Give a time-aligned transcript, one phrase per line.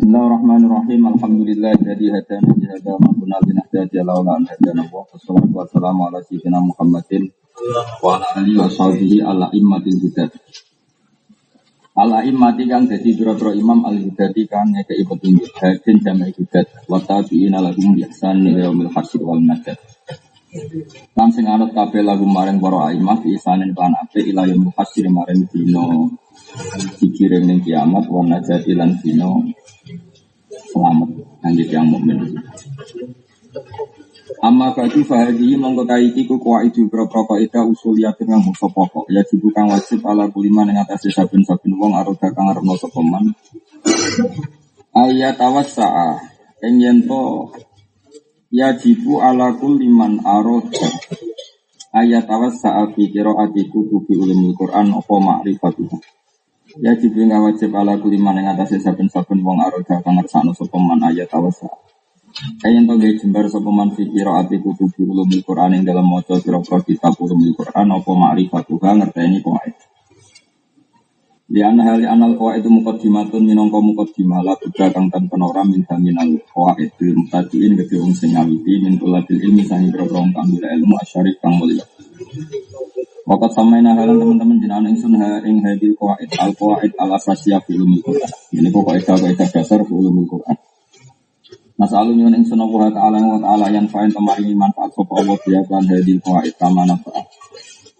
[0.00, 1.12] Bismillahirrahmanirrahim.
[1.12, 6.08] Alhamdulillah jadi hadana bi hada ma kunna linahtadiya laula an hadana wa salatu wa salamu
[6.08, 7.28] ala sayyidina Muhammadin
[8.00, 10.32] wa ala alihi wa sahbihi ala immatil hudat.
[12.00, 16.96] Ala immati kang dadi pira-pira imam al hudati kang ngekeki petunjuk hadin jama'i hudat wa
[16.96, 19.76] tabi'ina lahum bi ihsan ila yaumil hasyr wal najat.
[21.14, 24.42] Lan sing anut kabeh lagu maring para imam bi ihsanin kan apik ila
[24.74, 26.10] hasyr maring dina
[26.98, 29.30] dikirim ning kiamat wa najati lan dina
[30.74, 31.10] selamat
[31.46, 32.34] nanti yang mukmin.
[34.42, 39.54] Amma bagi fahadi mongko kaiki ku itu pro-pro kaidah usuliyatun kang bangsa pokok ya jibu
[39.54, 43.30] kang wajib ala kuliman ing atase saben-saben wong aroda kang sapa man.
[44.96, 46.18] Ayat tawassa'a
[46.66, 46.98] ing yen
[48.50, 50.90] to ya jibu ala kuliman aroda
[51.94, 55.86] ayat tawassa'a fi qiraati kutubi ulumul Quran apa makrifatuh.
[56.82, 60.98] Ya jibril nggak wajib ala kuliman yang atas saben-saben wong aroda kang ngersakno sapa man
[60.98, 61.70] ayat awasa.
[62.62, 66.82] Kayen to nggih jembar sapa man fi qiraati kutubi ulumul Quran ing dalam maca pira-pira
[66.82, 69.89] kitab ulumul Quran apa ma'rifatuha ngerteni qawaid.
[71.50, 76.30] Di anna hali anal qawaid muqaddimatun minangka muqaddimah la buddha kang tanpa ora minta minal
[76.46, 81.34] qawaid bil mutadiin gede wong sing ngawiti min tulabil ilmi sangi pira-pira kang ilmu asyarif
[81.42, 81.82] kang mulya.
[83.26, 87.74] Wakat samaina halan teman-teman jenengan ingsun ha ing hadil qawaid al qawaid al asasiyah fi
[87.74, 88.30] ulumul Quran.
[88.54, 90.54] Ini pokok itu kaidah dasar fi ulumul Quran.
[91.82, 95.82] Nasalu nyuwun ingsun Allah taala wa taala yang fa'in kemarin manfaat sapa Allah biya kan
[95.82, 97.22] hadil qawaid kama nafa'a.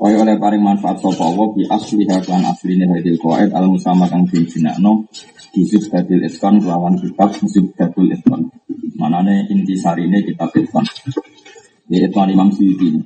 [0.01, 4.25] Kaya oleh paring manfaat sapa Allah bi asliha kan asline hadil qawaid al musama kang
[4.25, 5.05] dijinakno
[5.53, 8.49] di Zubdatul Iskan lawan kitab Zubdatul Iskan.
[8.97, 10.89] Manane inti sarine kitab Iskan.
[11.85, 12.97] Di Iskan Imam Suyuti.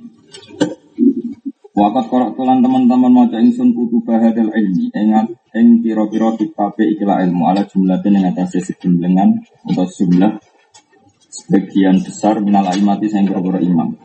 [1.75, 7.43] Wakat korok tulan teman-teman maca ingsun kutu bahadal ilmi ingat ing pira-pira kitabe ikilah ilmu
[7.43, 10.39] ala jumlah ing atase sejumlengan atau jumlah
[11.27, 14.04] sebagian besar minal imati sing pira imam.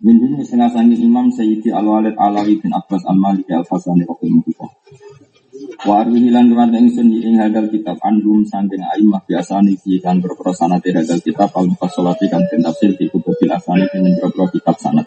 [0.00, 4.70] Min dini setengah sangi imam Sayyidi Al-Walid Alawi bin Abbas Al-Maliki Al-Fasani Rahimahullah.
[5.84, 10.80] Wa arwihi lan rumah ingsun ing hadal kitab andum sangking aimah biasa niki kan berprosana
[10.80, 15.04] tidak hadal kitab al-mufasolati kan tafsir di kutubil asani dengan berpro kitab sanat.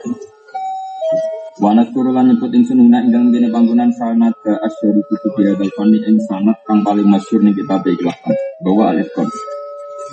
[1.58, 6.22] Wanat kurulan nyebut ingsun huna ingkang dene panggonan sanad ke asyari kutu biadal fani ing
[6.22, 8.18] sanad kang paling masyhur ning kitab ikhlas
[8.62, 9.26] bahwa alif kon.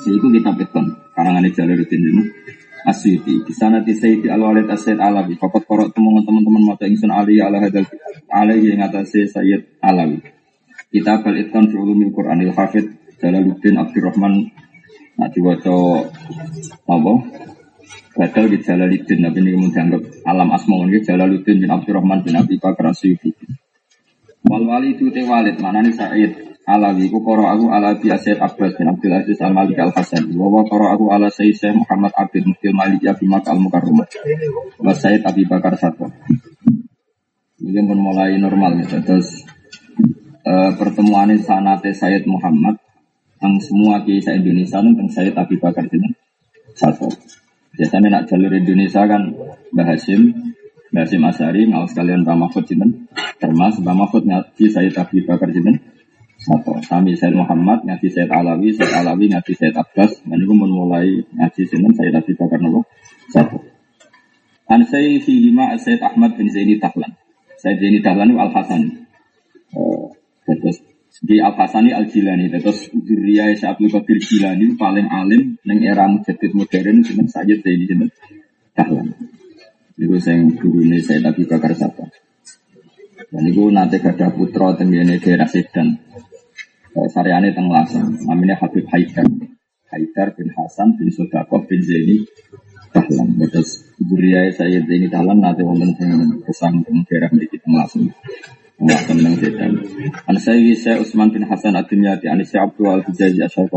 [0.09, 2.25] Iku kitab ikon karangan Jalaluddin ini
[2.89, 7.13] Asyiti di sana di Sayyidi Al Walid Asyid Alawi Fakat korok temuan teman-teman mata ingsun
[7.13, 7.85] Ali ala hadal
[8.33, 10.21] alaihi yang atasnya Sayyid Alawi
[10.91, 14.49] Kitab al itkan fi ulumil Qur'anil Hafid Jalaluddin Abdurrahman.
[15.21, 15.77] Nah diwaca
[16.89, 17.13] apa?
[18.17, 19.87] Badal di Jalaluddin, tapi ini kemudian
[20.27, 20.83] alam asma.
[20.89, 23.31] Ini Jalaluddin bin Abdurrahman bin Abi Bakar Asyufi.
[24.49, 28.39] Wal wali itu te walid, mana nih Said Alawi, ku koro aku ala bi Asyid
[28.39, 30.31] Abbas bin Abdul Aziz Al Malik Al Hasan.
[30.39, 34.07] Wawa koro aku ala Sayyid Muhammad Abid Muftil Malik ya Bimak Al Mukarramah.
[34.79, 36.07] Wa Sayyid Abi Bakar Satwa.
[37.59, 39.43] Ini pun mulai normal ya, terus
[40.47, 42.79] uh, pertemuan sanate Sayyid Muhammad
[43.43, 46.15] yang semua kisah Indonesia tentang Sayyid Abi Bakar ini
[46.79, 47.11] satu.
[47.75, 49.35] Biasanya nak jalur Indonesia kan
[49.75, 50.55] Mbah Hashim,
[50.95, 53.11] Mbah Hashim Asari, ngau sekalian Mbah Mahfud Jinten,
[53.43, 55.83] termasuk Mbah Mahfud ngaji Sayyid Abi Bakar Jinten,
[56.41, 56.73] satu.
[56.81, 61.63] Kami Sayyid Muhammad ngaji Sayyid Alawi, Sayyid Alawi ngaji Sayyid Abbas, dan itu mulai ngaji
[61.69, 62.81] Sinten Sayyid Abi Bakar Nabi,
[63.29, 63.59] satu.
[64.71, 67.13] An Sayyid Lima Sayyid Ahmad bin Zaini Tahlan.
[67.61, 68.83] Sayyid Zaini Tahlan itu Al Hasan.
[69.71, 70.09] Uh,
[70.49, 70.81] terus
[71.27, 76.57] di Al Hasani Al Jilani terus Zuriyah Syabdul Qadir Jilani paling alim neng era mujaddid
[76.57, 78.09] modern sinten Sayyid Zaini sinten
[78.73, 79.13] Dahlan.
[80.01, 82.09] Itu sing gurune saya Abi Bakar Sapa.
[83.31, 85.93] Dan itu nanti gada putra tenggene daerah Sedan.
[86.91, 89.27] Saryane teng Lasem, namanya Habib Haidar.
[89.91, 92.27] Haidar bin Hasan bin Sodakoh bin Zaini
[92.91, 93.39] Dahlan.
[93.39, 96.11] Terus Zuriyah Sayyid Zaini Dahlan nanti wonten sing
[96.47, 98.11] kesang teng daerah mriki teng Lasem.
[98.81, 99.73] Nggak tentang setan.
[100.27, 103.69] An Sayyid Syekh Utsman bin Hasan Ad-Dimyati, An Syekh Abdul Al-Hijazi Syekh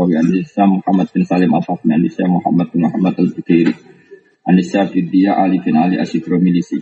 [0.64, 1.52] Muhammad bin Salim
[2.08, 3.74] Syekh Muhammad bin Muhammad Al-Bukairi,
[4.48, 6.80] An Syekh Bidya Ali bin Ali Asyikro Milisi.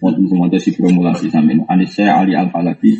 [0.00, 1.68] Wonten semua Asyikro Mulasi sampeyan.
[1.68, 2.96] An Syekh Ali Al-Falabi,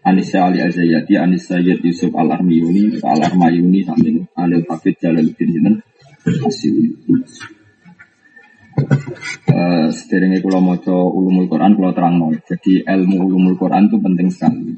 [0.00, 4.24] An Syekh Ali Azayati, An Syekh Yusuf Al-Armiyuni, Al-Armayuni sampeyan.
[4.32, 5.74] An Al-Hafidz Jalaluddin Jinan
[6.24, 6.88] Asyuri.
[9.52, 12.32] Uh, kula maca ulumul Quran kula terangno.
[12.48, 14.72] Jadi ilmu ulumul Quran itu penting sekali.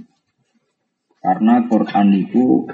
[1.22, 2.66] Karena Quran itu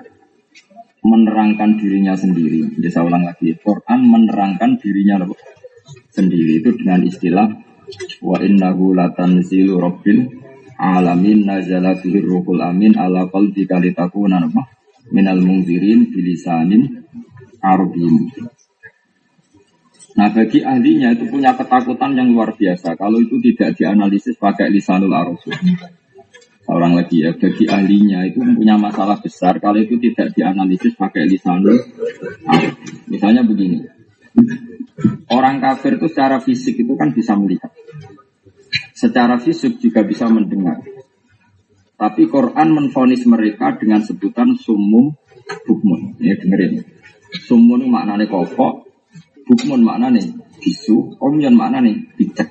[1.05, 2.73] menerangkan dirinya sendiri.
[2.81, 5.29] Jadi saya ulang lagi, Quran menerangkan dirinya
[6.11, 7.47] sendiri itu dengan istilah
[8.21, 10.29] wa innahu latanzilu rabbil
[10.81, 14.49] alamin nazala bihi ruhul amin ala qalbika litakuna
[15.13, 17.05] minal mungzirin bilisanin
[17.61, 18.33] arabin.
[20.17, 25.15] Nah bagi ahlinya itu punya ketakutan yang luar biasa kalau itu tidak dianalisis pakai lisanul
[25.15, 25.55] arabi.
[26.71, 31.79] Orang lagi ya, bagi ahlinya itu punya masalah besar kalau itu tidak dianalisis pakai lisanul
[32.47, 32.91] arabi.
[33.11, 33.87] Misalnya begini,
[35.31, 37.70] orang kafir itu secara fisik itu kan bisa melihat.
[38.94, 40.81] Secara fisik juga bisa mendengar.
[42.00, 45.12] Tapi Quran menfonis mereka dengan sebutan sumum
[45.69, 46.17] bukmun.
[46.20, 46.85] Ya dengerin.
[47.44, 48.88] Sumun maknanya kopok,
[49.47, 50.25] bukmun maknanya
[50.61, 52.50] bisu, omyon maknanya bijak.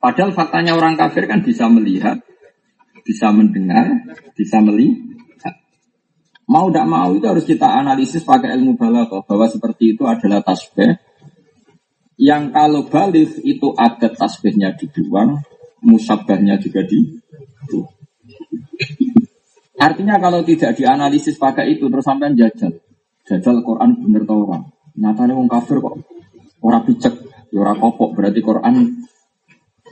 [0.00, 2.24] Padahal faktanya orang kafir kan bisa melihat,
[3.04, 5.60] bisa mendengar, bisa melihat.
[6.48, 11.09] Mau tidak mau itu harus kita analisis pakai ilmu balaghah bahwa seperti itu adalah tasbih
[12.20, 15.40] yang kalau balik itu ada tasbihnya dibuang,
[15.80, 17.16] musabahnya juga di
[19.80, 22.76] Artinya kalau tidak dianalisis pakai itu terus sampai jajal.
[23.24, 24.68] Jajal Quran bener tau orang.
[25.00, 25.96] Nyatanya wong kafir kok
[26.60, 27.16] orang picek,
[27.48, 29.00] ya orang kopok berarti Quran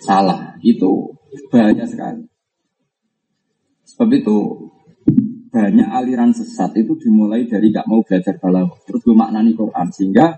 [0.05, 0.61] salah.
[0.61, 1.17] Itu
[1.49, 2.29] banyak sekali.
[3.89, 4.37] Sebab itu
[5.49, 10.37] banyak aliran sesat itu dimulai dari gak mau belajar balaghah terus gue maknani Quran sehingga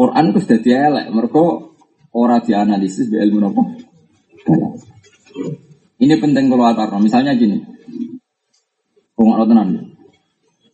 [0.00, 1.44] Quran itu sudah dielek mereka
[2.16, 3.62] orang dianalisis di ilmu apa
[6.00, 7.60] ini penting kalau atar misalnya gini
[9.20, 9.76] Kau tenang.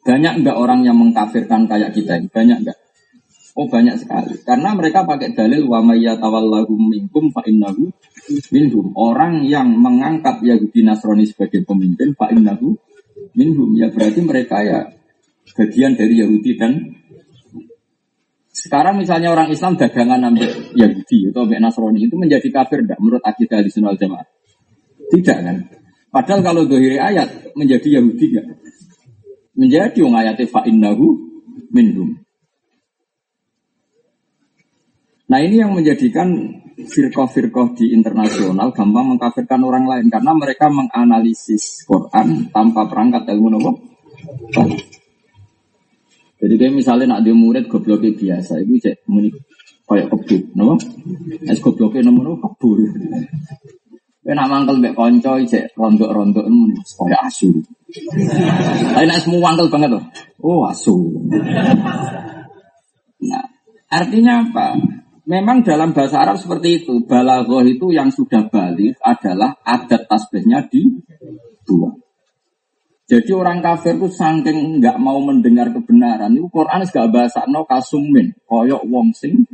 [0.06, 2.30] Banyak enggak orang yang mengkafirkan kayak kita ini?
[2.30, 2.78] Banyak enggak?
[3.58, 4.38] Oh banyak sekali.
[4.46, 7.90] Karena mereka pakai dalil wa tawallahu minkum fa innahu
[8.54, 8.94] minhum.
[8.94, 12.78] Orang yang mengangkat Yahudi Nasrani sebagai pemimpin fa innahu
[13.34, 13.74] minhum.
[13.74, 14.94] Ya berarti mereka ya
[15.58, 16.86] bagian dari Yahudi dan
[18.56, 23.20] sekarang misalnya orang Islam dagangan ambil Yahudi atau ambil Nasrani itu menjadi kafir enggak menurut
[23.20, 24.26] akidah di Jamaah?
[25.12, 25.56] Tidak kan?
[26.08, 28.46] Padahal kalau dohiri ayat menjadi Yahudi enggak?
[29.60, 31.04] Menjadi wong ayat fa'innahu
[31.68, 32.16] minhum.
[35.28, 36.32] Nah ini yang menjadikan
[36.80, 43.70] firqah-firqah di internasional gampang mengkafirkan orang lain karena mereka menganalisis Quran tanpa perangkat ilmu nopo.
[46.36, 49.32] Jadi kayak misalnya nak dia murid gobloknya biasa, itu cek muni
[49.88, 50.76] kayak kebun, nopo.
[51.48, 52.92] Es gobloknya nomor kebun.
[54.26, 56.44] Kena mangkel mbek konco cek rontok-rontok
[56.98, 57.48] kaya asu.
[58.92, 60.04] Tapi nek semua mangkel banget tuh.
[60.42, 61.14] Oh, asu.
[63.22, 63.44] Nah,
[63.88, 64.76] artinya apa?
[65.26, 67.02] Memang dalam bahasa Arab seperti itu.
[67.02, 70.86] Balaghah itu yang sudah balik adalah adat tasbihnya di
[71.66, 71.90] dua.
[73.06, 76.34] Jadi orang kafir itu saking nggak mau mendengar kebenaran.
[76.34, 78.34] Itu Quran gak bahasa no kasumin.
[78.50, 79.46] Koyok wong sing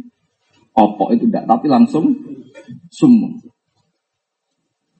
[0.72, 2.16] opok itu tidak, tapi langsung
[2.88, 3.44] sumun.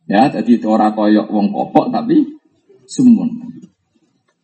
[0.04, 2.28] Ya, jadi ora koyok wong kopok tapi
[2.84, 3.40] sumun.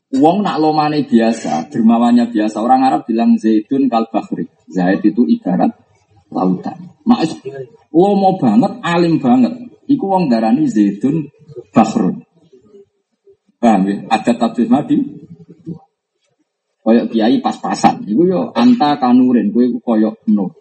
[0.09, 2.65] Wong nak lomane biasa, dermawannya biasa.
[2.65, 4.49] Orang Arab bilang zaitun kal bahri.
[4.73, 5.77] Zait itu ibarat
[6.33, 6.97] lautan.
[7.05, 7.45] Mak
[7.93, 9.53] lomo banget, alim banget.
[9.85, 11.29] Iku wong darani zaitun
[11.77, 12.18] bahrun.
[13.59, 13.97] Paham ya?
[14.07, 14.97] Ada tafsir madi.
[16.87, 18.07] Koyok kiai pas-pasan.
[18.07, 20.55] Iku yo anta kanurin, kowe koyok nur.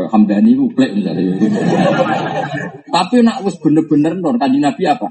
[0.00, 1.34] Hamdani itu plek misalnya.
[2.94, 5.10] Tapi nak wis bener-bener nur kanji Nabi apa?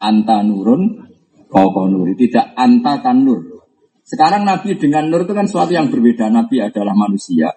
[0.00, 1.10] Anta nurun,
[1.50, 2.14] kau nuri.
[2.14, 3.66] Tidak anta kan nur.
[4.06, 6.30] Sekarang Nabi dengan nur itu kan suatu yang berbeda.
[6.30, 7.50] Nabi adalah manusia,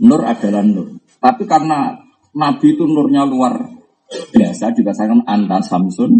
[0.00, 1.00] nur adalah nur.
[1.18, 1.96] Tapi karena
[2.36, 3.60] Nabi itu nurnya luar
[4.08, 6.12] biasa, dibahasakan anta samsun,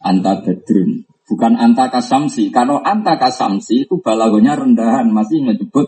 [0.00, 1.09] anta bedrun.
[1.30, 2.50] Bukan anta kasamsi.
[2.50, 5.86] Kalau anta kasamsi itu balagonya rendahan, masih menyebut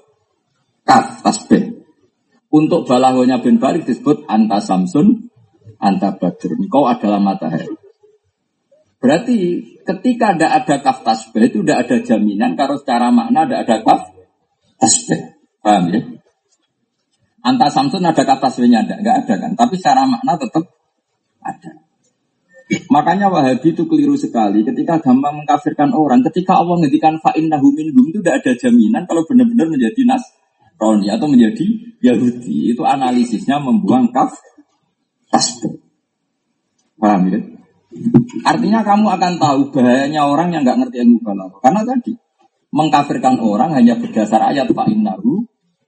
[0.86, 1.82] kaf tasbih.
[2.46, 5.26] Untuk balahonya bin Barik disebut anta samsun,
[5.82, 6.70] anta badrun.
[6.70, 7.74] Kau adalah matahari.
[9.02, 13.76] Berarti ketika tidak ada kaf tasbih itu tidak ada jaminan kalau secara makna tidak ada
[13.82, 14.00] kaf
[14.78, 15.42] tasbih.
[15.58, 16.00] Paham ya?
[17.42, 19.52] Anta samsun ada kaf tasbihnya ada, nggak ada kan?
[19.58, 20.70] Tapi secara makna tetap
[21.42, 21.81] ada.
[22.88, 26.24] Makanya Wahabi itu keliru sekali ketika gampang mengkafirkan orang.
[26.30, 30.24] Ketika Allah ngedikan fa'in minhum itu tidak ada jaminan kalau benar-benar menjadi nas
[30.82, 32.74] Roni atau menjadi Yahudi.
[32.74, 34.34] Itu analisisnya membuang kaf
[35.30, 35.78] tasbih.
[36.98, 37.40] Paham ya?
[38.42, 41.60] Artinya kamu akan tahu bahayanya orang yang nggak ngerti ilmu balaghah.
[41.62, 42.12] Karena tadi
[42.72, 45.44] mengkafirkan orang hanya berdasar ayat fa'innahu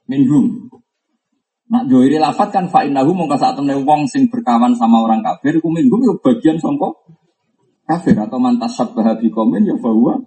[0.06, 0.68] minhum.
[1.64, 5.73] Nak joiri lafat kan fa'innahu mongko saat temen wong sing berkawan sama orang kafir ku
[5.73, 6.92] minhum yo bagian songko
[7.88, 10.21] kafir atau mantas sabah komen ya bahwa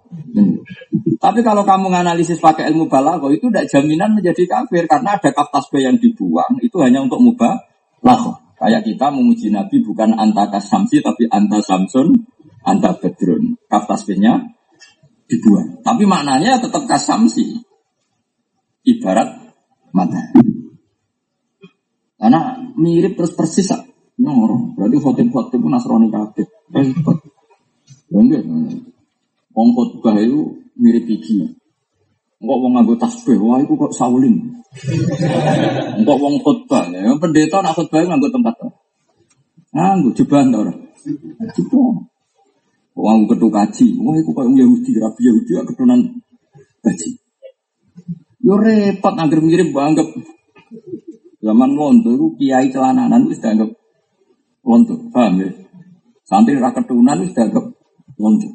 [1.18, 5.50] tapi kalau kamu menganalisis pakai ilmu balago itu tidak jaminan menjadi kafir karena ada kaf
[5.50, 7.54] tasbih yang dibuang itu hanya untuk mubah
[8.02, 8.22] lah
[8.58, 12.14] kayak kita memuji nabi bukan anta kasamsi tapi anta samsun
[12.66, 14.58] anta bedrun kaf tasbihnya
[15.28, 15.84] dibuang.
[15.84, 17.60] Tapi maknanya tetap kasamsi.
[18.88, 19.28] Ibarat
[19.92, 20.32] mata.
[22.18, 23.70] Karena mirip terus persis
[24.18, 24.74] nyoro.
[24.74, 26.46] Berarti khotib-khotib pun Nasrani kabeh.
[26.74, 27.18] Repot.
[28.10, 28.42] Enggak.
[29.54, 31.58] Wong khotbah itu mirip iki.
[32.38, 34.62] Enggak wong nganggo tasbih, wah itu kok saulin.
[35.98, 38.54] Enggak wong khotbah, ya pendeta nak khotbah nganggo tempat.
[39.74, 40.74] Nganggo jeban ta ora?
[41.54, 42.06] Jeban.
[42.98, 46.00] Wong ketu kaji, wah itu kok Yahudi, Rabi Yahudi keturunan
[46.82, 47.08] kaji.
[48.42, 50.06] Yo repot angger mirip banget.
[51.48, 53.72] Zaman londo itu kiai celananan itu dianggap
[54.68, 55.48] londo, paham ya?
[56.28, 57.64] Santri rakyat keturunan itu dianggap
[58.20, 58.52] londo.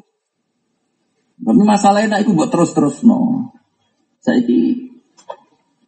[1.42, 3.50] Tapi masalahnya itu buat terus-terus no.
[4.22, 4.78] Saya ini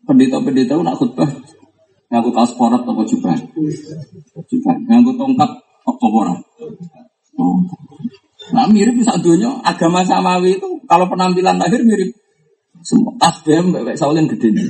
[0.02, 1.30] pendeta-pendeta nak khutbah
[2.10, 3.38] ngaku kaos porat atau juga
[4.50, 5.50] juga ngaku tongkat
[5.86, 6.06] apa.
[7.38, 7.62] Oh.
[8.50, 12.10] Nah mirip bisa dunia agama samawi itu kalau penampilan lahir mirip
[12.82, 14.68] semua tasbih mbak Saulin gede nih.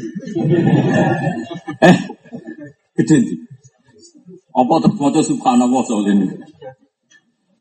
[2.97, 3.39] Gede nih.
[4.57, 6.21] Apa terbaca subhanallah Saulin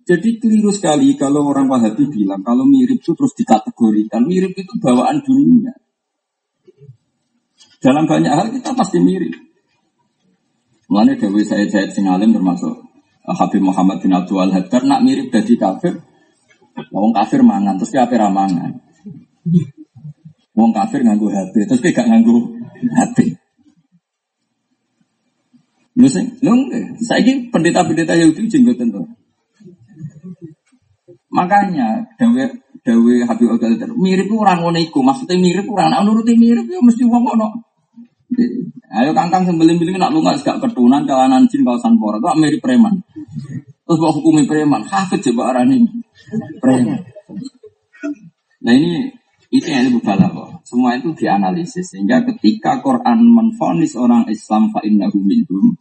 [0.05, 4.21] jadi keliru sekali kalau orang Wahabi bilang kalau mirip itu terus dikategorikan.
[4.21, 5.73] Mirip itu bawaan dunia.
[7.81, 9.33] Dalam banyak hal kita pasti mirip.
[10.93, 12.85] Mulanya Dewi saya Said Singalim termasuk
[13.25, 15.97] eh, Habib Muhammad bin Abdul Haddar nak mirip dari kafir.
[16.93, 18.77] Wong kafir mangan terus kafir mangan.
[20.53, 22.61] Wong kafir nganggu HP terus kayak nganggu
[22.93, 23.41] HP.
[25.95, 26.27] Lu sing,
[26.99, 29.07] saya ini pendeta-pendeta Yahudi jenggotan tuh.
[31.31, 32.43] Makanya dawe
[32.83, 37.23] dawe Habib Abdul mirip orang ngono maksudnya mirip orang nak nuruti mirip ya mesti wong
[37.27, 37.47] ngono.
[38.95, 43.03] Ayo kangkang sembeling-beling nak lunga gak ketunan jalanan jin kawasan pora kok mirip preman.
[43.85, 45.83] Terus bawa hukumi preman, hafid coba arani
[46.63, 47.03] preman.
[48.63, 49.11] Nah ini
[49.51, 50.49] itu yang lebih kok.
[50.63, 55.75] Semua itu dianalisis sehingga ketika Quran menfonis orang Islam fa innahu minhum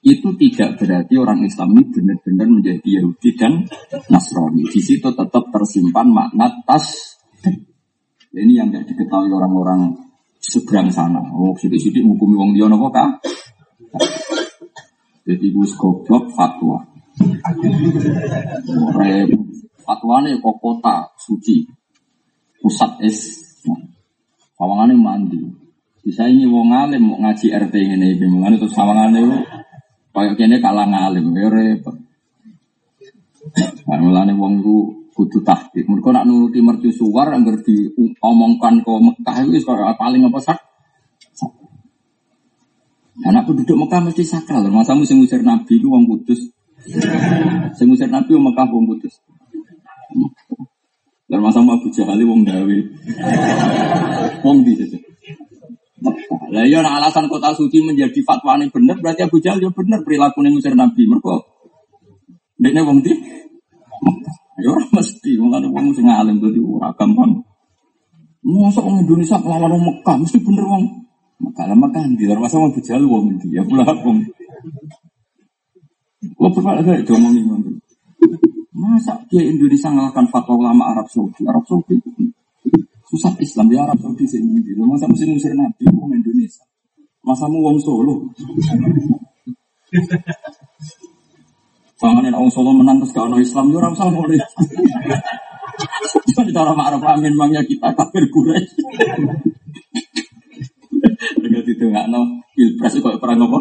[0.00, 3.68] itu tidak berarti orang Islam ini benar-benar menjadi Yahudi dan
[4.08, 4.64] Nasrani.
[4.64, 7.16] Di situ tetap tersimpan makna tas.
[8.32, 9.92] Ini yang tidak diketahui orang-orang
[10.40, 11.20] seberang sana.
[11.36, 13.20] Oh, sidik-sidik hukum wong dia nopo kah?
[15.28, 16.80] Jadi gus goblok fatwa.
[19.84, 21.68] Fatwa ini kok kota suci
[22.56, 23.36] pusat es.
[24.56, 25.40] Sawangannya mandi.
[26.00, 29.44] Bisa ini wong alim mau ngaji RT ini, bagaimana terus sawangannya
[30.10, 31.96] Kayak kene kalah ngalim, ya repot.
[33.86, 34.76] Nah, mulane wong ku
[35.14, 35.84] kudu tahqiq.
[35.86, 40.58] Mergo nak nuruti mercusuar anggar diomongkan ke Mekah itu kaya paling apa sak?
[43.20, 44.64] Anak penduduk Mekah mesti sakral.
[44.72, 46.40] Masamu sing ngusir Nabi ku wong kudus.
[47.76, 49.14] Sing Nabi wong Mekah wong kudus.
[51.30, 52.78] Dan masa Abu Jahal wong gawe.
[54.42, 55.09] Wong di situ.
[56.50, 60.40] Lah ya alasan kota suci menjadi fatwa ini benar berarti Abu Jahal ya benar perilaku
[60.40, 61.04] ini ngusir Nabi.
[61.04, 61.34] Mereka
[62.60, 63.12] dekne wong di
[64.60, 67.40] Ya mesti wong ana wong sing alim dadi ora gampang.
[68.44, 70.84] Masa wong Indonesia lawan wong Mekah mesti bener wong
[71.40, 74.20] Mekah lah Mekah di masa wong Abu Jahal wong ndi ya pula wong.
[76.36, 77.80] Pernah ada itu ngomongin
[78.76, 81.44] Masa dia Indonesia ngalahkan fatwa ulama Arab Saudi?
[81.48, 81.96] Arab Saudi
[83.10, 84.62] Susah Islam di Arab Saudi sini.
[84.86, 86.62] Masa mesti ngusir Nabi wong Indonesia.
[87.26, 88.22] Masa mu wong Solo.
[91.98, 94.38] Jangan yang orang Solo menang terus kalau Islam, ya orang Solo boleh.
[96.30, 98.78] Jadi cara Ma'ruf Amin mangnya kita kafir Quraisy.
[101.42, 102.20] Dengan itu nggak no
[102.54, 103.58] pilpres itu perang apa?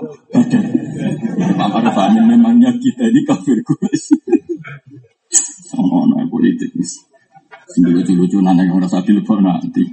[1.58, 4.13] Ma'ruf Amin memangnya kita ini kafir Quraisy.
[5.74, 6.70] Sama no politik.
[7.80, 9.88] Lucu-lucunan yang merasa dilebok nanti.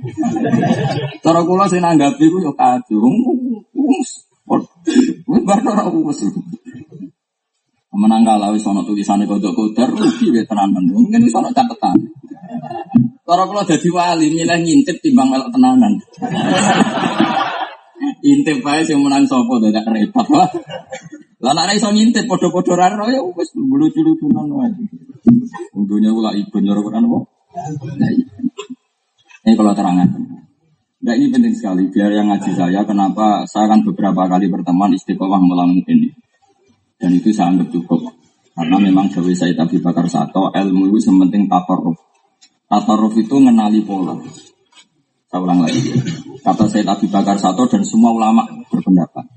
[1.22, 3.06] Cara kula saya nanggapi ku yo kacau.
[3.78, 4.26] Wis
[5.46, 6.26] bar ora wis.
[7.96, 10.82] Menang kalah wis ana tulisane kodok kodar rugi wae tenanan.
[10.90, 11.94] Mungkin wis ana catatan.
[13.22, 15.94] Cara kula dadi wali milih ngintip timbang melok tenanan.
[18.26, 20.26] Intip wae sing menang sapa dadak repot.
[21.38, 24.74] Lah nek iso ngintip padha-padha ra ya wis lucu-lucunan wae.
[25.78, 27.35] Untunya kula ibu nyoro Quran apa?
[29.46, 30.08] Ini kalau terangan.
[31.06, 35.38] Nah ini penting sekali, biar yang ngaji saya, kenapa saya akan beberapa kali berteman istiqomah
[35.38, 36.10] melalui ini.
[36.96, 38.10] Dan itu saya anggap cukup.
[38.56, 41.96] Karena memang Dewi saya Abi Bakar Sato, ilmu itu sementing tataruf.
[42.66, 44.16] Tataruf itu mengenali pola.
[45.28, 45.92] Saya ulang lagi.
[46.40, 49.28] Kata saya Abi Bakar Sato dan semua ulama berpendapat.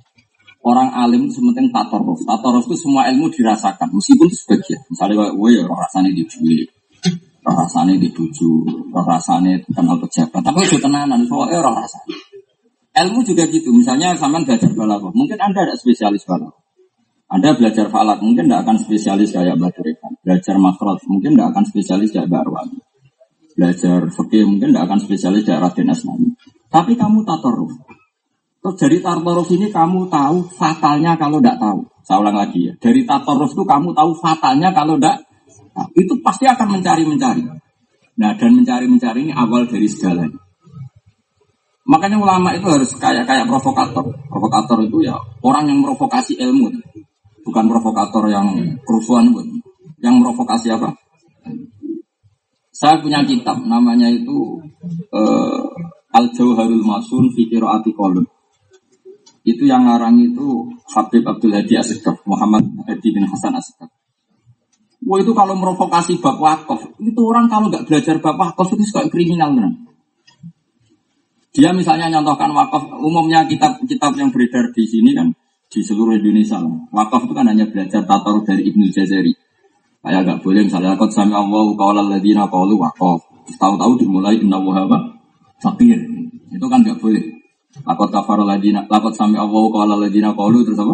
[0.64, 2.24] Orang alim sementing tataruf.
[2.24, 4.82] Tataruf itu semua ilmu dirasakan, meskipun sebagian.
[4.88, 6.24] Misalnya, gue ya rasanya di
[7.54, 10.42] rasane di bojo, rasane kenal pejabat.
[10.42, 12.16] Tapi itu tenanan, soalnya roh rasane.
[12.90, 13.70] Ilmu juga gitu.
[13.72, 16.60] Misalnya sampean belajar balaghah, mungkin Anda ada spesialis balaghah.
[17.30, 20.12] Anda belajar falak, mungkin tidak akan spesialis kayak Mbak Turekan.
[20.26, 22.80] Belajar makhraj, mungkin tidak akan spesialis kayak Mbak Arwani.
[23.54, 26.34] Belajar fikih, mungkin tidak akan spesialis kayak Raden Asnani.
[26.74, 27.70] Tapi kamu tatoruf.
[28.60, 31.80] Terus dari tatoruf ini kamu tahu fatalnya kalau tidak tahu.
[32.02, 32.74] Saya ulang lagi ya.
[32.82, 35.29] Dari tatoruf itu kamu tahu fatalnya kalau tidak
[35.80, 35.90] tahu.
[35.96, 37.44] Itu pasti akan mencari-mencari.
[38.20, 40.36] Nah dan mencari-mencari ini awal dari segalanya.
[41.90, 44.06] Makanya ulama itu harus kayak kayak provokator.
[44.30, 46.70] Provokator itu ya orang yang provokasi ilmu,
[47.42, 49.48] bukan provokator yang kerusuhan, pun.
[49.98, 50.94] Yang provokasi apa?
[52.70, 54.62] Saya punya kitab, namanya itu
[55.12, 55.68] uh,
[56.16, 57.92] Al Jauharul Masun Fikir Ati
[59.44, 63.99] Itu yang ngarang itu Habib Abdul Hadi Asyikaf, Muhammad Hadi bin Hasan Asyikaf.
[65.10, 69.10] Wah itu kalau merovokasi bab wakaf, itu orang kalau nggak belajar bab wakaf itu suka
[69.10, 69.74] kriminal benar.
[71.50, 75.34] Dia misalnya nyontohkan wakaf, umumnya kitab-kitab yang beredar di sini kan
[75.66, 76.62] di seluruh Indonesia.
[76.94, 79.34] Wakaf itu kan hanya belajar tatar dari Ibnu Jazari.
[80.06, 83.26] Kayak nggak boleh misalnya kot sami Allah kaulah ladina kaulu wakaf.
[83.58, 85.10] Tahu-tahu dimulai inna wahaba
[85.58, 85.98] fakir.
[86.54, 87.26] Itu kan nggak boleh.
[87.82, 90.94] Lakot kafar ladina, lakot sami Allah kaulah ladina kaulu terus apa?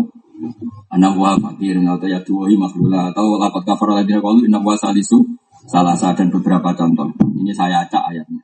[0.92, 5.24] Anak wa fakir atau ya tuwahi makhlula atau lakot kafar ladina kaulu inna wa salisu
[5.66, 7.10] salah dan beberapa contoh.
[7.40, 8.42] Ini saya acak ayatnya.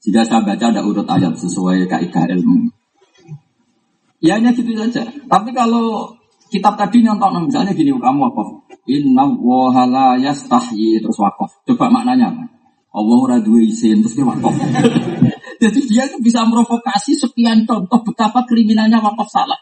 [0.00, 2.72] Jika saya baca ada urut ayat sesuai kaidah ilmu.
[4.20, 5.04] Ya hanya gitu saja.
[5.08, 6.16] Tapi kalau
[6.52, 8.42] kitab tadi nyontok misalnya gini kamu apa?
[8.88, 11.52] Inna wahala yastahyi terus wakaf.
[11.68, 12.44] Coba maknanya apa?
[12.90, 14.52] Allah ora duwe isin terus dia wakaf.
[15.62, 19.60] Jadi dia itu bisa merovokasi sekian contoh betapa kriminalnya wakaf salah.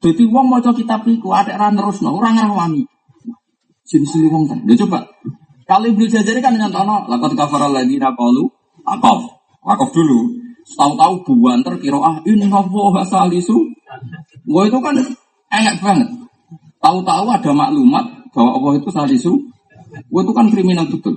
[0.00, 2.88] Jadi wong mau kitab iku ada ran terus no orang rawani.
[3.84, 4.64] Jenis wong kan.
[4.64, 5.04] Dia coba
[5.70, 8.50] kalau Ibnu Jazari kan nyantono, lakot kafara lagi nakalu,
[8.82, 9.22] wakaf,
[9.62, 10.34] wakaf dulu.
[10.66, 11.22] Tahu-tahu
[12.02, 13.54] ah ini Allah salisu.
[14.50, 14.98] Wah itu kan
[15.54, 16.10] enak banget.
[16.82, 18.02] Tahu-tahu ada maklumat
[18.34, 19.32] bahwa Allah itu salisu.
[20.10, 21.14] Wah itu kan kriminal betul.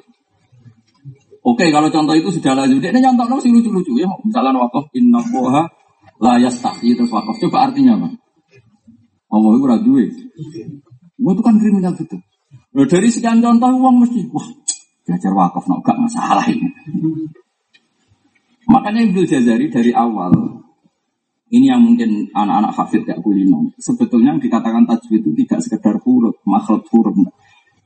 [1.41, 2.77] Oke, kalau contoh itu sudah lanjut.
[2.77, 4.05] Dia nyontok sih lucu-lucu ya.
[4.21, 5.65] Misalnya wakaf inna boha
[6.21, 7.41] layas tahi terus wakaf.
[7.41, 8.22] Coba artinya apa?
[9.33, 10.05] Allah itu radue.
[11.23, 12.21] Wah itu kan kriminal betul.
[12.73, 14.45] Loh, dari sekian contoh uang mesti, wah
[15.05, 16.69] belajar wakaf no, gak masalah ini.
[18.69, 20.31] Makanya Ibnu Jazari dari awal,
[21.53, 23.69] ini yang mungkin anak-anak hafid gak kulino.
[23.77, 27.13] Sebetulnya yang dikatakan tajwid itu tidak sekedar huruf, makhluk huruf.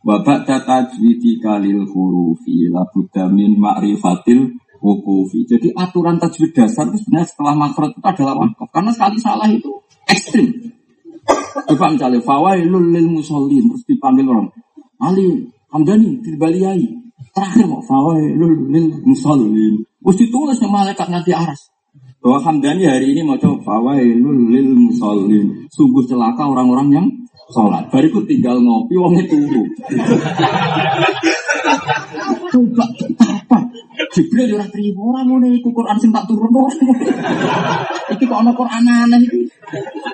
[0.08, 5.44] Wabak tajwidi kalil hurufi labudda min ma'rifatil wukufi.
[5.44, 8.70] Jadi aturan tajwid dasar itu sebenarnya setelah makhluk itu adalah wakaf.
[8.72, 9.72] Karena sekali salah itu
[10.08, 10.77] ekstrim.
[11.68, 14.48] Coba misalnya fawailul lil musallin terus dipanggil orang
[15.04, 16.86] Ali Hamdani Tilbaliyai
[17.36, 19.84] terakhir mau fawailul lil musallin.
[19.84, 21.70] Terus ditulis sama malaikat nanti aras
[22.24, 25.68] bahwa Hamdani hari ini mau coba fawailul lil musallin.
[25.70, 27.08] Sungguh celaka orang-orang yang
[27.52, 27.88] sholat.
[27.92, 29.64] Bariku tinggal ngopi, wong turu.
[32.52, 32.86] Coba?
[34.18, 36.50] Jibril ora terima orang ngono iku Quran sing tak turun
[38.18, 39.46] Iki kok ana Quran aneh iki.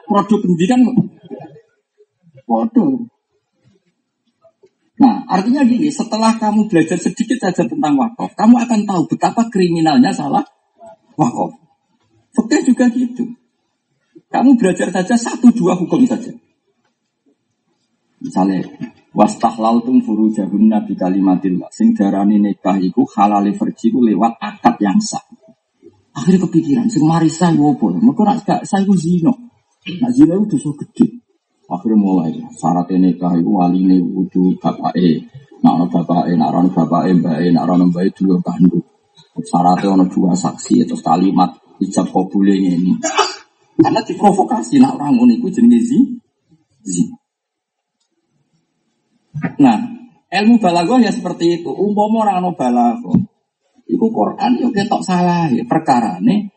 [0.03, 0.83] Produk pendidikan
[2.43, 3.07] Waduh.
[4.99, 10.13] Nah, artinya gini, setelah kamu belajar sedikit saja tentang wakaf, kamu akan tahu betapa kriminalnya
[10.13, 10.43] salah
[11.17, 11.55] wakaf.
[12.35, 13.25] Fakir juga gitu.
[14.29, 16.29] Kamu belajar saja satu dua hukum saja.
[18.21, 18.63] Misalnya,
[19.13, 21.69] tum furu jahun nabi kalimatillah.
[21.69, 25.21] Sing darani nikah iku halal verjiku lewat akad yang sah.
[26.13, 27.89] Akhirnya kepikiran, sing marisa wopo.
[27.89, 29.33] Mereka nak gak saya zino.
[30.01, 31.21] Nak zino itu dosa gede.
[31.69, 35.25] Akhirnya mulai syaratnya nikah itu wali ini kudu bapak e.
[35.63, 38.37] Nak ono bapak e, nak ono bapak e, mbak e, nak ono mbak e dua
[38.45, 38.77] kandu.
[39.41, 42.93] Syaratnya ono dua saksi itu kalimat ijab kabule ini.
[43.73, 45.99] Karena diprovokasi nak orang iku jenenge zi.
[49.63, 49.79] Nah,
[50.27, 51.71] ilmu balagoh ya seperti itu.
[51.71, 53.15] Umpama orang ono balagoh,
[53.87, 56.49] iku Quran yo ketok salah ya perkara nih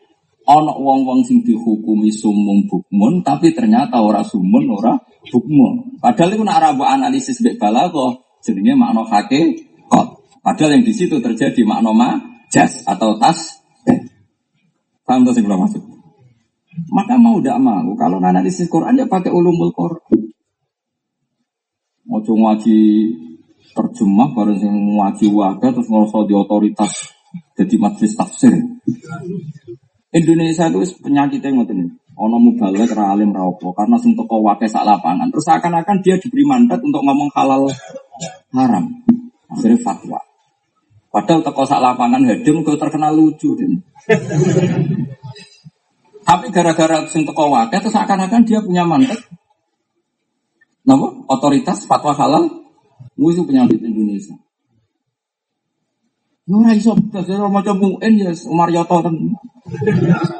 [0.47, 4.95] ono wong-wong sing dihukumi sumung bukmun tapi ternyata ora sumun ora
[5.27, 5.99] bukmun.
[5.99, 10.23] Padahal itu nak rabu analisis bek balago jenenge makna hake kot.
[10.39, 12.09] Padahal yang di situ terjadi makna ma
[12.47, 13.59] jas atau tas.
[15.07, 15.83] Paham tuh maksud?
[16.91, 20.16] Maka mau tidak mau kalau analisis Quran ya pakai ulumul Quran.
[22.07, 22.77] Mau ngaji
[23.75, 26.93] terjemah bareng sing ngaji waga terus ngerasa di otoritas
[27.57, 28.53] jadi majelis tafsir.
[30.13, 31.99] Indonesia itu penyakitnya ngoten.
[32.17, 35.29] Ono mubalek ra alim ra karena sing teko wake sak lapangan.
[35.29, 37.69] Terus seakan-akan dia diberi mandat untuk ngomong halal
[38.55, 38.89] haram.
[39.53, 40.21] Akhirnya fatwa.
[41.13, 43.53] Padahal teko sak lapangan hedem kok terkenal lucu.
[43.53, 43.85] Den.
[46.27, 49.17] Tapi gara-gara sing teko wake terus seakan-akan dia punya mandat.
[50.87, 51.07] Napa?
[51.27, 52.47] Otoritas fatwa halal
[53.19, 54.39] musuh penyakit Indonesia.
[56.47, 59.35] Ora iso dadi maca muin ya Umar Yoto ten.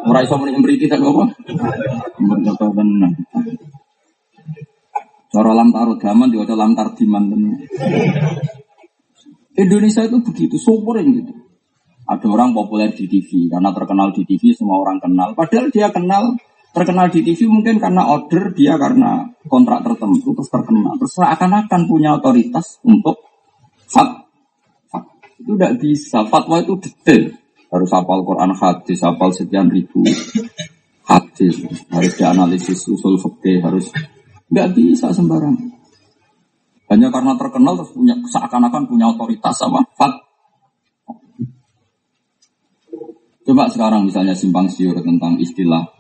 [0.08, 1.36] Ora iso mriki mriki tak apa?
[2.24, 3.12] Umar Yoto tenan.
[5.28, 7.60] Cara lam taruh daman diwaca lam tardiman tenan.
[9.58, 11.34] Indonesia itu begitu, yang gitu.
[12.08, 15.36] Ada orang populer di TV karena terkenal di TV semua orang kenal.
[15.36, 16.40] Padahal dia kenal
[16.78, 20.94] terkenal di TV mungkin karena order dia karena kontrak tertentu terus terkenal.
[21.02, 23.18] Terus seakan-akan punya otoritas untuk
[23.90, 24.28] fat
[25.42, 26.20] itu tidak bisa.
[26.30, 27.34] Fatwa itu detail.
[27.68, 30.06] Harus hafal Quran hadis, hafal sekian ribu
[31.08, 31.56] hadis.
[31.90, 33.90] Harus dianalisis usul fikih, harus
[34.54, 35.74] nggak bisa sembarangan.
[36.88, 40.14] Hanya karena terkenal terus punya seakan-akan punya otoritas sama fat.
[43.48, 45.97] Coba sekarang misalnya simpang siur tentang istilah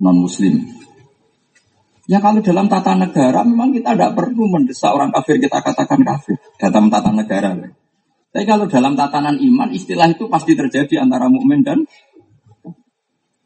[0.00, 0.62] non muslim.
[2.10, 6.36] Ya kalau dalam tata negara memang kita tidak perlu mendesak orang kafir kita katakan kafir
[6.58, 7.54] dalam tata negara.
[8.32, 11.86] Tapi kalau dalam tatanan iman istilah itu pasti terjadi antara mukmin dan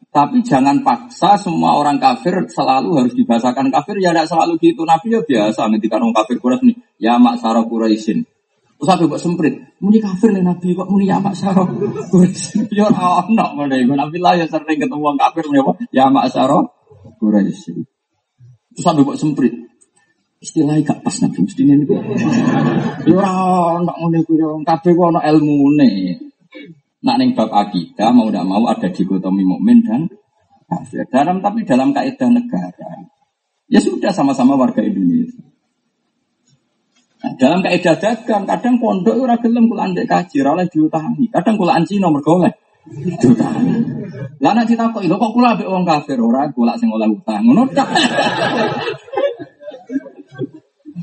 [0.09, 4.01] tapi jangan paksa semua orang kafir selalu harus dibahasakan kafir.
[4.01, 4.87] Ya tidak selalu gitu.
[4.87, 6.75] Nabi ya biasa ketika orang kafir Quraisy nih.
[6.97, 8.25] Ya mak sarah Quraisyin
[8.77, 9.57] terus aku semprit.
[9.81, 11.17] Muni kafir nih Nabi kok muni ya
[12.73, 13.93] ya ora ono ngono iku.
[13.97, 15.73] Nabi lah ya sering ketemu orang kafir muni apa?
[15.89, 16.61] Ya mak sarah
[17.17, 17.85] Quraisyin
[18.77, 19.53] terus aku buat semprit.
[20.37, 21.97] Istilahnya gak pas nabi mesti ini kok
[23.09, 23.33] ya ora
[23.81, 25.89] ono ngene ku yo kabeh ku ono ilmune.
[27.01, 30.05] Nak ning bab akidah mau tidak mau ada dikotomi mukmin dan
[30.69, 31.09] kafir.
[31.09, 33.01] Dalam tapi dalam kaidah negara
[33.67, 35.46] ya sudah sama-sama warga Indonesia
[37.27, 41.27] Nah, dalam kaidah dagang, kadang pondok ora gelem kula andek kaji, ora oleh diutangi.
[41.27, 42.55] Kadang kula anci nomor golek
[43.19, 43.75] diutangi.
[44.39, 47.43] Lah nek ditakoki, kok kula ambek wong kafir ora kula sing oleh utang.
[47.43, 47.67] Ngono.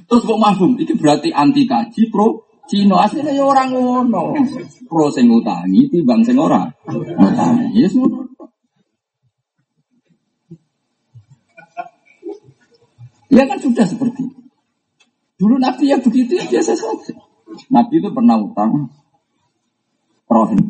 [0.09, 0.81] Terus kok mafhum?
[0.81, 4.33] Iki berarti anti kaji pro Cino aslinya ya orang ngono.
[4.89, 6.65] Pro sing utangi timbang sing ora.
[7.21, 7.69] Utangi.
[7.77, 8.33] Ya ngono.
[13.29, 14.44] Ya kan sudah seperti itu.
[15.35, 17.15] Dulu Nabi ya begitu ya biasa saja.
[17.71, 18.91] Nabi itu pernah utang
[20.31, 20.61] rohin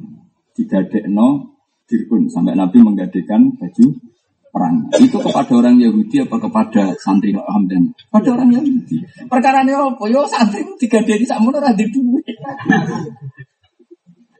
[0.56, 3.86] digadekno dirkun sampai Nabi menggadekan baju
[4.54, 4.86] perang.
[5.02, 7.90] Itu kepada orang Yahudi apa kepada santri Hamdan?
[8.08, 9.02] Pada orang Yahudi.
[9.26, 10.04] Perkara ini apa?
[10.08, 12.24] Yo santri tiga dari sama orang di duit.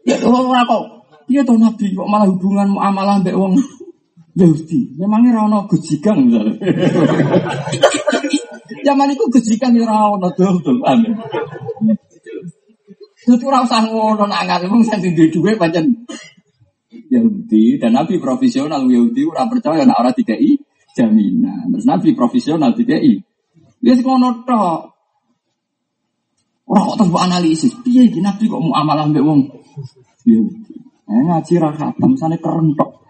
[0.06, 0.82] Ya orang kok.
[1.28, 3.58] Dia tahu Nabi kok malah hubungan muamalah mbak wong
[4.38, 4.94] Yahudi.
[4.96, 6.56] Memangnya rano gujikan misalnya.
[8.84, 11.16] Zaman itu gujikan ya rano tuh tuh aneh.
[13.24, 16.04] Itu ora usah ngono nak ngarep wong sing duwe dhuwit pancen
[17.08, 20.60] Yahudi dan Nabi profesional Yahudi ora percaya nek ora dikai
[20.92, 21.72] jaminan.
[21.72, 23.16] Terus Nabi profesional dikai.
[23.80, 24.80] Dia ngono tok.
[26.68, 27.72] Ora kok terus analisis.
[27.80, 29.40] Piye iki Nabi kok muamalah mbek wong
[30.28, 30.76] Yahudi.
[31.08, 33.00] Eh ngaji ra khatam sane keren tok.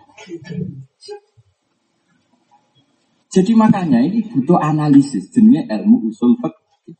[3.34, 6.94] Jadi makanya ini butuh analisis jenenge ilmu usul fikih.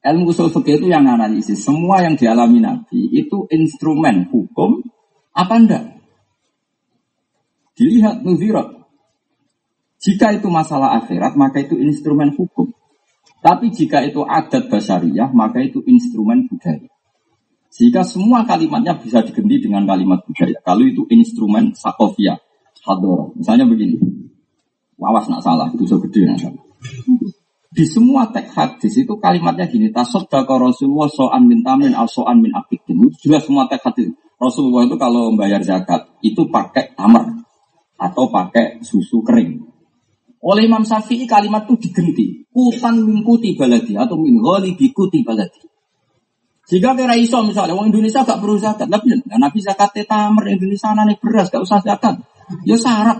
[0.00, 4.80] Ilmu usul fikih itu yang analisis semua yang dialami Nabi itu instrumen hukum
[5.36, 5.84] apa enggak?
[7.76, 8.72] Dilihat nuzirat.
[10.00, 12.72] Jika itu masalah akhirat, maka itu instrumen hukum.
[13.44, 16.88] Tapi jika itu adat basyariah, maka itu instrumen budaya.
[17.68, 20.56] Jika semua kalimatnya bisa diganti dengan kalimat budaya.
[20.64, 22.40] Kalau itu instrumen sakofia,
[22.80, 23.36] hadoro.
[23.36, 24.19] Misalnya begini.
[25.00, 26.62] Wawas nak salah, itu gede nak salah.
[27.70, 32.52] Di semua teks hadis itu kalimatnya gini, tasoddaka Rasulullah so'an min tamin al so'an min.
[32.52, 34.12] Itu jelas semua teks hadis.
[34.36, 37.32] Rasulullah itu kalau membayar zakat, itu pakai tamar
[37.96, 39.60] atau pakai susu kering.
[40.40, 42.44] Oleh Imam Syafi'i kalimat itu digenti.
[42.48, 44.40] Kutan mingkuti baladi atau min
[44.76, 45.64] bikuti baladi.
[46.70, 50.94] Jika kira iso misalnya, orang Indonesia gak perlu zakat, tapi ya, Nabi zakat tamer Indonesia
[50.94, 52.14] nih beras gak usah zakat.
[52.62, 53.18] Ya syarat?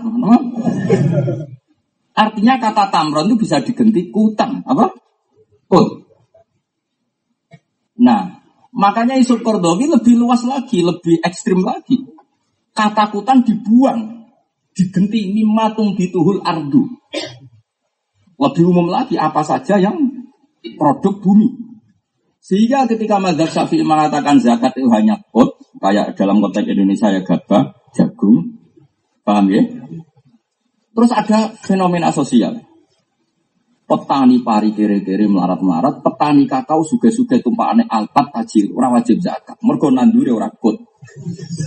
[2.21, 4.93] Artinya kata tamron itu bisa diganti kutan, apa?
[5.65, 6.05] Kut.
[7.97, 11.97] Nah, makanya isu Kordowi lebih luas lagi, lebih ekstrim lagi.
[12.77, 14.29] Kata kutan dibuang,
[14.77, 16.85] digenti mimatung dituhul ardu.
[18.37, 19.97] Lebih umum lagi apa saja yang
[20.77, 21.49] produk bumi.
[22.41, 27.73] Sehingga ketika Mazhab Syafi'i mengatakan zakat itu hanya kot, kayak dalam konteks Indonesia ya gabah,
[27.93, 28.61] jagung,
[29.25, 29.80] paham ya?
[30.91, 32.59] Terus ada fenomena sosial.
[33.87, 39.59] Petani pari kere-kere melarat-melarat, petani kakao suge-suge tumpakane alpat tajir, ora wajib zakat.
[39.67, 40.79] Mergo nandure ora kut.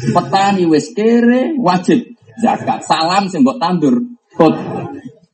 [0.09, 2.81] Petani wis kere wajib zakat.
[2.89, 4.01] Salam sing mbok tandur
[4.33, 4.57] kut.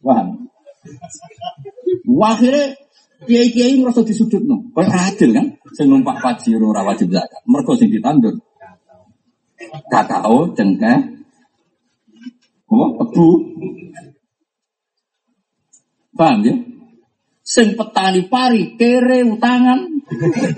[0.02, 0.26] Wah.
[2.30, 2.74] Akhirnya
[3.26, 4.74] kiai-kiai merasa disudutno.
[4.74, 5.46] Kok adil kan?
[5.70, 7.42] Sing numpak pajir ora wajib zakat.
[7.46, 8.34] Mergo sing ditandur
[9.90, 11.19] kakao, cengkeh,
[12.70, 13.28] oh, tebu.
[16.14, 16.54] Paham ya?
[17.40, 19.78] Sing petani pari kere utangan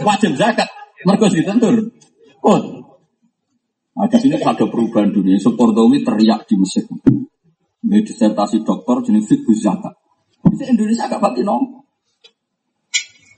[0.04, 0.68] wajib zakat.
[1.08, 1.88] Mergo ditentur.
[2.42, 2.62] Kot.
[3.92, 5.36] Nah, di sini ada perubahan dunia.
[5.36, 6.84] Sopordowi teriak di Mesir.
[7.82, 9.94] Ini disertasi dokter jenis fikus zakat.
[10.52, 11.84] Di Indonesia agak pati nong.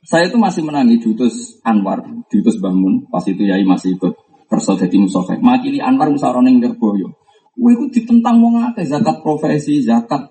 [0.05, 3.09] Saya itu masih menangi diutus Anwar, diutus Bangun.
[3.09, 4.13] Pas itu Yai masih ikut
[4.47, 5.41] kerso jadi musafir.
[5.41, 7.24] Makili Anwar musarone Ngerboyo.
[7.55, 10.27] Wah itu ditentang mau ngake zakat profesi, zakat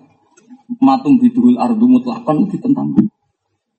[0.80, 2.92] matung bidul ardu mutlakon ditentang.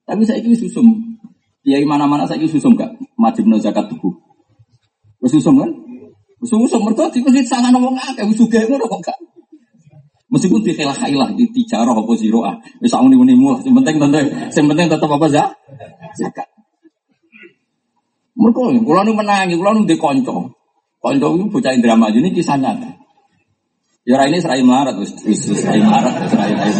[0.05, 1.17] Tapi saya ini susum.
[1.65, 2.93] Kiai mana-mana saya ini susum gak?
[3.17, 4.13] no zakat tubuh.
[5.25, 5.69] Susum kan?
[6.45, 9.17] Susum mertua di masjid sangat ngomong akeh, suga ngono kok gak.
[10.29, 13.61] Meskipun di khilaf khailah di tijarah apa ziroah, bisa uni uni mulah.
[13.61, 15.47] Yang penting tentu, yang penting tetap apa sih?
[16.21, 16.49] Zakat.
[18.35, 20.51] Mereka, kalau nu menangi, kalau nu dikonco,
[20.99, 23.04] konco itu bocah drama ini kisah nyata.
[24.05, 26.77] Ya ini serai marat, terus serai marat, serai marat.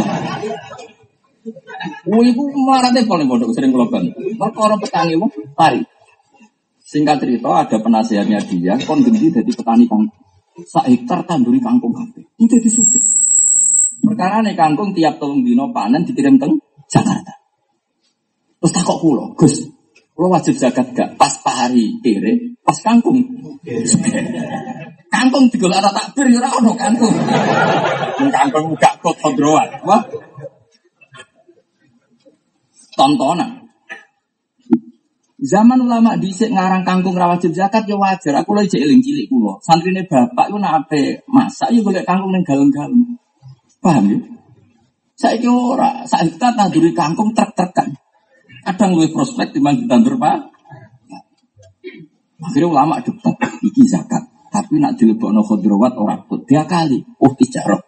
[2.05, 4.13] Wah, itu maratnya paling bodoh, sering kalau bantu.
[4.21, 5.81] Mereka orang petani, mau pari.
[6.85, 10.13] Singkat cerita, ada penasihatnya dia, kon gendhi jadi petani kangkung.
[10.69, 12.29] Sak hektar tanduri kangkung kafe.
[12.37, 13.01] Itu jadi suke.
[14.05, 17.33] Perkara nih kangkung tiap tolong dino panen dikirim teng Jakarta.
[18.61, 19.65] Terus takok pulau, Gus,
[20.15, 21.09] lo wajib zakat gak?
[21.19, 23.19] Pas pari kere, pas kangkung.
[25.13, 27.15] kangkung digolak ada takbir ya ora kangkung.
[28.31, 29.69] kangkung gak kok kodroan.
[29.83, 30.03] Wah,
[32.95, 33.65] tontonan.
[35.35, 38.39] Zaman ulama dhisik ngarang kangkung ra wajib zakat ya wajar.
[38.39, 39.59] Aku lagi eling cilik kula.
[39.61, 43.19] Santrine bapak ku nak ape masak ya golek kangkung ning galeng-galeng.
[43.83, 44.17] Paham ya?
[45.15, 48.04] Saiki ora, saiki kita tanduri kangkung trek-trekan.
[48.65, 50.51] Kadang luwih prospek timbang ditandur Pak.
[52.41, 54.25] Akhirnya ulama debat, iki zakat.
[54.49, 56.49] Tapi nak dilebokno khudrawat ora put.
[56.49, 57.79] Dia kali, oh tijarah.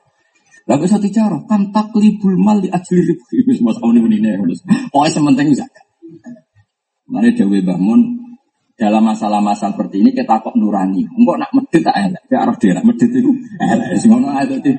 [0.67, 3.15] Lah bisa dicara kan taklibul mal di ajli
[3.63, 4.59] mas ini ini wis.
[4.91, 5.87] Pokoke sementing zakat.
[7.07, 8.19] Mane Dewi bangun
[8.75, 11.07] dalam masalah-masalah seperti ini kita kok nurani.
[11.07, 12.23] Enggak nak medit tak elek.
[12.27, 13.31] Ya arah dia nak medit itu
[13.63, 13.95] elek.
[13.95, 14.75] Sing ngono ae dadi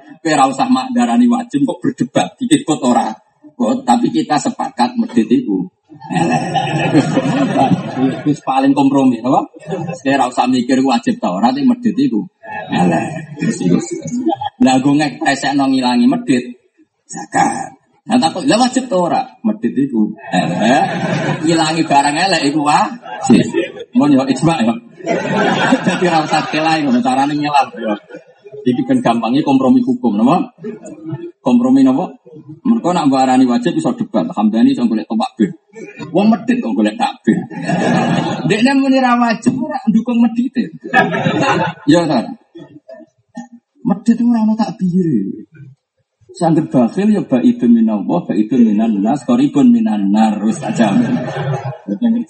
[0.93, 3.09] darani wajib kok berdebat dikit kok ora.
[3.57, 5.65] Kok tapi kita sepakat medit itu
[8.29, 9.41] Wis paling kompromi, apa?
[10.05, 12.21] Saya usah mikir wajib tau, nanti medit itu.
[12.69, 13.07] Elek.
[14.61, 16.45] Lah gue ngepresekno ngilangi medit
[17.09, 17.73] zakat.
[18.09, 19.25] Nah takut lah wajib tau ora?
[19.45, 20.13] Medit itu.
[20.29, 20.85] Elek.
[21.45, 23.45] Ngilangi barang elek iku wajib.
[23.97, 24.75] Mau yo ijma ya.
[25.89, 27.97] Jadi ora usah kelai ngono carane nyelam yo.
[28.67, 30.51] Iki kan gampangnya kompromi hukum, nama?
[31.45, 32.11] Kompromi nama?
[32.67, 34.27] Mereka nak barani wajib bisa debat.
[34.35, 35.51] Hamdani sama boleh tombak bir.
[36.11, 37.39] Wong medit kok boleh takbir.
[38.51, 40.53] Dekne muni ra wajib ora dukung medit.
[41.89, 42.25] Ya kan.
[43.87, 45.48] Medit ora ono takbir.
[46.39, 50.95] Sangger bakhil ya ba'idun minallah, ba'idun minan nas, koribun minan nar, wis aja.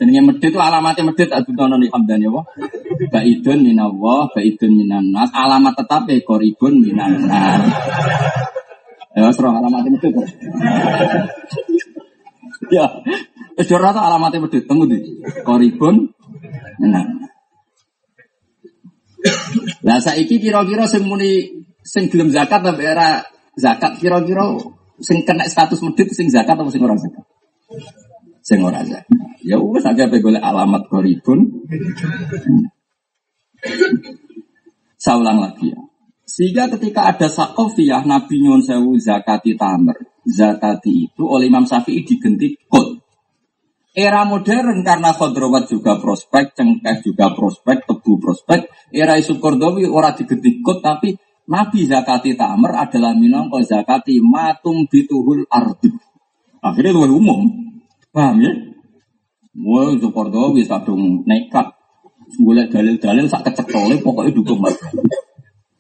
[0.01, 2.33] Jenenge medit itu alamatnya medit adu tono nih hamdan ya
[3.13, 7.61] Ba'idun minallah, ba'idun minan nas, alamat tetap ya koribun minan nar.
[9.13, 10.13] Ya, serah alamatnya medit.
[12.73, 12.89] ya,
[13.61, 16.17] wis ora alamatnya medit, temu di koribun
[16.81, 17.29] minan
[19.85, 23.21] Lah saiki kira-kira sing muni sing gelem zakat tapi era
[23.59, 24.55] zakat kira-kira
[25.03, 27.25] sing kena status medit sing zakat atau sing ora zakat?
[28.41, 29.19] Sing ora zakat.
[29.43, 31.67] Ya wis akeh pe golek alamat koribun.
[34.99, 35.79] Saulang lagi ya.
[36.29, 39.99] Sehingga ketika ada sakofiyah Nabi nyuwun sewu zakati tamer.
[40.23, 43.01] Zakati itu oleh Imam Syafi'i digenti kod.
[43.97, 48.71] Era modern karena khodrowat juga prospek, cengkeh juga prospek, tebu prospek.
[48.95, 51.17] Era isu kordowi ora digenti kod tapi
[51.49, 55.97] Nabi zakati tamer adalah minangka zakati matung bituhul ardu.
[56.61, 57.49] Akhirnya itu umum.
[58.13, 58.53] Paham ya?
[59.59, 61.73] Wah, itu Porto bisa dong nekat.
[62.37, 64.77] Boleh dalil-dalil sak kecekole pokoknya dukung mas.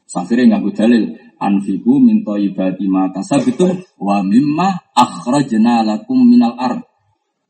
[0.09, 1.13] Nggak dalil.
[1.39, 3.69] Anfiku minta ibadi maka sabitu
[4.01, 6.83] wa mimma akhrajna lakum minal ard.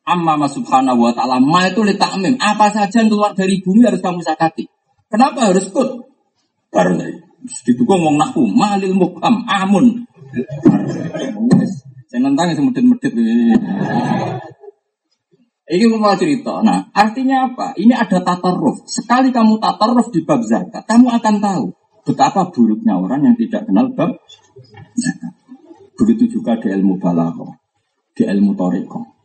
[0.04, 2.37] Amma subhanahu wa ta'ala ma itu letakmim.
[2.42, 4.66] Apa saja yang keluar dari bumi harus kamu zakati.
[5.09, 6.11] Kenapa harus kut?
[6.68, 7.28] Karena
[7.64, 10.05] Didukung wong nahu malil mukam amun
[12.09, 13.12] Saya nentang yang medit-medit.
[15.68, 16.64] Ini mau cerita.
[16.64, 17.77] Nah, artinya apa?
[17.77, 18.88] Ini ada tatarruf.
[18.88, 21.64] Sekali kamu tatarruf di bab zakat, kamu akan tahu
[22.09, 24.16] betapa buruknya orang yang tidak kenal bab
[24.96, 25.33] zakat.
[26.01, 27.61] Begitu juga di ilmu balaghah,
[28.16, 29.18] di ilmu toriko.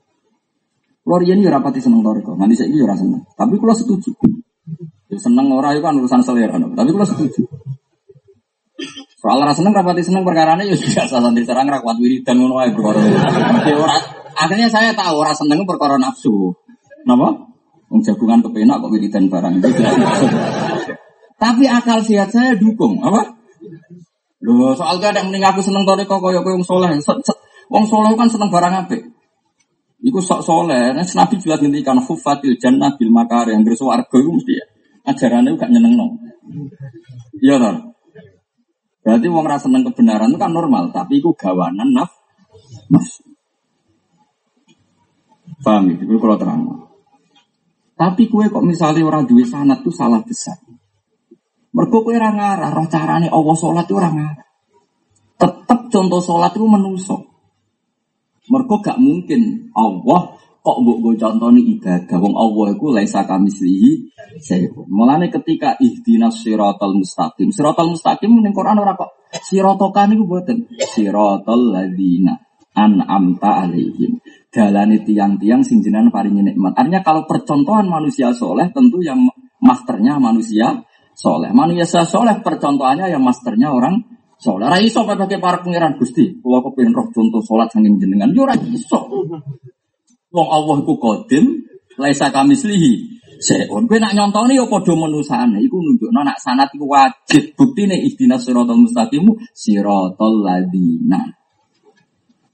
[1.08, 2.36] Luar ini rapati seneng toriko.
[2.36, 3.24] Nanti saya ini seneng.
[3.40, 4.12] Tapi kalau setuju.
[5.08, 6.60] Ya, seneng orang itu kan urusan selera.
[6.60, 7.44] Tapi kalau setuju.
[9.20, 12.76] Soal rasa seneng rapati seneng perkara ini ya biasa santri serang rakwat wiridan ngono ae
[12.76, 13.00] perkara.
[14.36, 16.52] Akhirnya saya tahu rasa seneng perkara nafsu.
[17.08, 17.32] Napa?
[17.88, 19.70] Wong jagungan kepenak kok wiridan barang itu.
[21.38, 23.36] Tapi akal sehat saya dukung, apa?
[24.44, 26.92] Loh, soal gak ada mending aku seneng toriko koyo koyo wong soleh.
[27.72, 29.04] Wong soleh kan seneng barang apik.
[30.04, 34.54] Iku sok soleh, nah, Nabi jelas ngendikan hufatil jannah bil makar yang bersuarga itu mesti
[34.60, 34.66] ya.
[35.08, 36.08] Ajarannya gak nyeneng no.
[37.40, 37.93] Iya.
[39.04, 42.12] Berarti wong rasa seneng kebenaran itu kan normal, tapi itu gawanan naf
[42.88, 43.28] nafsu.
[45.64, 45.96] Paham ya?
[46.00, 46.62] Itu kalau terang.
[47.94, 50.60] Tapi kue kok misalnya orang duwe sanat itu salah besar.
[51.76, 54.48] Mergo kue orang ngarah, roh carane Allah sholat itu orang ngarah.
[55.40, 57.22] Tetap contoh sholat itu menusuk.
[58.52, 64.88] Mergo gak mungkin Allah kok mbok go contoni ibadah wong Allah iku laisa kamislihi sayun.
[64.88, 67.52] Mulane ketika ihdinas siratal mustaqim.
[67.52, 70.72] Siratal mustaqim ning Quran ora kok siratokan niku mboten.
[70.80, 72.40] Siratal ladzina
[72.80, 74.24] an'amta alaihim.
[74.48, 76.80] Dalane tiang-tiang sing jenengan paringi nikmat.
[76.80, 79.20] Artinya kalau percontohan manusia soleh tentu yang
[79.60, 80.80] masternya manusia
[81.12, 81.52] soleh.
[81.52, 84.00] Manusia soleh percontohannya yang masternya orang
[84.40, 84.72] soleh.
[84.72, 86.40] Ora iso pakai para pangeran Gusti.
[86.40, 88.56] Kalau kepengin roh contoh salat saking jenengan yo ora.
[90.34, 91.70] Wong Allah iku kodim,
[92.02, 93.22] laisa kami slihi.
[93.44, 95.60] Seon, kowe nak nyontoni ya padha menusane.
[95.62, 97.54] Iku nunjukno nak sanat iku wajib.
[97.54, 101.22] Buktine ihdinas siratal mustaqim siratal ladina.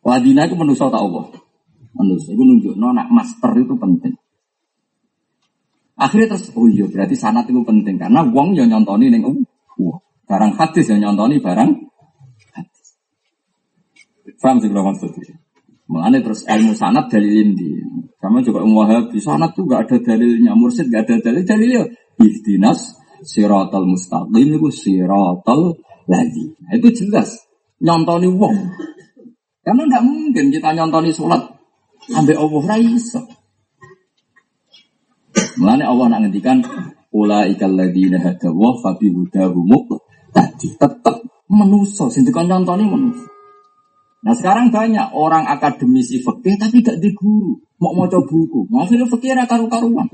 [0.02, 1.30] Ladina itu menusa tak Allah.
[1.94, 4.18] Menusa iku nunjukno nak master itu penting.
[6.00, 9.96] Akhirnya terus, oh iya berarti sanat itu penting karena wong yang nyontoni neng uh,
[10.32, 11.70] barang hadis yang nyontoni barang
[12.56, 12.88] hadis.
[14.40, 15.39] Faham sih kalau maksudnya?
[15.90, 17.70] Mengenai terus ilmu sanat dalilin di.
[18.20, 20.54] Sama juga umum wahabi sanat tuh gak ada dalilnya.
[20.54, 21.44] Mursid gak ada dalil.
[21.44, 21.82] Dalilnya
[22.22, 22.94] ihdinas
[23.26, 25.76] siratal mustaqim itu siratal
[26.06, 26.46] lagi.
[26.62, 27.42] Nah, itu jelas.
[27.82, 28.58] Nyontoni wong.
[29.64, 31.42] Karena nggak mungkin kita nyontoni sholat
[32.06, 33.22] sampai Allah raisa.
[35.60, 36.60] Mengenai Allah nak ngendikan
[37.10, 39.98] Ula ikal ladina hadawa fabi hudahumuk
[40.30, 43.39] tadi tetap menuso, sintikan nyontoni menuso.
[44.20, 48.84] Nah sekarang banyak orang akademisi fikih tapi gak di guru, mau mau coba buku, mau
[48.84, 50.12] film fikih ada karu-karuan.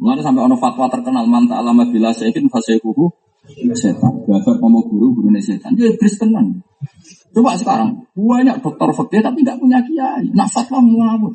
[0.00, 3.10] Mulai sampai ono fatwa terkenal manta alamat bila seikin guru
[3.74, 4.14] setan.
[4.24, 5.74] Belajar kamu guru guru setan.
[5.74, 6.62] Dia iblis tenan.
[7.34, 10.30] Coba sekarang banyak dokter fikih tapi gak punya kiai.
[10.30, 11.34] Nah fatwa ngawur.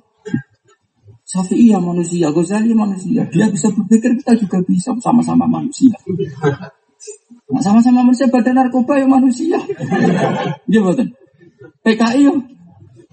[1.26, 3.22] Syafi'i ya manusia, Ghazali ya manusia.
[3.34, 5.98] Dia bisa berpikir kita juga bisa sama-sama manusia.
[7.60, 9.58] Sama-sama manusia badan narkoba ya manusia.
[10.70, 11.25] Dia betul.
[11.86, 12.34] PKI yo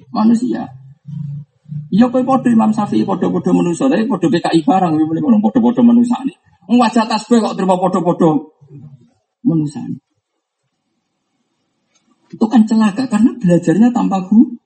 [0.08, 0.64] manusia.
[1.92, 6.16] Iya kowe padha Imam Syafi'i padha-padha manusia, tapi padha PKI barang kuwi meneh padha-padha manusia
[6.24, 6.32] ini.
[6.72, 8.32] Wajah tasbih kok terima padha-padha
[9.44, 9.84] manusia.
[12.32, 14.56] Itu kan celaka karena belajarnya tanpa guru.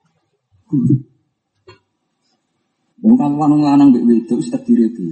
[3.03, 5.03] Wong kalau lanang lanang mbek wedok wis itu.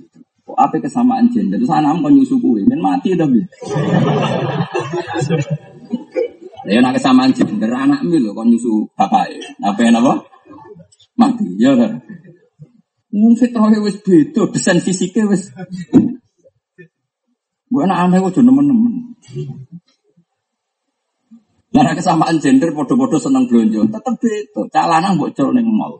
[0.47, 1.59] Kok apa kesamaan gender?
[1.59, 3.43] Terus anak kok nyusu men mati tapi.
[6.65, 9.29] Ya nak kesamaan gender anak mi lho kon nyusu bapak
[9.61, 10.25] Apa yang apa?
[11.13, 11.45] Mati.
[11.61, 12.01] Ya kan.
[13.15, 15.53] Wong fitrahnya wis beda, desain fisiknya wis.
[17.71, 19.15] Bu anak aneh kok nemen-nemen.
[21.75, 24.61] Karena kesamaan gender podo-podo seneng belanja, tetep beda.
[24.73, 25.95] Cak lanang mbok col ning mall.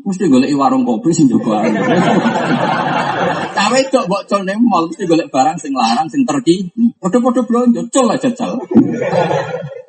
[0.00, 1.68] Mesti golek warung kopi sing jogo ae.
[3.56, 6.72] Cawe cok mbok col ning mall mesti golek barang sing larang sing terki.
[6.96, 8.56] Podo-podo belanja, col aja col.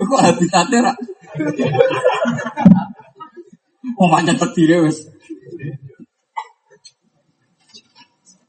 [0.02, 0.93] Kok habitatnya ra?
[3.95, 5.08] Oh macam terdiri wes.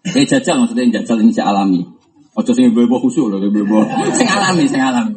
[0.02, 1.86] Eh jajal maksudnya jajal ini saya alami.
[2.32, 3.84] Ojo sing ibu-ibu khusyuk loh, ibu-ibu.
[4.16, 5.14] Sing alami, sing alami.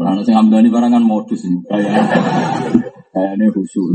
[0.00, 2.08] Kalau sing amdani barangan modus ini, kayak
[3.14, 3.94] kayaknya khusyuk.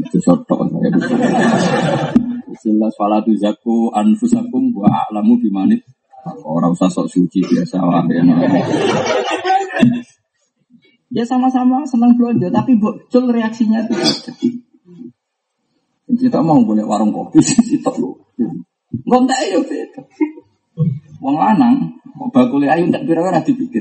[0.00, 0.90] Itu saya.
[2.60, 5.80] Jelas falatu zaku anfusakum wa a'lamu bimanit.
[6.44, 8.20] Orang usah sok suci biasa lah ya.
[11.10, 13.96] Ya sama-sama senang belanja, tapi bocil reaksinya itu.
[16.10, 18.20] Kita mau boleh warung kopi, itu lo.
[19.08, 20.00] Ngontek ya beda.
[21.18, 23.80] Wong lanang, Kok bakul ayu tak kira-kira dipikir.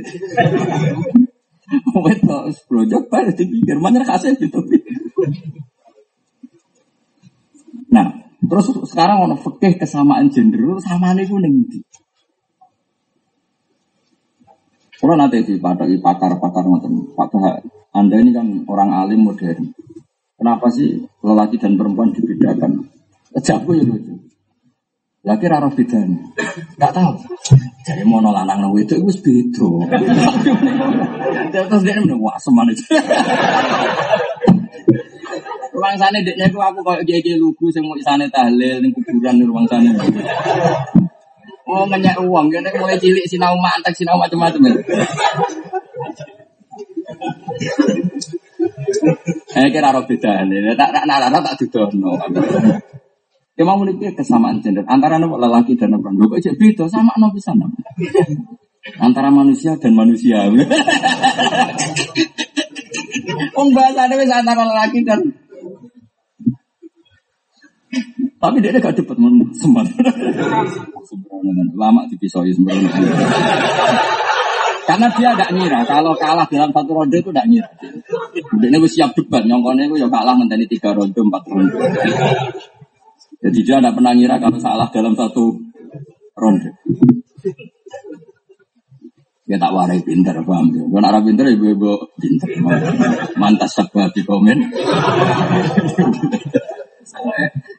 [2.03, 4.59] Wedok brojok bae dipikir, mana kasih gitu.
[7.89, 11.79] Nah, terus sekarang ono fikih kesamaan gender, sama nih ning ndi?
[14.99, 15.55] Kalau nanti di
[16.03, 17.33] pakar-pakar ngoten, Pak
[17.95, 19.71] Anda ini kan orang alim modern.
[20.35, 22.87] Kenapa sih lelaki dan perempuan dibedakan?
[23.35, 24.28] Ejabku ya lucu.
[25.19, 26.15] Laki rara bedanya.
[26.79, 27.13] Gak tahu.
[27.83, 29.69] Jadi mau lanang nang itu itu beda.
[31.51, 32.87] Terus dia menang wah seman itu.
[35.75, 39.45] Ruang sana deknya aku aku kayak gege lugu semua di sana tahlil ning kuburan di
[39.47, 39.91] ruang sana.
[41.69, 44.65] Oh ngenyak uang, kan mulai cilik sinau mantek sinau macam-macam.
[49.55, 52.17] Eh kira roh beda ini, tak tak nak tak dudono.
[53.59, 56.31] Mau memiliki kesamaan gender antara lelaki dan perempuan.
[56.31, 57.51] Kok cek beda sama no bisa
[59.03, 60.47] Antara manusia dan manusia.
[63.55, 65.19] Pembahasannya bisa antara lelaki dan
[68.39, 69.17] tapi dia gak dapat
[69.51, 69.85] sempat.
[71.75, 72.87] Lama dipisoi sembrono.
[74.87, 77.67] Karena dia gak ngira kalau kalah dalam satu ronde itu gak ngira.
[78.63, 81.77] Dia itu siap debat, nyongkonnya itu ya kalah menteri tiga ronde, empat ronde.
[83.39, 85.55] Jadi dia tidak pernah ngira kalau salah dalam satu
[86.35, 86.75] ronde.
[89.49, 90.85] Ya tak warai pinter, paham ya.
[90.85, 92.53] Kalau arah pinter, ibu-ibu pinter.
[93.33, 94.57] Mantas sebuah di komen.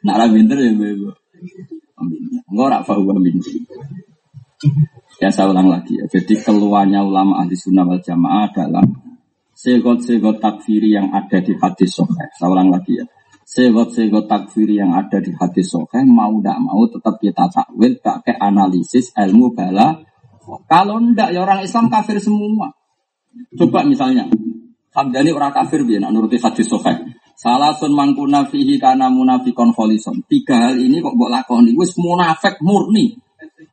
[0.03, 1.15] Nak ra pinter bebo.
[2.51, 3.63] Enggak ora bahwa binti.
[5.23, 6.05] Ya saya ulang lagi ya.
[6.11, 8.83] Jadi keluarnya ulama ahli sunnah wal jamaah adalah
[9.55, 12.29] segot-segot takfiri yang ada di hadis soheh.
[12.35, 13.07] Saya ulang lagi ya.
[13.51, 19.11] Segot-segot takfiri yang ada di hadis soheh mau tidak mau tetap kita takwil pakai analisis
[19.19, 19.99] ilmu bala.
[20.71, 22.71] Kalau ndak ya orang Islam kafir semua.
[23.59, 24.31] Coba misalnya
[24.95, 26.95] Hamdani orang kafir biar nuruti hadis soheh.
[27.35, 30.23] Salah sun mangkuna fihi karena munafikon kholison.
[30.31, 31.75] Tiga hal ini kok buat lakoni.
[31.75, 33.19] Wis munafik murni.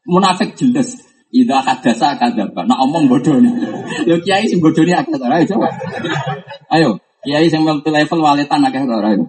[0.10, 0.98] Munafik jelas.
[1.30, 2.66] Ida hadasa kadaba.
[2.66, 3.54] Nah omong bodoh nih.
[4.10, 5.70] Yo kiai sing bodoh nih agak Ayo coba.
[6.74, 6.90] Ayo.
[7.22, 9.28] Kiai sing level waletan agak Ayo.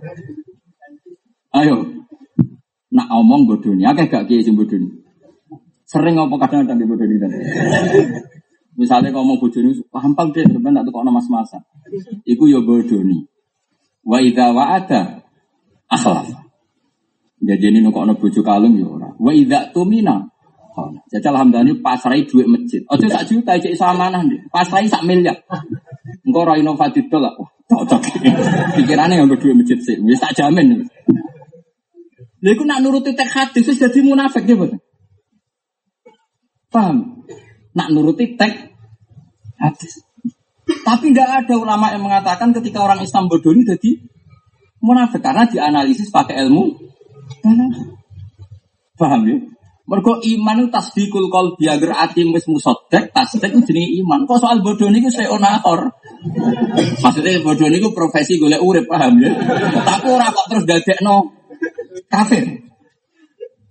[1.55, 2.05] Ayo.
[2.93, 3.89] Nak omong bodoh nih.
[3.89, 4.93] Agak gak kiai sing bodoh nih.
[5.89, 7.19] Sering ngomong kadang-kadang di bodoh nih.
[8.77, 9.77] Misalnya ngomong bodoh nih.
[9.89, 10.45] Gampang deh.
[10.45, 11.59] Sebenarnya tak kok mas-masa.
[12.25, 13.25] Iku yo bodoh nih.
[14.05, 15.25] Wa idza wa'ada
[15.89, 16.29] akhlaf.
[17.39, 19.09] Jadi ini nukok bojo kalung ya ora.
[19.21, 20.27] Wa idza tumina.
[21.11, 22.79] Jajal hamdani pasrai duit masjid.
[22.87, 24.39] Ojo sak juta cek samanah nih.
[24.47, 25.35] Pasrai sak miliar.
[26.23, 27.35] Engkau ora inovatif tuh lah.
[27.69, 28.01] Cocok.
[28.79, 29.99] Pikirannya yang duit masjid sih.
[30.07, 30.87] Wis tak jamin.
[32.39, 34.71] Lha iku nak nuruti tek hadis wis dadi munafik ya, Pak.
[36.71, 37.27] Paham?
[37.75, 38.79] Nak nuruti tek
[39.59, 40.07] hadis.
[40.85, 43.91] Tapi nggak ada ulama yang mengatakan ketika orang Islam bodoh ini jadi
[44.79, 46.79] munafik karena dianalisis pakai ilmu.
[48.95, 49.39] Paham ya?
[49.89, 54.29] Mergo iman itu tasdikul kol biagar atim wis musodek, tasdek jenis iman.
[54.29, 55.89] Kok soal bodoh ini saya onahor.
[57.01, 59.33] Maksudnya bodoh ini profesi gue urip paham ya?
[59.81, 61.38] Tapi orang kok terus dadek no
[62.09, 62.69] kafir.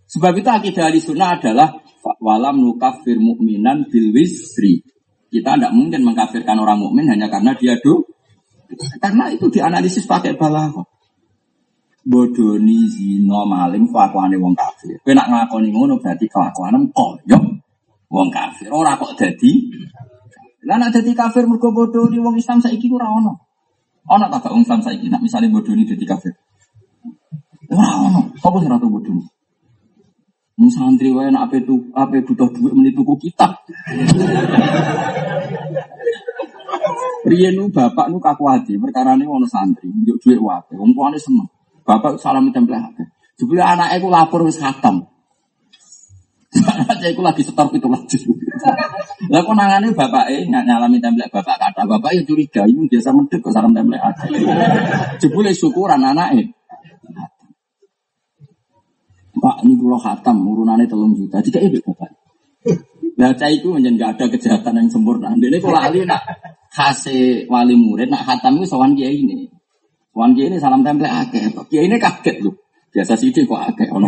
[0.07, 1.83] Sebab itu akidah ahli sunnah adalah
[2.23, 4.79] walam nukafir mu'minan bil wisri.
[5.27, 8.07] Kita tidak mungkin mengkafirkan orang mukmin hanya karena dia do.
[9.03, 10.87] Karena itu dianalisis pakai balaghah.
[12.07, 14.95] Bodoni zino maling kelakuane wong kafir.
[15.03, 17.39] Kowe nak nglakoni ngono berarti kelakuanem koyo
[18.07, 18.71] wong kafir.
[18.71, 19.67] Ora kok dadi
[20.63, 23.35] Lah nak dadi kafir mergo bodoni wong Islam saiki ora ono.
[24.07, 26.31] Ono tak wong Islam saiki nak misale bodoni dadi kafir.
[27.67, 28.21] Ora ono.
[28.31, 29.23] Apa sing ora bodoni?
[30.57, 33.61] Mung santri wae nak ape tu ape butuh duit meni tuku kitab.
[37.67, 38.43] Bapak nu kaku
[38.81, 40.73] perkara ini ono santri njuk duit wae.
[40.73, 41.45] Wong tuane seneng.
[41.85, 43.03] Bapak salam template hati.
[43.37, 45.05] Jebule anake lapor wis khatam.
[46.57, 48.17] Saya lagi setor itu lagi.
[49.29, 53.53] Lah kok nangane bapake nyalami template bapak kata bapak ya curiga ini biasa medhek kok
[53.53, 54.41] salam template hati.
[55.21, 56.55] Jebule syukuran anake.
[59.37, 61.37] Pak ini pulau khatam urunannya telung juta.
[61.41, 62.09] Jika ini bapak.
[63.17, 65.33] Nah, cah itu menjadi gak ada kejahatan yang sempurna.
[65.33, 66.21] Ini kalau ahli nak
[66.69, 69.49] kasih wali murid, nak khatam itu sawan kiai ini.
[70.13, 71.49] Sawan kiai ini salam template akeh.
[71.65, 72.53] Kiai ini kaget loh.
[72.93, 73.89] Biasa sih kok akeh.
[73.89, 74.05] Ono.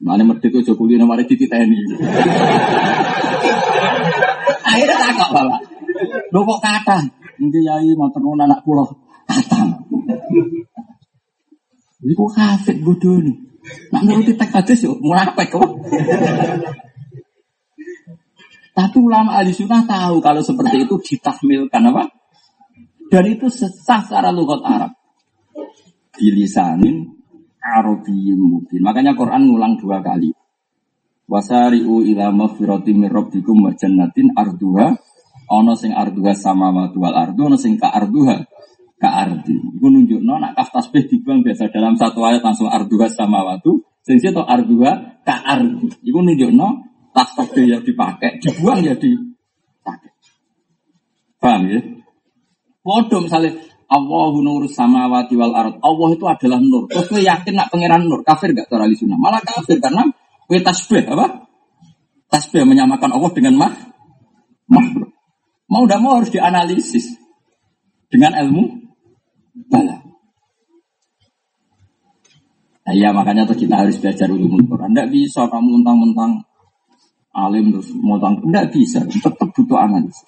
[0.00, 1.76] Mana merdeka Jokowi nomor titi tni.
[4.64, 5.60] Akhirnya takut bapak.
[6.32, 6.96] Lo kok kata?
[7.40, 8.88] Ini yai mau tenun anak pulau
[9.28, 9.68] kata.
[12.00, 13.49] Ini kok kafir bodoh nih.
[13.90, 15.68] Nak nuruti teks hadis yo munafik kok.
[18.70, 22.08] Tapi ulama ahli sunnah tahu kalau seperti itu ditahmilkan apa?
[23.10, 24.94] Dan itu sesah secara lugat Arab.
[26.14, 27.10] Bilisanin
[27.60, 28.80] Arabiyyin mubin.
[28.80, 30.30] Makanya Quran ngulang dua kali.
[31.30, 34.98] Wasari'u ila maghfirati min rabbikum wa jannatin arduha
[35.50, 38.46] ana sing arduha sama wal ardu ana sing ka arduha
[39.00, 39.56] ka ardi.
[39.56, 44.20] Iku nunjukno nak kaf tasbih dibuang biasa dalam satu ayat langsung arduha sama watu sing
[44.20, 45.88] to arduha ka ardi.
[46.04, 46.68] Iku nunjukno
[47.16, 50.12] tas tasbih yang dipakai dibuang ya dipakai.
[51.40, 51.80] Paham ya?
[52.84, 53.56] Bodoh misalnya
[53.90, 55.74] Allahu nur samawati wal ard.
[55.82, 56.86] Allah itu adalah nur.
[56.86, 58.22] Terus gue yakin nak pangeran nur.
[58.22, 59.18] Kafir gak cara sunnah?
[59.18, 60.06] Malah kafir karena
[60.46, 61.50] gue tasbih apa?
[62.30, 63.72] Tasbih menyamakan Allah dengan mah
[64.70, 65.10] makhluk.
[65.66, 67.18] Mau tidak mau harus dianalisis
[68.10, 68.89] dengan ilmu
[69.70, 69.96] bala.
[72.80, 74.90] Nah, iya makanya tuh kita harus belajar ulumul Quran.
[74.90, 76.42] Tidak bisa kamu mentang-mentang
[77.30, 79.00] alim terus mentang tidak bisa.
[79.06, 80.26] Tetap butuh analisis.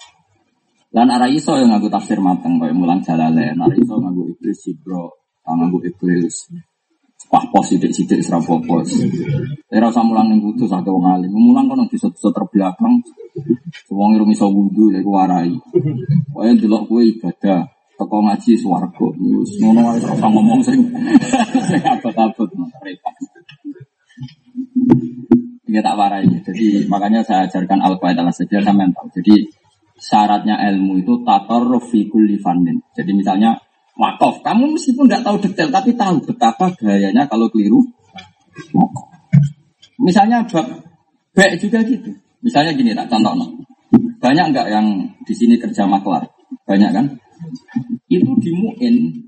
[0.93, 3.57] Dan arah iso yang ngaku tafsir mateng kayak mulang jalalain.
[3.57, 5.17] Arah iso ngaku iblis sibro,
[5.49, 6.53] ngaku iblis
[7.33, 8.93] Wah pos sidik sidik serapos pos.
[9.73, 11.33] Era usah mulang ning kudu sak wong alim.
[11.33, 13.01] Mulang kono di satu terbelakang.
[13.89, 15.49] Wong iru iso wudu lek warai.
[16.37, 17.65] Wae delok kowe ibadah.
[18.03, 19.07] Teko ngaji swarga.
[19.15, 20.83] Wis ngono wae ora ngomong sing
[21.71, 22.51] sing abot-abot
[22.83, 23.15] repot.
[25.71, 26.27] Dia tak warai.
[26.43, 29.07] Jadi makanya saya ajarkan al-qaeda saja sampean tahu.
[29.23, 29.47] Jadi
[30.03, 32.43] syaratnya ilmu itu tator fi kulli
[32.99, 33.55] Jadi misalnya
[33.95, 34.43] wakaf.
[34.43, 37.87] Kamu meskipun nggak tahu detail, tapi tahu betapa gayanya kalau keliru.
[40.03, 40.67] Misalnya bab
[41.39, 42.11] baik juga gitu.
[42.43, 43.55] Misalnya gini, tak contoh.
[44.19, 44.87] Banyak nggak yang
[45.23, 46.27] di sini kerja maklar?
[46.67, 47.07] Banyak kan?
[48.13, 49.25] Itu dimuin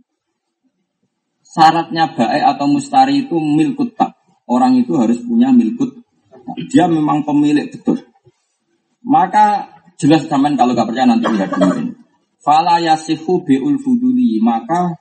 [1.41, 4.13] syaratnya baik atau mustari itu milkut tak.
[4.45, 6.05] Orang itu harus punya milkut.
[6.69, 8.05] Dia memang pemilik betul.
[9.01, 11.97] Maka jelas zaman kalau nggak percaya nanti lihat kemudian.
[12.45, 14.37] Fala bi'ul fuduli.
[14.43, 14.93] Maka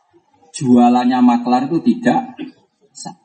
[0.56, 2.40] jualannya maklar itu tidak
[2.96, 3.20] sah.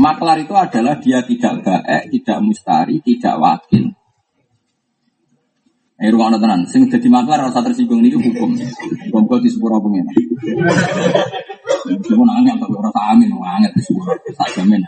[0.00, 3.92] Maklar itu adalah dia tidak baik, tidak mustari, tidak wakil.
[5.96, 6.68] Eh, ruang tenan.
[6.68, 8.52] Sing jadi maklar rasa tersinggung ini hukum.
[9.12, 10.04] Hukum di sepura pengen.
[12.04, 14.12] Cuma nangis atau rasa amin, nangis di sepura.
[14.36, 14.84] Tak jamin.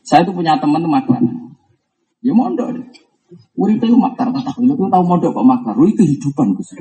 [0.00, 1.20] Saya itu punya teman tuh maklar.
[2.24, 2.86] Ya mondok deh.
[3.54, 6.74] Uripe itu makar tak tahu, lu tahu modal kok makar, lu kehidupan gus.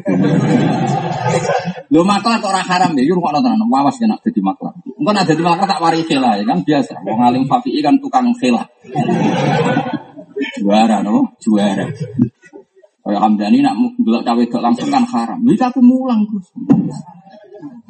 [1.94, 4.74] Lu makar kok orang haram ya, kok nonton, wawas ya nak jadi makar.
[4.98, 7.06] Enggak nak jadi makar tak waris khela ya kan biasa.
[7.06, 8.66] Wong alim fakih kan tukang khela.
[10.60, 11.88] Juara no, juara.
[13.04, 15.40] Kayak Hamdani nak gelak cawe langsung kan haram.
[15.42, 16.46] Lu aku mulang gus.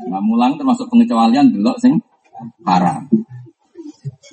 [0.10, 2.00] Nah mulang termasuk pengecualian delok sing
[2.64, 3.04] haram.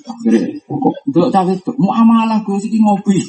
[0.07, 0.63] Akhirnya,
[1.11, 3.19] cawe itu mau amalah gue sih ngopi.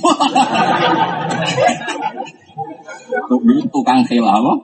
[3.75, 4.55] Tukang khila apa?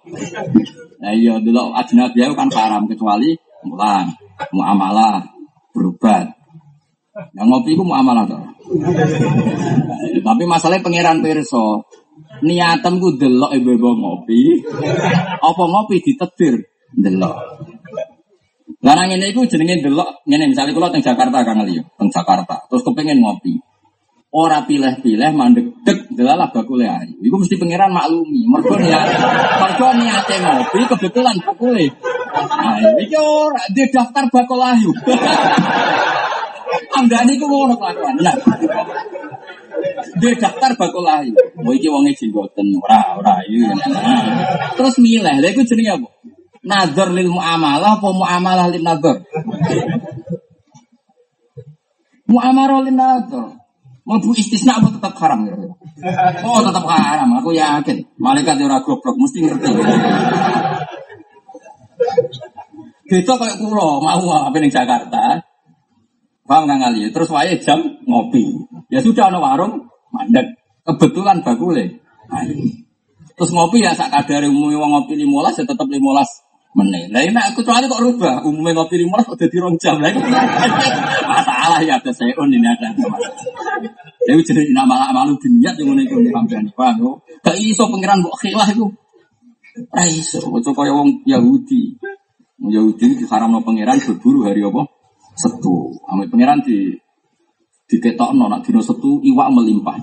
[1.02, 3.34] Nah iya delok ajnabi kan haram kecuali
[3.66, 4.14] mulang,
[4.54, 5.24] mau amalah
[5.74, 6.43] berobat.
[7.14, 8.42] Yang ngopi itu mau amalah tuh.
[10.18, 11.86] Tapi masalahnya pangeran perso.
[12.42, 14.66] Niatan gue delok ibu-ibu ngopi.
[15.38, 16.58] Apa ngopi ditetir
[16.90, 17.38] delok.
[18.82, 22.66] Lah ngene iku jenenge delok ngene misalnya kula teng Jakarta Kang Ali, teng Jakarta.
[22.66, 23.62] Terus kepengin ngopi.
[24.34, 27.14] Ora pilih-pilih mandek dek delalah bakule ayu.
[27.22, 28.42] Iku mesti pangeran maklumi.
[28.50, 29.06] Mergo niat
[29.62, 31.86] mergo niate ngopi kebetulan bakule.
[32.34, 34.90] Nah, iki ora di daftar bakul ayu.
[36.94, 38.14] Anggane iku ngono kelakuan.
[38.20, 38.36] Nah.
[40.18, 41.34] Di daftar bakul ayu.
[41.62, 43.34] Oh iki wonge jenggoten ora ora.
[43.42, 44.22] Nah.
[44.78, 45.36] Terus milih.
[45.42, 46.08] Lha iku jenenge apa?
[46.64, 49.20] nazar lil muamalah apa muamalah lil nazar?
[52.24, 53.48] Muamalah lil nazar.
[54.04, 55.56] Mau istisna apa tetap haram ya?
[56.44, 58.04] Oh tetap haram, aku yakin.
[58.20, 59.68] Malaikat yang goblok mesti ngerti.
[63.04, 65.40] Kita kayak pulau mau apa nih Jakarta.
[66.45, 67.01] Paham nggak kali?
[67.09, 68.45] Terus wae jam ngopi.
[68.92, 70.61] Ya sudah ada warung mandek.
[70.84, 72.05] Kebetulan bakule.
[72.28, 72.45] Nah,
[73.34, 76.30] Terus ngopi ya sak kadare umumnya wong ngopi limolas ya tetap limolas
[76.74, 77.11] meneh.
[77.11, 80.22] Lah ini aku kecuali kok rubah, umumnya ngopi lima kok jadi rong jam lagi.
[81.30, 82.95] Masalah ya ada saya on ini ada.
[84.22, 86.95] Jadi jadi nama malu dunia yang mana itu dihampiran pak.
[87.42, 88.86] Gak iso pangeran buat khilah itu.
[89.90, 91.99] Raiso, itu kaya wong Yahudi.
[92.62, 94.86] Yahudi haram no pangeran berburu hari apa?
[95.35, 95.95] Setu.
[96.07, 96.95] Ambil pangeran di
[97.91, 99.99] diketok no nak dino setu iwak melimpah.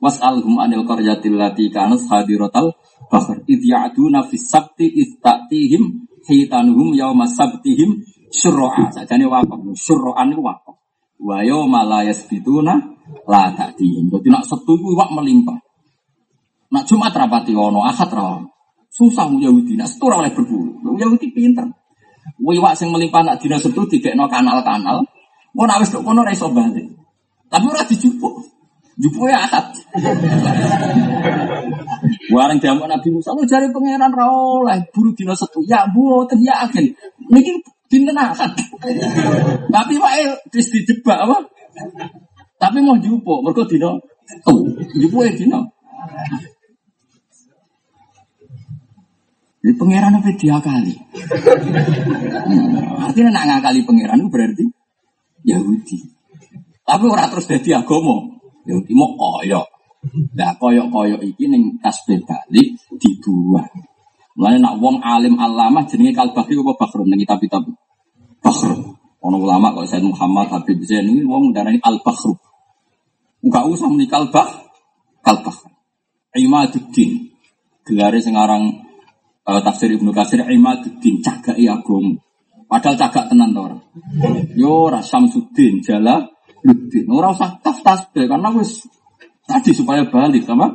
[0.00, 2.72] Was'alhum anil qaryatil lati kanus hadiratal
[3.12, 8.00] bahar id ya'duna fis sabti id ta'tihim hitanuhum yauma sabtihim
[8.32, 8.90] syurra'a.
[8.90, 9.60] Sajane wakaf.
[9.76, 10.76] Syurra'an itu wakaf.
[11.20, 12.00] Wa yauma la
[13.26, 13.88] lah tadi.
[14.06, 15.58] Jadi nak itu iwak melimpah.
[16.70, 18.38] Nak Jumat rapati ono, Ahad ra.
[18.90, 20.82] Susah Yahudi, nak Sabtu oleh berburu.
[20.98, 21.66] Yahudi pinter.
[22.40, 23.84] Iwak sing melimpah nak dina Sabtu
[24.16, 25.04] no kanal-kanal.
[25.54, 26.86] Mau nak wis kono ra iso balik.
[27.50, 28.34] Tapi ora dijupuk.
[29.00, 29.64] Jupuk ya Ahad.
[32.32, 35.64] Warang jamu Nabi Musa, lu cari pangeran ra oleh buru dina Sabtu.
[35.64, 36.92] Ya mboten ya agen.
[37.32, 38.52] Niki dinten Ahad.
[39.74, 41.36] Tapi wae wis dijebak apa?
[42.60, 43.40] Tapi mau jupuk,
[43.72, 43.96] dino,
[44.44, 44.58] oh,
[45.00, 45.64] jupuk ya dino.
[49.60, 50.96] Ini pangeran apa dia kali?
[52.48, 54.64] Hmm, artinya nak ngakali pangeran itu berarti
[55.44, 55.98] Yahudi.
[56.80, 58.24] Tapi orang terus jadi agama.
[58.64, 59.66] Yahudi mau koyok.
[60.32, 63.68] Nah koyok-koyok iki neng tasbih balik dibuang.
[64.40, 67.60] Mulane nak wong alim alamah jenenge kalbahri apa bakhrun ning kitab-kitab.
[68.40, 68.96] Bakhrun.
[69.20, 72.32] Ono ulama kok Said Muhammad Habib Zain ini wong darani al bakhru.
[73.44, 74.48] Enggak usah muni kalbah,
[75.20, 75.52] kalbah.
[76.32, 77.28] Imaduddin.
[77.84, 78.79] Gelare sing aran
[79.50, 82.14] uh, tafsir Ibnu Katsir Imaduddin cagak agama.
[82.70, 83.78] Padahal cagak tenan to ora.
[84.54, 86.22] Yo ora Samsuddin Jala
[86.62, 87.10] Luddin.
[87.10, 88.86] Ora usah taf tasbih karena wis
[89.42, 90.70] tadi supaya balik sama.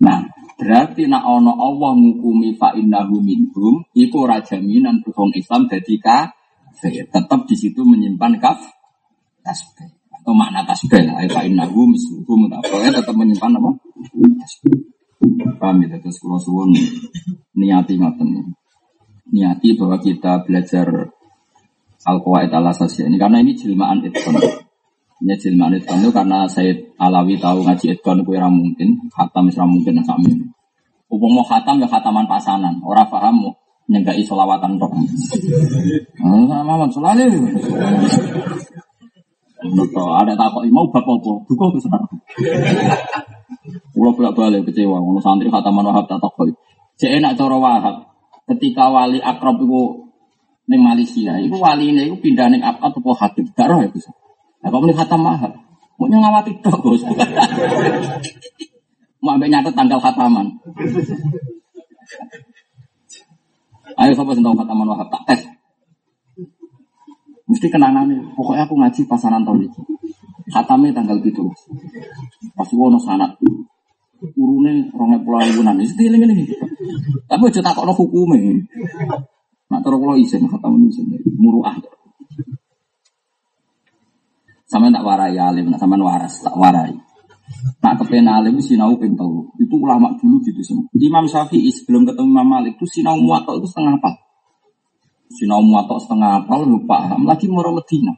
[0.00, 0.20] Nah,
[0.60, 7.08] Berarti nak ono Allah ngukumi fa innahu minhum iku ora jaminan wong Islam dadi kafir.
[7.08, 8.60] Tetap di situ menyimpan kaf
[9.40, 13.70] tasbih atau makna tasbih lah fa innahu misluhum ya tetap menyimpan apa?
[14.44, 14.99] Tasbih.
[15.60, 16.72] Paham ya terus kula suwun
[17.52, 18.56] niati ngoten
[19.30, 20.88] Niati bahwa kita belajar
[22.08, 24.16] al-qawaid al-asasiyah ini karena ini jilmaan itu
[25.20, 30.32] ini jilmaan itu karena saya Alawi tahu ngaji Edgon itu mungkin, khatam itu mungkin sami.
[31.12, 32.80] Upung mau khatam ya khataman pasanan.
[32.80, 33.52] Orang paham mau
[33.92, 34.88] nyegai solawatan roh.
[36.24, 37.52] Mama selalu.
[40.16, 41.32] ada takut mau bapak apa?
[41.44, 42.00] Duka besar.
[43.90, 45.02] Pulau bolak balik kecewa.
[45.02, 46.54] Kalau santri khataman wahab tak takut.
[47.00, 47.96] Cek enak cara wahab.
[48.46, 50.10] Ketika wali akrab itu
[50.70, 53.46] neng Malaysia, itu wali ini itu pindah neng apa hatib.
[53.54, 54.10] Gak roh ya bisa.
[54.60, 55.52] Nah, kamu khatam wahab.
[56.00, 57.04] Mau ngawati tok, Gus.
[59.20, 60.48] Mau ambil nyatet tanggal khataman.
[64.00, 65.40] Ayo sobat tentang khataman wahab tak tes.
[67.50, 68.16] Mesti kenangan nih.
[68.32, 69.76] Pokoknya aku ngaji pasaran tahun ini.
[70.50, 71.46] Khatamnya tanggal gitu.
[72.58, 73.38] Pasti wono sanat.
[74.36, 75.78] Urune rongnya pulau ribuan.
[75.80, 76.44] Ini stiling ini.
[77.30, 78.52] Tapi aja tak kono hukumnya.
[79.70, 81.06] Nak terus kalau isin khataman isin.
[81.38, 81.78] Muruah.
[84.70, 86.94] Sama tak warai alim, sama waras tak warai.
[87.82, 89.18] Nak kepen alim sinau ping
[89.58, 90.86] Itu ulama dulu gitu semua.
[90.94, 94.10] Imam Syafi'i sebelum ketemu Imam Malik itu sinau muatok itu setengah apa?
[95.34, 98.14] Sinau muatok setengah apa lu paham lagi Medina.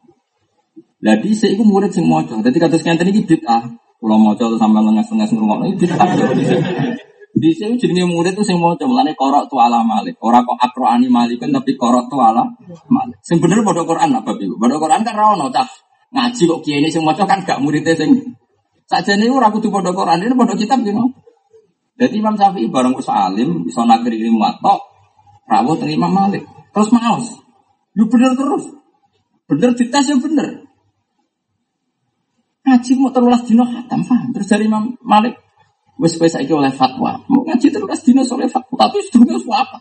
[1.02, 2.38] Jadi saya itu murid sing mojo.
[2.38, 3.62] Jadi kata sekian tadi bid'ah.
[4.02, 6.08] Mojo tuh sampai lengas-lengas ngurungok itu bid'ah.
[7.32, 8.86] Di sini jadi murid tuh sing mojo.
[8.86, 10.14] Mulane korok tuh ala Malik.
[10.22, 12.46] Orang kok akroani Malik kan tapi korok tuh ala
[12.86, 13.18] Malik.
[13.26, 14.54] Sing bener bodoh Quran apa ibu?
[14.54, 15.66] Bodoh Quran kan rawon cah.
[16.14, 18.38] Ngaji kok kiai sing mojo kan gak muridnya sing
[18.92, 21.00] Saja ini orang kudu pondok Quran ini pondok kitab gitu.
[21.96, 24.80] Jadi Imam Syafi'i bareng kus alim bisa nakri ilmu watok,
[25.48, 26.44] rawuh teng Imam Malik.
[26.76, 27.40] Terus maos.
[27.96, 28.68] Lu bener terus.
[29.48, 30.71] Bener dites yang bener.
[32.72, 34.32] Ngaji mau terulas dino hatam, paham?
[34.32, 35.36] Terus dari Imam Malik,
[36.00, 37.20] wes wes saiki oleh fatwa.
[37.28, 39.76] Mau ngaji terulas dino oleh fatwa, tapi sedurunge apa?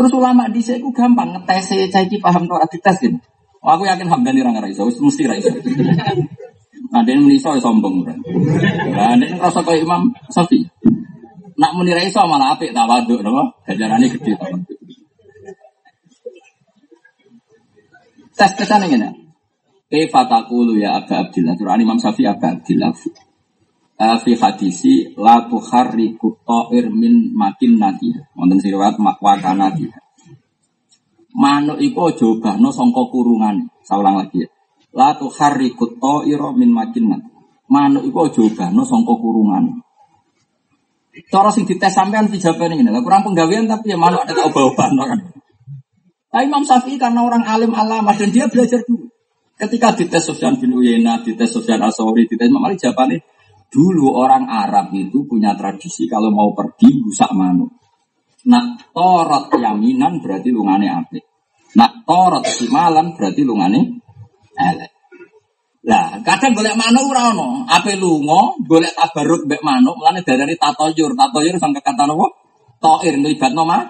[0.00, 3.20] Terus ulama di saya gampang ngetes saya caiki paham tuh dites gitu.
[3.60, 5.52] Oh, aku yakin Hamdani orang raiso, mesti raiso.
[6.90, 8.02] Nah, dia meniso sombong.
[8.02, 10.66] Nah, dia ngerasa kayak Imam Safi.
[11.54, 13.54] Nak muni raiso malah apik tawaduk, no?
[13.62, 14.78] Gajarannya gede tawaduk.
[18.34, 19.29] Tes tesan ini.
[19.90, 21.58] Kaifa taqulu ya Aba Abdillah.
[21.58, 22.94] Quran Imam Safi Aba Abdillah.
[24.00, 28.30] Fi hadisi la tuharriku ta'ir min makin nadiha.
[28.38, 29.98] Wonten siriwat makwa kanadiha.
[31.34, 33.66] Manuk iku aja obahno sangka kurungan.
[33.82, 34.48] Saulang lagi ya.
[34.94, 37.26] La tu harrikut ta'ira min makinnat.
[37.66, 39.82] Manuk iku aja obahno sangka kurungan.
[41.26, 45.18] Cara sing dites sampean dijawab ini, lah kurang penggawean tapi ya manuk ada obah-obahno kan.
[46.30, 49.09] Nah, Imam Syafi'i karena orang alim alamah dan dia belajar dulu.
[49.60, 53.20] Ketika dites Sufyan bin dites Sufyan Asawri, dites Imam Ali jawabannya,
[53.68, 57.68] dulu orang Arab itu punya tradisi kalau mau pergi busak manuk.
[58.48, 61.24] Nak torot yaminan berarti lungane apik.
[61.76, 64.00] Nak torot simalan berarti lungane
[64.56, 64.90] elek.
[65.80, 67.68] Lah, kadang golek manuk ora ono.
[67.68, 71.12] Ape lunga golek tabaruk mbek manuk, mulane darani tatoyur.
[71.12, 72.32] Tatoyur sang kata napa?
[72.80, 73.84] Toir nglibatno mah.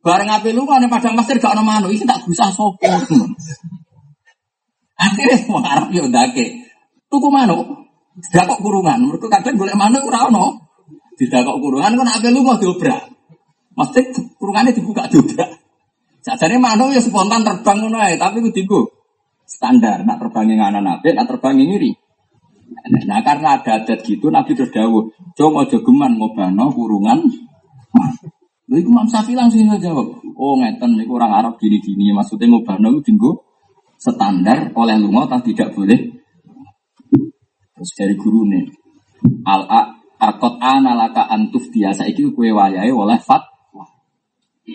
[0.00, 3.04] Bareng ape lunga ning padang pasir gak ono manuk, iki tak gusah sapa.
[4.98, 6.66] Akhirnya semua Arab yo ndake.
[7.06, 7.86] Tuku manuk.
[8.18, 8.98] Tidak kok kurungan.
[9.06, 10.66] Mereka kadang boleh manuk ora ono.
[11.14, 13.06] Tidak kok kurungan kan ape lu mau diobrak.
[13.78, 14.00] Mesti
[14.42, 15.50] kurungannya dibuka diobrak.
[16.18, 18.90] Sajane manuk ya spontan terbang ngono ae, tapi ku dienggo
[19.46, 20.02] standar.
[20.02, 21.94] Nak terbangin nganan nabi, nak terbangin ngiri.
[23.08, 27.24] Nah karena ada adat gitu Nabi terus dawuh, "Cung aja geman ngobano kurungan."
[28.68, 33.00] Lha iku Imam Syafi'i langsung jawab, "Oh ngeten niku orang Arab gini-gini, maksudnya ngobano iku
[33.00, 33.30] dinggo
[33.98, 35.98] standar oleh lunga tak tidak boleh."
[37.74, 38.64] Terus dari guru nih,
[39.46, 39.62] al
[40.18, 43.42] akot analaka antuf biasa iki kue wayai oleh fat.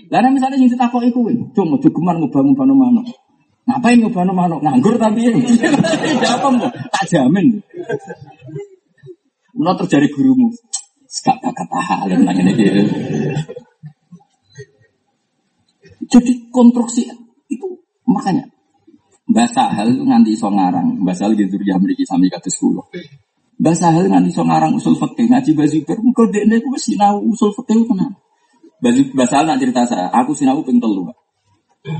[0.10, 1.30] Lah misalnya sing ditakoki "Cung
[1.78, 3.06] aja geman ngobano manuk."
[3.64, 4.60] Ngapain ngobano manuk?
[4.64, 5.30] Nganggur tapi
[6.24, 6.50] ya apa
[6.90, 7.62] Tak jamin.
[9.54, 10.50] Menurut terjadi gurumu.
[11.14, 12.82] Gak kakak tahan nang ini gitu.
[16.10, 17.06] Jadi konstruksi
[17.54, 17.68] itu
[18.10, 18.50] makanya
[19.34, 21.02] bahasa hal itu nganti iso ngarang.
[21.02, 22.86] Bahasa hal gitu ya memiliki sami kados kula.
[23.58, 27.18] Bahasa hal nganti iso ngarang usul fikih ngaji baju ber kok dekne ku wis sinau
[27.26, 28.14] usul fikih tenan.
[29.18, 31.10] Bahasa hal nak cerita saya, aku sinau ping telu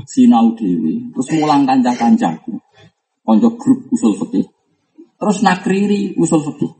[0.08, 2.56] sinau dewi, terus mulang kanca-kancaku,
[3.20, 4.48] konco grup usul fikih,
[5.20, 6.72] terus nakriri usul fikih.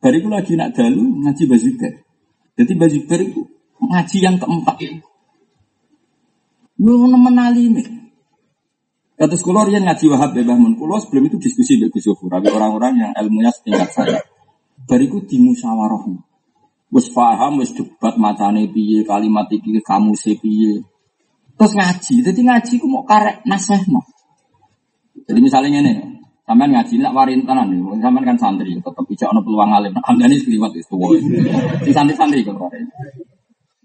[0.00, 1.92] Bariku lagi nak dalu ngaji bazuber.
[2.56, 3.44] Jadi bazuber itu
[3.78, 4.76] ngaji yang keempat.
[6.80, 7.68] Lu menali
[9.20, 10.80] Kata sekolah yang ngaji wahab bebah mun.
[10.80, 14.16] Kulo sebelum itu diskusi dengan Gus Tapi orang-orang yang ilmunya setingkat saya.
[14.88, 16.08] Bariku dimusyawarah.
[16.88, 20.88] Wes paham, wes debat matane piye, kalimat iki kamu piye.
[21.52, 24.00] Terus ngaji, jadi ngaji ku mau karek naseh no.
[25.28, 25.92] Jadi misalnya ini,
[26.48, 29.92] sampean ngaji nak warin tenan nih, sampean kan santri, tetap bisa ono peluang alim.
[30.00, 30.96] Hamdani sekeliwat itu,
[31.84, 32.56] di santri-santri kan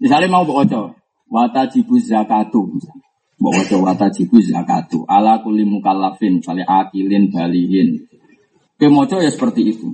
[0.00, 0.96] Misalnya mau baca,
[1.28, 3.05] wata jibu zakatu, bawa
[3.36, 8.08] baca wata jibu zakatu, ala kulli mukallafin, misalnya akilin, balihin.
[8.76, 9.92] Kemoco ya seperti itu.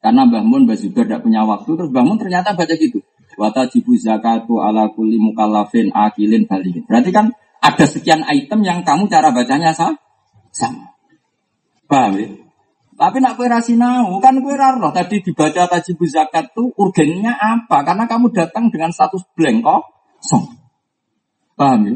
[0.00, 3.00] Karena Mbah Mun, Mbah Zubair tidak punya waktu, terus Mbah Mun ternyata baca gitu.
[3.38, 6.82] Wata jibu zakatu ala kulli mukallafin akilin balikin.
[6.88, 7.30] Berarti kan
[7.62, 9.94] ada sekian item yang kamu cara bacanya sama.
[10.50, 10.90] sama.
[11.86, 12.28] Paham ya?
[12.98, 14.90] Tapi nak kue rasinau, kan kue raro.
[14.90, 17.86] Tadi dibaca tajibu zakat tuh urgennya apa?
[17.86, 19.82] Karena kamu datang dengan status blank kok.
[20.18, 20.57] So.
[21.58, 21.94] Paham ya?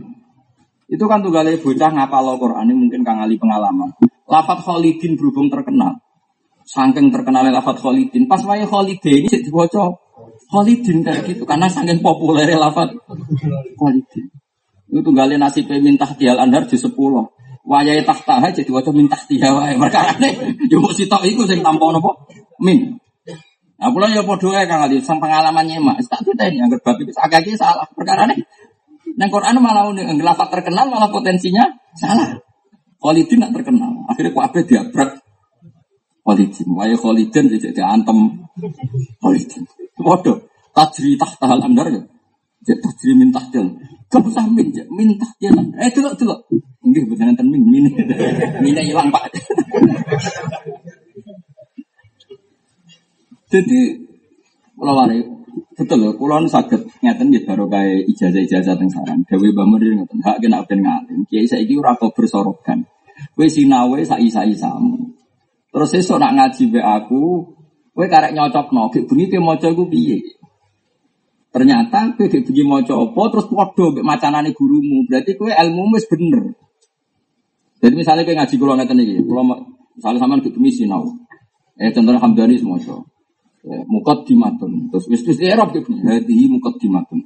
[0.90, 3.94] Itu kan tuh galih bocah ngapal Quran ini mungkin kang ali pengalaman.
[4.26, 6.02] Lafat Khalidin berhubung terkenal.
[6.66, 8.26] Saking terkenal lafat Khalidin.
[8.26, 9.94] Pas wae Khalidin ini dibaca
[10.50, 12.92] Khalidin kayak gitu karena saking populer lafat
[13.78, 14.24] Khalidin.
[14.92, 17.24] Itu tunggalin nasib minta tial andar di sepuluh.
[17.62, 19.78] Wayai tahta jadi wajah minta tial wae.
[20.68, 22.26] Ya mau si tok iku sing tampa nopo
[22.60, 22.98] min.
[23.82, 25.98] Nah, pula ya podo ya Kang Ali, sang pengalaman nyemak.
[26.06, 27.82] Tak ini yang bab itu agak salah.
[27.90, 28.38] Perkara ini.
[29.18, 32.38] Nang Quran malah nih lafat terkenal malah potensinya salah.
[33.02, 33.90] Khalidin nak terkenal.
[34.06, 35.10] Akhirnya dia diabrak
[36.22, 36.68] Khalidin.
[36.72, 38.46] Wayai Khalidin jadi antem
[39.18, 39.62] Khalidin.
[39.98, 40.38] Waduh,
[40.72, 42.02] tajri tahta hal ya.
[42.62, 43.74] Jadi tajri min tahtil.
[44.06, 45.54] Kamu usah min, min tahtil.
[45.82, 46.46] Eh, delok delok.
[46.86, 47.84] Nggih betul nanti min min.
[48.62, 49.34] Min hilang Pak.
[53.50, 53.80] Jadi
[54.78, 55.04] kalau
[55.74, 59.24] betul loh, kulon sakit ngeten gitu baru kayak ijazah ijazah teng saran.
[59.28, 61.24] Dewi bamur ini ngeten hak kena ben ngalim.
[61.28, 62.84] Kiai saya ini ora bersorokan.
[63.36, 65.12] Kue sinawe sai sai samu.
[65.72, 67.22] Terus esok nak ngaji be aku,
[67.92, 70.18] Kue karek nyocok no, kayak bunyi kayak moco gue piye.
[71.52, 75.04] Ternyata kue kayak bunyi moco opo, terus podo kayak macanane gurumu.
[75.04, 76.56] Berarti kue ilmu wis bener.
[77.84, 79.42] Jadi misalnya kayak ngaji kulo ngeten iki, kulo
[79.92, 81.04] misalnya sampean kayak bunyi sinau.
[81.76, 83.04] Eh contohnya Hamdani semoco.
[83.62, 84.90] Eh, mukot dimatun.
[84.90, 86.02] Terus wis wis bunyi.
[86.02, 87.22] Hadihi mukot dimatun.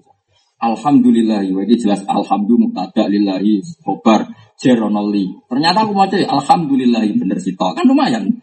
[0.56, 4.24] Alhamdulillah, ini jelas alhamdulillah muktada lillahi khobar
[4.56, 5.28] jeronoli.
[5.48, 8.40] Ternyata aku mau alhamdulillah bener sih kan lumayan.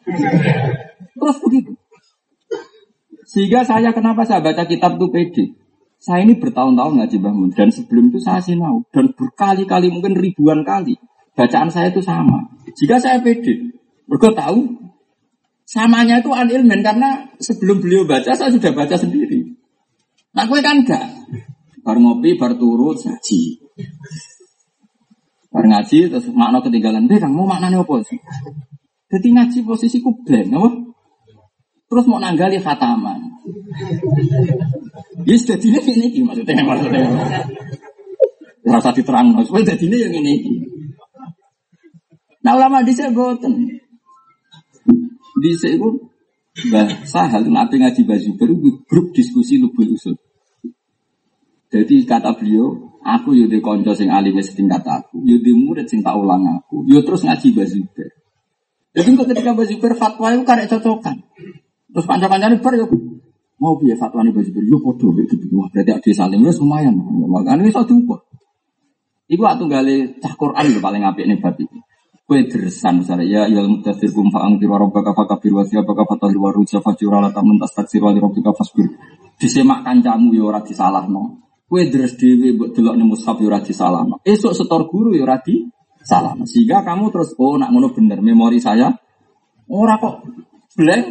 [1.18, 1.74] Terus begitu.
[3.26, 5.46] Sehingga saya kenapa saya baca kitab itu pede.
[5.98, 11.00] Saya ini bertahun-tahun ngaji bangun dan sebelum itu saya sinau dan berkali-kali mungkin ribuan kali
[11.34, 12.46] bacaan saya itu sama.
[12.78, 13.74] Jika saya pede,
[14.06, 14.70] mereka tahu
[15.74, 19.58] samanya itu anilmen karena sebelum beliau baca saya sudah baca sendiri.
[20.38, 21.10] Nah gue kan enggak.
[21.82, 23.42] Bar ngopi, bar turut, ngaji.
[25.50, 27.10] Bar ngaji, terus makna ketinggalan.
[27.10, 28.22] Deh, mau maknanya apa sih?
[29.12, 30.70] Jadi ngaji posisiku blank, apa?
[31.92, 33.20] Terus mau nanggali khataman.
[35.28, 37.06] Ya sudah dini ini maksudnya maksudnya.
[38.64, 40.34] Rasa diterang, maksudnya jadi ini yang ini.
[42.42, 43.83] Nah ulama di saya boten.
[45.44, 45.90] Di itu
[46.72, 48.54] bahasa hal nabi ngaji baju baru
[48.88, 50.16] grup diskusi lubul usul.
[51.68, 56.00] Jadi kata beliau, Aku yo di konco sing alim setingkat aku, yo di murid sing
[56.00, 58.10] tak ulang aku, yo terus ngaji bazuber.
[58.96, 61.20] Jadi kok ketika bazuber fatwa itu karek cocokan.
[61.92, 62.88] Terus panjang-panjangnya bar yo
[63.60, 65.36] mau biar fatwa ini bazuber yo podo gitu.
[65.52, 66.96] Wah berarti ada saling wes lumayan.
[67.28, 68.24] Makanya bisa diukur.
[69.28, 71.68] Iku atau gale cah Quran paling apik nih batik.
[72.34, 76.82] Kue misalnya ya ya mutasir kum faang kira robbaka fakabir wa siyabaka fatahil wa rujya
[76.82, 78.90] fajura la tamun tastaksir wa rabbika fasbir.
[79.38, 81.46] Disemak kancamu yo ora disalahno.
[81.70, 84.18] Kue deres dewi buat delok nih mushaf yo ora disalahno.
[84.26, 86.50] Esok setor guru yo ora disalahno.
[86.50, 88.90] Sehingga kamu terus oh nak ngono bener memori saya
[89.70, 90.26] ora kok
[90.74, 91.06] blank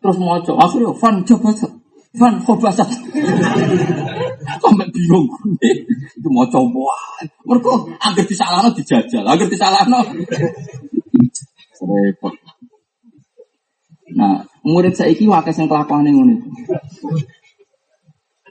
[0.00, 1.50] terus moco akhirnya fan coba
[2.16, 2.88] fan khobasat
[4.64, 5.26] sampai bingung.
[6.18, 6.90] Itu mau coba.
[7.46, 7.72] Mereka
[8.02, 9.22] agar disalahno dijajal.
[9.22, 10.02] Agar disalahno.
[11.78, 12.34] Repot.
[14.18, 16.40] Nah murid saya iki wakas yang kelakuan yang ngono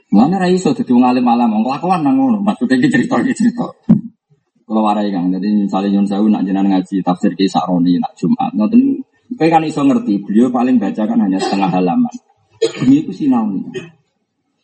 [0.08, 2.40] Mana rai so jadi ngalim malam, kelakuan nang ngono.
[2.40, 3.68] Maksudnya iki cerita iki cerita.
[4.64, 8.52] Kalau warai kang, jadi misalnya Yun Sewu nak jenengan ngaji tafsir kisah Roni nak Jumat,
[8.52, 9.00] ngoten
[9.36, 12.14] Kowe kan iso ngerti, beliau paling baca kan hanya setengah halaman.
[12.88, 13.44] Ini itu sinau.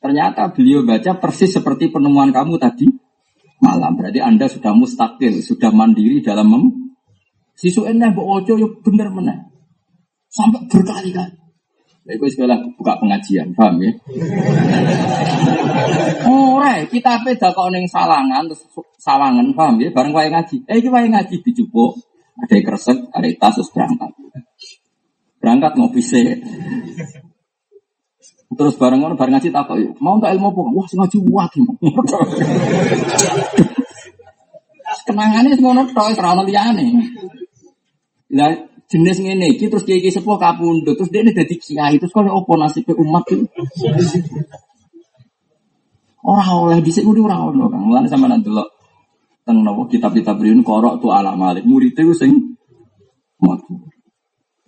[0.04, 2.84] Ternyata beliau baca persis seperti penemuan kamu tadi
[3.64, 3.96] malam.
[3.96, 6.64] Berarti Anda sudah mustakil, sudah mandiri dalam mem
[7.54, 9.38] Sisu enak mbok ojo yo bener meneh.
[10.28, 11.38] Sampai berkali-kali.
[12.04, 13.96] Lha iku sekolah buka pengajian, paham ya?
[16.28, 18.60] Ora, kita peda kok ning salangan terus
[19.00, 19.88] sawangan, paham ya?
[19.88, 20.68] Bareng wae ngaji.
[20.68, 21.96] Eh iki wae ngaji dicupuk,
[22.36, 24.10] ada kresek, ada tas terus berangkat.
[25.40, 26.28] Berangkat ngopi sih.
[28.52, 29.76] Terus bareng ngono bareng ngaji takok.
[30.04, 30.60] Mau tak ilmu apa?
[30.60, 31.60] Wah, sing ngaji wati.
[35.08, 36.84] Kenangane ngono tok ora ono liyane.
[38.36, 38.52] Lah
[38.88, 42.92] jenis ngene iki terus kiai sepuh kapundhut terus dia dadi kiai terus kok opo nasibe
[42.92, 43.48] umat iki
[46.24, 48.68] ora oleh dhisik kudu ora ono Kang mulane sampean delok
[49.44, 52.56] teng napa kitab-kitab riyen korok tu ala malik murid itu sing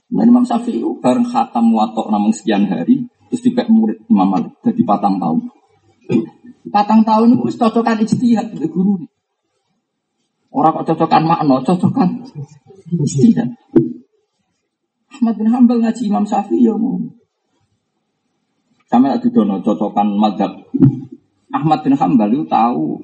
[0.07, 4.83] dan Imam Syafi'i bareng khatam watok namung sekian hari terus dipek murid Imam Malik jadi
[4.87, 5.39] patang tahun
[6.75, 9.07] patang tahun itu cocokan ijtihad guru
[10.55, 12.11] orang kok cocokan makna cocokan
[13.03, 13.51] ijtihad
[15.17, 17.01] Ahmad bin Hambal ngaji Imam Syafi'i ya mau.
[18.85, 20.53] Sampai dono cocokan madhab.
[21.49, 23.01] Ahmad bin Hambal itu tahu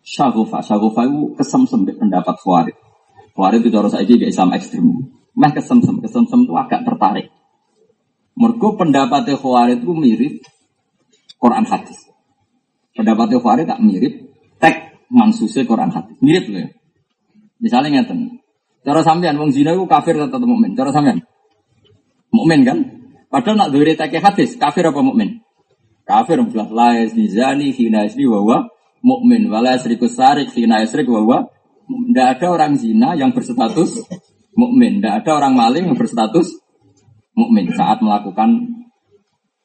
[0.00, 0.64] Syagofa.
[0.64, 2.76] Syagofa itu kesemsem pendapat Khawarij.
[3.36, 4.86] Khawarij itu cara saya gak Islam ekstrim.
[5.36, 7.28] Meh kesemsem, kesemsem itu agak tertarik.
[8.34, 10.34] Mergo pendapatnya Khawarij itu mirip
[11.38, 11.98] Quran hadis.
[12.94, 14.14] Pendapatnya Khawarij tak mirip
[14.58, 16.18] tek mansusnya Quran hadis.
[16.18, 16.70] Mirip loh ya.
[17.62, 18.44] Misalnya ngeten,
[18.84, 20.76] Cara sampean wong zina itu kafir atau mukmin?
[20.76, 21.24] Cara sampean?
[22.28, 22.78] Mukmin kan?
[23.32, 25.40] Padahal nak diri tak hadis, kafir apa mukmin?
[26.04, 27.32] Kafir belah la yazni
[27.72, 28.68] hina yazni wa huwa
[29.00, 31.48] mukmin wala yasriku sarik hina yasrik wa
[31.88, 34.04] Tidak ada orang zina yang berstatus
[34.56, 36.63] mukmin, tidak ada orang maling yang berstatus
[37.34, 38.62] mukmin saat melakukan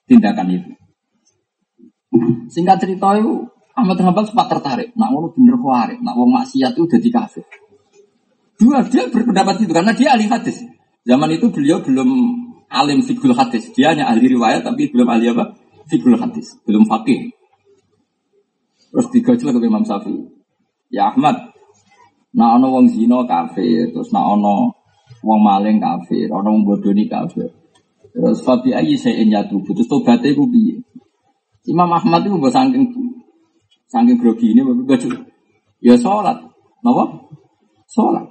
[0.09, 0.70] tindakan itu.
[2.49, 3.45] Singkat cerita itu
[3.78, 7.45] Ahmad Hambal sempat tertarik, nak ngono bener kuarik, nak wong maksiat itu jadi kafir.
[8.59, 10.59] Dua dia berpendapat itu karena dia ahli hadis.
[11.07, 12.09] Zaman itu beliau belum
[12.67, 13.72] alim fikul hadis.
[13.72, 15.55] Dia hanya ahli riwayat tapi belum ahli apa?
[15.88, 16.59] Fikul hadis.
[16.67, 17.32] Belum fakih.
[18.91, 20.28] Terus digojol ke Imam Syafi'i.
[20.89, 21.53] Ya Ahmad,
[22.34, 24.74] nah ono wong zino kafir, terus nah ono
[25.22, 27.59] wong maling kafir, ono wong bodoni kafir.
[28.10, 30.76] Terus Fabi ayi saya tubuh, terus tobatnya gue piye?
[31.70, 32.84] Imam Ahmad itu gue saking
[33.89, 34.97] saking grogi ini, gue
[35.86, 36.38] ya sholat,
[36.82, 37.05] napa?
[37.89, 38.26] Sholat.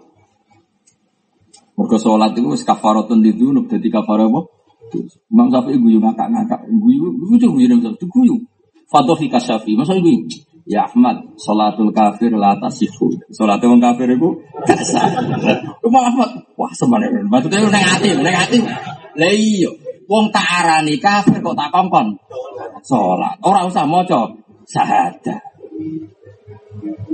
[1.79, 4.41] Mergo sholat itu kafaratun di dunub dadi kafarah apa?
[5.31, 8.37] Imam Syafi'i guyu ngakak-ngakak, guyu lucu guyu Imam Syafi'i guyu.
[8.89, 10.27] Fadhofi kasyafi, masa guyu.
[10.69, 13.15] Ya Ahmad, sholatul kafir la tasihu.
[13.33, 14.29] Sholat wong kafir itu
[14.67, 15.07] gak sah.
[15.87, 18.59] Ahmad, wah sebenarnya maksudnya nang ati, nang ati.
[19.19, 19.71] Lah iya,
[20.07, 22.15] wong tak arani kafir kok tak kongkon.
[22.87, 24.31] Sholat, ora usah maca
[24.71, 25.43] syahadat.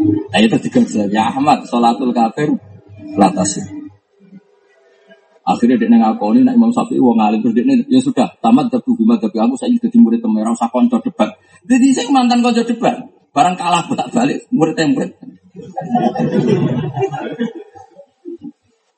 [0.04, 2.52] Nah itu tiga ya Ahmad, sholatul kafir
[3.16, 3.84] la tasihu.
[5.44, 9.20] Akhirnya dia ngakoni nak Imam Syafi'i wong alim terus dia ya sudah tamat tapi bima
[9.20, 11.36] tapi aku saya jadi murid temen usah konco debat.
[11.68, 12.96] Jadi saya mantan konco debat.
[13.36, 15.12] Barang kalah bolak balik murid yang murid.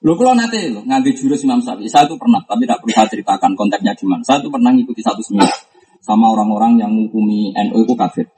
[0.07, 3.11] Lo kalau nanti lo ngambil jurus Imam Syafi'i, saya itu pernah, tapi tidak perlu saya
[3.11, 4.23] ceritakan konteksnya gimana.
[4.23, 5.51] Saya itu pernah ngikuti satu seminar
[5.99, 8.31] sama orang-orang yang menghukumi NU itu kafir.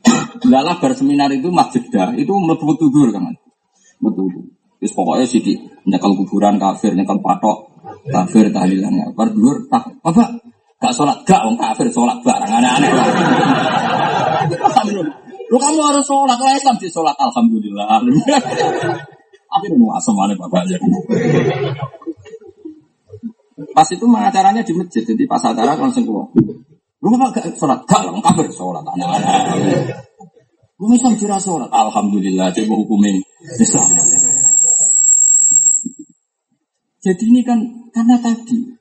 [0.52, 3.36] Lalah berseminar itu masjid dah, itu melebu tudur kan,
[4.00, 4.48] betul.
[4.80, 5.44] Terus pokoknya sih
[5.84, 7.68] nyekal kuburan kafir, nyekal patok
[8.08, 9.12] kafir tahlilannya.
[9.12, 10.40] Bar dulur tak apa?
[10.80, 12.90] Gak sholat gak, wong kafir sholat barang aneh-aneh.
[15.52, 18.00] Lu kamu harus sholat, kalau Islam di sholat, alhamdulillah.
[19.54, 20.76] Tapi nu asam mana bapak aja.
[23.70, 26.26] Pas itu acaranya di masjid, jadi pas acara langsung keluar.
[26.98, 28.82] Lu gak sholat, gak lah, kafir sholat.
[30.82, 33.22] Lu Islam kira sholat, alhamdulillah, coba hukumin
[33.62, 33.94] Islam.
[37.04, 37.60] Jadi ini kan
[37.92, 38.74] karena tadi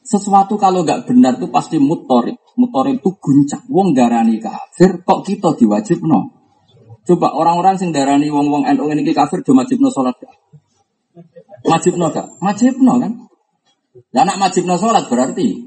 [0.00, 2.40] sesuatu kalau nggak benar itu pasti mutorik.
[2.56, 3.62] Mutorik itu guncang.
[3.68, 6.39] Wong darani kafir, kok kita diwajib no?
[7.10, 10.30] Coba orang-orang sing darani wong-wong NU ini kafir do wajib no sholat gak?
[11.66, 12.38] Wajib no gak?
[12.38, 13.26] Wajib no kan?
[14.14, 15.58] Dan nak wajib no sholat berarti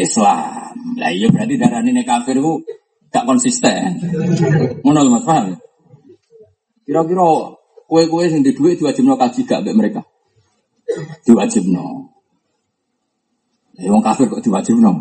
[0.00, 0.96] Islam.
[0.96, 2.64] Lah iya berarti darani ini kafir itu
[3.12, 4.00] gak konsisten.
[4.80, 5.60] Mana mas paham?
[6.88, 7.52] Kira-kira
[7.84, 10.00] kue-kue sing di duit diwajib no kaji gak mereka?
[11.28, 12.08] diwajib no.
[13.76, 14.96] Ya, wong kafir kok diwajib no.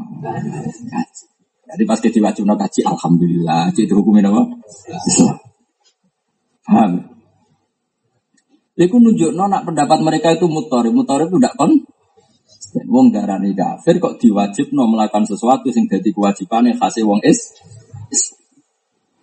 [1.66, 4.44] Jadi pas kita diwajib no kaji, alhamdulillah, itu hukumnya apa?
[5.10, 5.38] Islam.
[6.66, 6.92] Paham?
[8.76, 11.72] Iku nunjuk nak pendapat mereka itu mutori, mutori itu tidak kon.
[12.92, 17.56] Wong darani kafir kok diwajib no melakukan sesuatu sing jadi kewajiban yang khasnya wong is.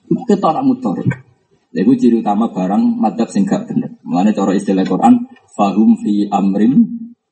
[0.09, 1.05] Kita orang mutori.
[1.73, 3.97] Lalu ciri utama barang madhab sing gak bener.
[4.05, 5.25] Mulanya cara istilah Quran,
[5.57, 6.85] fahum fi amrim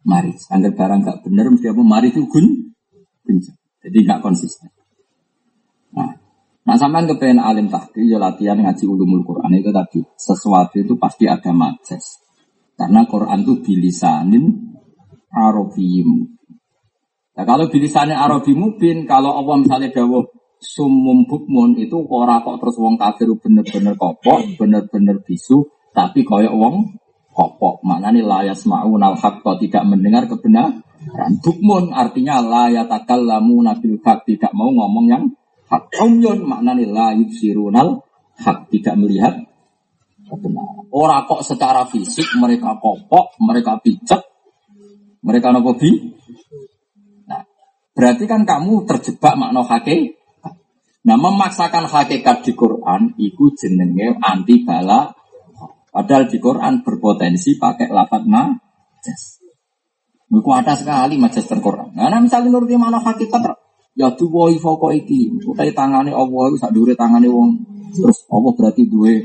[0.04, 0.48] maris.
[0.48, 2.46] Angger barang gak bener mesti apa maris itu gun
[3.80, 4.68] Jadi gak konsisten.
[5.96, 6.10] Nah,
[6.66, 10.00] nah sampean kepengen alim tahdi ya latihan ngaji ulumul Quran itu tadi.
[10.14, 12.20] Sesuatu itu pasti ada majas.
[12.78, 14.44] Karena Quran itu bilisanin
[15.30, 16.40] arabiyim.
[17.36, 20.28] Nah, kalau bilisanin arabi mubin, kalau Allah misalnya dawuh
[20.60, 25.64] sumum bukmun itu ora kok terus wong kafir bener-bener kopok, bener-bener bisu,
[25.96, 27.00] tapi koyok wong
[27.32, 27.80] kopok.
[27.80, 31.32] Mana nih layas ma'unal kok tidak mendengar kebenaran.
[31.40, 35.24] Bukmun artinya layatakal lamu nabil hak tidak mau ngomong yang
[35.70, 35.82] hak.
[36.02, 38.02] Umyun makna nih layut sirunal
[38.36, 39.34] hak tidak melihat
[40.26, 40.86] kebenaran.
[40.90, 44.26] Orang kok secara fisik mereka kopok, mereka pijak,
[45.22, 45.78] mereka nopo.
[47.30, 47.42] Nah,
[47.94, 50.18] berarti kan kamu terjebak makna hakikat.
[51.06, 55.14] Nah, memaksakan hakikat di Quran itu jenenge anti bala
[55.90, 59.42] Padahal di Quran berpotensi pakai lafat majas.
[60.30, 61.90] Itu ada sekali majas terquran.
[61.98, 63.42] Nah, misalnya nuruti mana hakikat,
[63.98, 67.50] ya boy foko iki, utai tangane Allah itu sak dure tangane wong.
[67.90, 69.18] Terus Allah berarti dua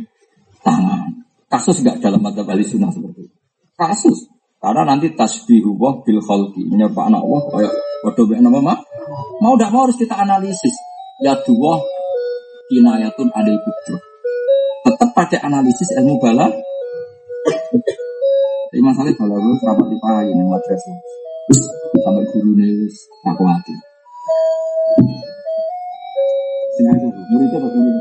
[0.65, 1.09] tangan.
[1.45, 3.35] Kasus gak dalam mata bali sunnah seperti itu.
[3.77, 4.27] Kasus.
[4.57, 6.65] Karena nanti tasbihu wah bil khalqi.
[6.65, 8.79] Menyebab anak Allah kayak waduh be nama mah.
[9.45, 10.73] Mau tidak mau harus kita analisis.
[11.21, 11.77] Ya dua
[12.73, 13.75] kinayatun ada ikut
[14.85, 16.49] tetap pakai analisis ilmu bala.
[18.73, 20.97] Tapi masalahnya bala gue serapat dipakai nih madrasah.
[22.01, 22.89] Sampai guru nih
[23.29, 23.73] aku hati.
[26.75, 27.91] Sengaja muridnya apa guru?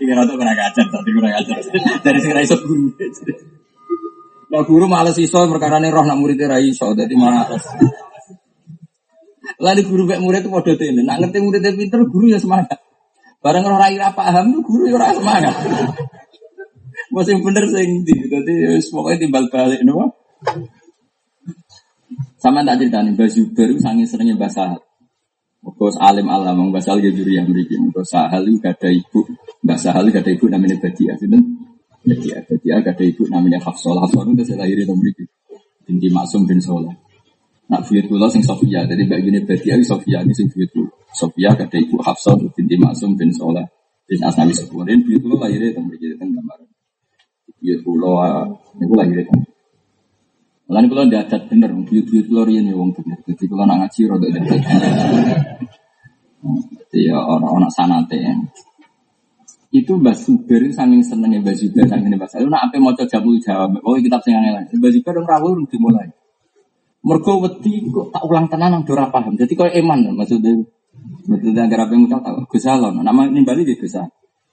[0.00, 1.56] Ini rata kurang ajar, tapi kurang ajar.
[2.00, 2.88] Dari segera iso guru.
[4.48, 7.64] Nah guru males iso perkara roh nak muridnya rai iso, jadi malas.
[9.60, 12.80] Lalu guru baik murid itu podo ini, nak ngerti muridnya pinter, guru ya semangat.
[13.44, 15.54] Barang roh rai paham tuh guru ya semangat.
[17.12, 18.14] Masih bener sing di,
[18.76, 20.16] wis pokoke timbal balik nopo.
[22.36, 24.76] Sama tak cerita nih, Mbak Zubair itu sangat seringnya bahasa
[25.66, 27.26] Mergo alim alam, Mbak Sahal gitu.
[27.26, 29.20] Mergo Sahal itu gak ada ibu,
[29.66, 31.42] Mbak Sahal gak ada ibu namanya Badia, sinten?
[32.06, 33.98] Badia, Badia gak ada ibu namanya Hafsah.
[33.98, 35.24] Hafsah itu saya lahir itu mriki.
[35.88, 36.94] Binti Maksum bin Soleh.
[37.66, 40.90] Nak buyut kula sing Sofia, jadi Mbak Yuni Badia Sofia ini sing buyut kula.
[41.10, 43.66] Sofia kata ibu Hafsah binti Maksum bin Soleh
[44.06, 45.02] bin Asnawi Sepurin.
[45.02, 46.68] Buyut kula lahirnya itu mriki teng gambaran.
[47.58, 48.46] Buyut kula
[48.78, 49.42] niku lahirnya teng.
[50.66, 53.18] Mulane kula ndak adat bener, buyut-buyut kula riyen ya wong bener.
[53.22, 54.60] Jadi kula nak ngaji rada adat.
[56.90, 58.18] Jadi ya orang-orang sanate.
[59.70, 62.48] Itu Mbak Zubair saking senengnya Mbak Zubair saking Mbak Zubair.
[62.50, 63.78] Nah, apa mau jamu jawab?
[63.82, 64.66] Oh, kitab sing aneh.
[64.74, 66.10] Mbak Zubair dong rawuh dimulai.
[67.06, 69.38] Mergo wedi kok tak ulang tenan nang ora paham.
[69.38, 70.50] Jadi kok eman maksudnya.
[71.30, 72.38] Maksudnya agar apa yang tahu tahu.
[72.50, 73.94] Gus nama ini Bali di Gus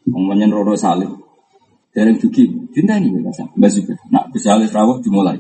[0.05, 1.09] menyen Roro Salim.
[1.93, 3.18] Dereng dugi, cinta ini.
[3.18, 3.97] Mbak Zubair.
[4.14, 5.39] Nak Gus Alon rawuh dimulai.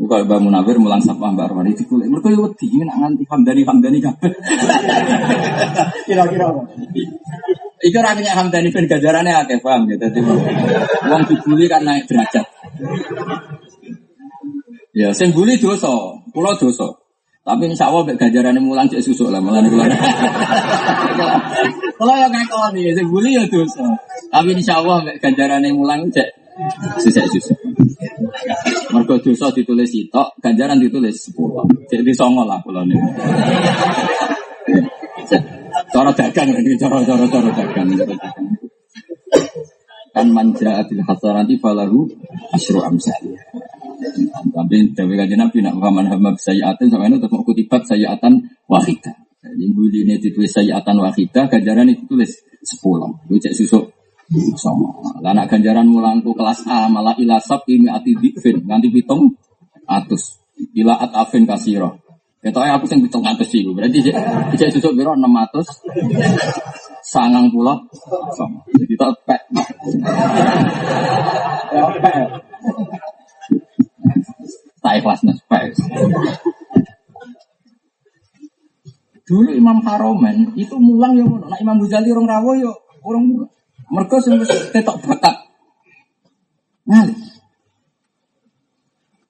[0.00, 2.08] Kalau Mbak Munawir mulang sapa Mbak Arwani itu kulit.
[2.08, 4.32] Mereka yo wedi nak nganti hamdani hamdani kabeh.
[6.08, 6.62] Kira-kira apa?
[7.84, 10.00] Iku ora kena hamdani ben gajarane akeh paham gitu.
[10.00, 12.48] Dadi wong dibuli kan naik derajat.
[14.96, 15.92] Ya, sing bully dosa,
[16.32, 16.96] kula dosa.
[17.40, 19.84] Tapi insya Allah ganjaran mulang cek susuk lah, malah kula.
[22.00, 23.84] Kula yang ngakoni, sing bully ya dosa.
[24.32, 26.28] Tapi insya Allah ganjaran mulang cek
[27.00, 27.69] susuk susuk.
[28.90, 31.64] Mergo dosa ditulis itu, ganjaran ditulis sepuluh.
[31.86, 33.08] Jadi songo lah kula niku.
[35.90, 37.88] Cara dagang ini, cara cara cara dagang.
[40.10, 42.06] Kan manja abil hasanati falahu
[42.50, 43.38] asru amsalih.
[44.50, 49.14] Tapi dari kajian Nabi nak paman hamba sayyatan sama ini tetap kutibat sayyatan wahidah.
[49.40, 49.64] Jadi
[50.04, 52.32] ini ditulis sayyatan wahidah, ganjaran itu tulis
[52.64, 53.12] sepuluh.
[53.28, 53.99] Itu cek susuk
[54.54, 54.94] sama.
[55.18, 59.34] Lah nak ganjaran mulangku kelas A malah ilasab ini ati dikfin nganti pitung
[59.90, 60.38] atus.
[60.76, 61.98] Ila at afin kasiro.
[62.40, 63.66] Ketoknya aku sing pitung atus sih.
[63.66, 64.16] Berarti cek
[64.56, 65.66] cek susuk biro enam atus.
[67.02, 67.74] Sangang pulau
[68.38, 68.62] sama.
[68.70, 69.42] Jadi tak pek.
[71.74, 72.28] Ya pek.
[74.80, 75.20] Tak ikhlas
[75.50, 75.74] pek.
[79.26, 82.72] Dulu Imam Haromen itu mulang ya Nah Imam Ghazali orang rawo yo
[83.06, 83.50] orang mulang.
[83.90, 84.38] Mereka sing
[84.70, 85.36] tetok bakat.
[86.86, 87.18] Ngalih.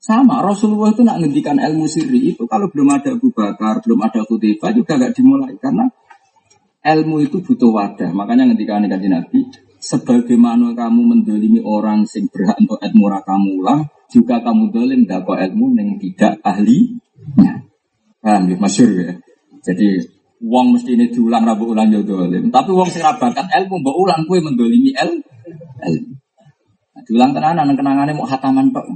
[0.01, 4.25] Sama Rasulullah itu nak ngendikan ilmu sirri itu kalau belum ada Abu Bakar, belum ada
[4.25, 5.87] Khutifah juga gak dimulai karena
[6.81, 8.11] ilmu itu butuh wadah.
[8.11, 14.41] Makanya ngendikan kanjeng Nabi, sebagaimana kamu mendolimi orang sing berhak untuk ilmu kamu lah, juga
[14.41, 16.97] kamu dolim dapat ilmu yang tidak ahli.
[17.37, 17.61] Nah,
[18.25, 19.13] paham ya, masyur ya.
[19.61, 20.01] Jadi
[20.41, 22.49] Wong mesti ini diulang rabu ulang yo dolim.
[22.49, 25.21] Tapi wong sing bakat ilmu mbok ulang kue mendolimi el
[25.85, 26.13] ilmu.
[26.97, 28.89] Nah, diulang tenanan kenangannya mau hataman tok.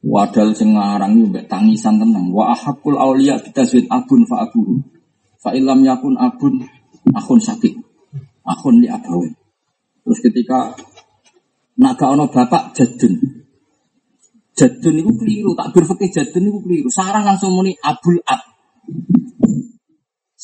[0.00, 2.32] Wadal sing ngarang yo tangisan tenang.
[2.32, 4.80] Wa ahakul auliya bitaswid abun fa abuhu.
[5.36, 6.64] Fa ilam yakun abun
[7.12, 7.76] akun sakit.
[8.40, 9.28] Akun li abawe.
[10.04, 10.72] Terus ketika
[11.76, 13.44] naga ono bapak jadun.
[14.54, 16.88] Jadun itu keliru, tak berfikir jadun itu keliru.
[16.88, 18.38] Sarang langsung muni abul ab.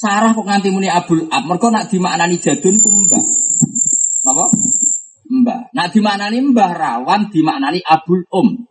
[0.01, 1.44] Sarah kok nganti muni abul ab.
[1.44, 3.24] Mereka nak dimaknani jadun ku mbah.
[5.28, 5.61] Mbah.
[5.76, 8.64] Nak dimaknani mbah rawan dimaknani abul um.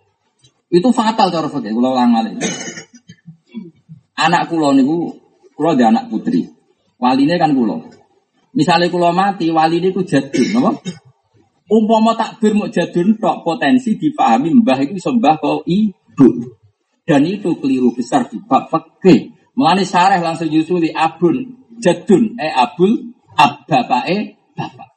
[0.73, 1.69] Itu fatal cara fakir.
[1.69, 2.17] Kalau ulang
[4.17, 5.13] Anak kulo niku
[5.61, 6.49] ada anak putri.
[6.97, 7.86] Waline kan kulo.
[8.57, 10.82] Misalnya kulo mati, wali ini ku jadun, apa?
[11.69, 16.27] Umpama takbir mau jadun tok potensi dipahami mbah itu sembah kau ibu.
[17.05, 19.38] Dan itu keliru besar di bab fakir.
[19.60, 23.68] Mulane sareh langsung nyusuli abun jadun eh abul ab
[24.07, 24.88] eh bapak.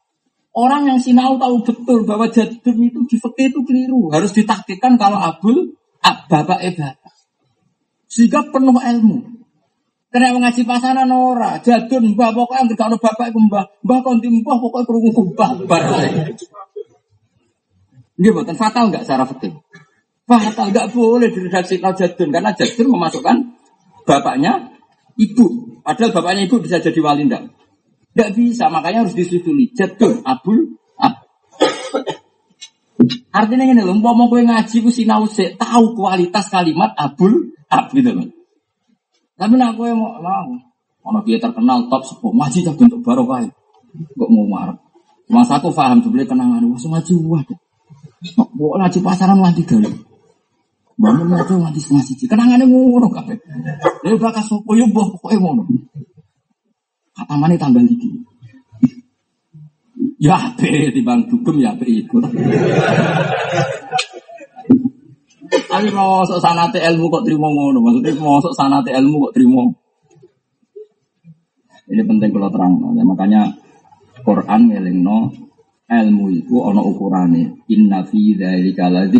[0.55, 4.15] Orang yang sinau tahu betul bahwa jadun itu di fakih itu keliru.
[4.15, 6.31] Harus ditaktikkan kalau abul ab
[6.63, 7.11] eh bapak.
[8.07, 9.43] Sehingga penuh ilmu.
[10.15, 14.61] Kena mengaji pasaran ora, jadun mbah pokoknya nggak ada bapak itu mbah, mbah konti mbah
[14.63, 15.51] pokoknya kerungu mbah.
[18.15, 19.59] Ini bukan fatal nggak secara fakih?
[20.29, 23.62] Fatal nggak boleh diredaksi jadun karena jadun memasukkan
[24.05, 24.73] bapaknya
[25.19, 25.79] ibu.
[25.83, 27.51] Padahal bapaknya ibu bisa jadi wali ndak?
[28.13, 29.73] Nggak bisa, makanya harus disusuli.
[29.73, 31.25] Jadul, abul, ab.
[33.33, 38.13] Artinya ini loh, mau gue ngaji gue sinau se, tahu kualitas kalimat abul, ab gitu
[38.13, 38.29] loh.
[39.41, 40.45] Tapi nak gue mau, mau,
[41.03, 43.49] mau dia terkenal top sepuh, ngaji untuk barokah.
[43.93, 44.77] Kok mau marah?
[45.33, 47.43] Mas aku paham tuh beli kenangan, wah ngaji wah.
[48.37, 50.12] Mau ngaji pasaran ngaji gawe.
[51.03, 52.31] Bangun aja nganti setengah siji.
[52.31, 53.35] Kenangannya ngono kabeh.
[54.07, 55.67] Lha bakas sopo yo mbah pokoke ngono.
[57.11, 58.23] Kata mana tambah iki.
[60.23, 62.23] Ya ape bang dugem ya ape iku.
[65.51, 67.83] Tapi mau sok sanate ilmu kok terima ngono.
[67.83, 69.67] Maksudnya mau sok sanate ilmu kok terima.
[71.91, 72.79] Ini penting kalau terang.
[72.95, 73.43] Ya, makanya
[74.23, 75.35] Quran ngelingno
[75.91, 77.67] ilmu itu ono ukurane.
[77.75, 79.11] Inna fi dzalika la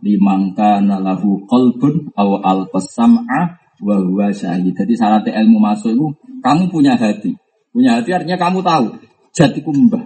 [0.00, 4.76] limangka nalahu kolbun aw al pesam'a wa huwa syahid.
[4.76, 6.06] Jadi syarat ilmu masuk itu
[6.44, 7.36] kamu punya hati.
[7.70, 8.86] Punya hati artinya kamu tahu
[9.32, 10.04] jatiku mbah,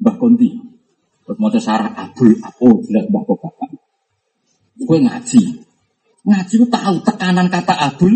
[0.00, 0.54] mbah konti.
[1.22, 2.30] Terus mau abul,
[2.60, 3.40] oh jelas mbah kok.
[4.82, 5.42] Gue ngaji,
[6.26, 8.10] ngaji itu tahu tekanan kata abul.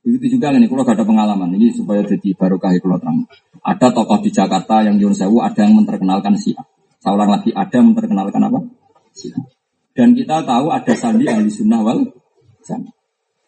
[0.00, 3.28] Begitu juga nih, kalau gak ada pengalaman ini supaya jadi barokah kalau terang.
[3.60, 6.64] Ada tokoh di Jakarta yang Yun Sewu ada yang memperkenalkan Syiah.
[7.04, 8.60] Saya ulang lagi, ada yang memperkenalkan apa?
[9.90, 12.06] Dan kita tahu ada sandi ahli sunnah wal.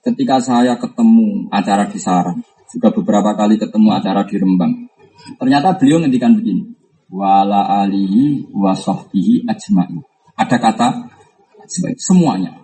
[0.02, 4.90] Ketika saya ketemu acara di Sarang, juga beberapa kali ketemu acara di Rembang,
[5.38, 6.74] ternyata beliau ngendikan begini,
[7.06, 10.02] wala alihi wa sahbihi ajma'i.
[10.34, 10.88] Ada kata
[12.00, 12.58] semuanya.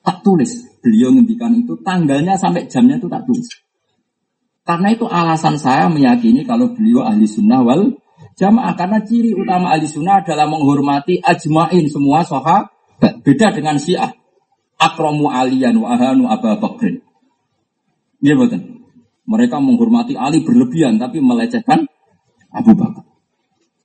[0.00, 0.66] Tak tulis.
[0.80, 3.46] Beliau ngendikan itu tanggalnya sampai jamnya itu tak tulis.
[4.64, 7.94] Karena itu alasan saya meyakini kalau beliau ahli sunnah wal
[8.36, 12.70] jamaah karena ciri utama ahli sunnah adalah menghormati ajmain semua soha
[13.00, 14.12] beda dengan syiah.
[14.80, 17.04] Akromu alian wa ahanu aba bakrin.
[18.24, 18.80] Iya betul.
[19.28, 21.84] Mereka menghormati Ali berlebihan tapi melecehkan
[22.50, 23.04] Abu Bakar.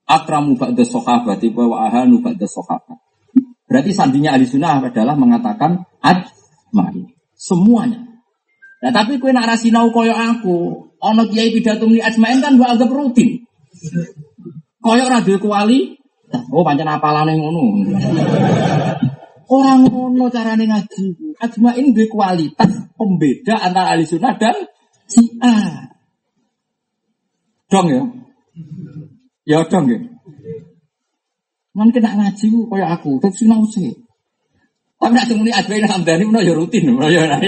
[0.07, 3.05] Akramu ba'da sahabat wa ahanu ba'da sahabat
[3.65, 8.07] berarti sandinya ahli sunnah adalah mengatakan ajmain semuanya.
[8.79, 12.87] Nah tapi kue nak rasinau koyo aku, ono kiai pidato muni ajmain kan gua anggap
[12.87, 13.43] rutin.
[14.85, 15.97] Koyo radio kuali,
[16.53, 17.89] oh pancen apalane ngono.
[19.49, 21.05] Orang ngono carane ngaji.
[21.41, 24.53] Ajmain duwe kualitas pembeda antara ahli sunnah dan
[25.09, 25.89] si A.
[27.65, 28.01] Dong ya.
[29.49, 29.97] Ya dong ya.
[31.73, 33.89] Man kena ngaji ku koyo aku, terus sinau sih.
[35.01, 37.41] Tapi nak muni ajmain hamdani menawa ya rutin, menawa ya.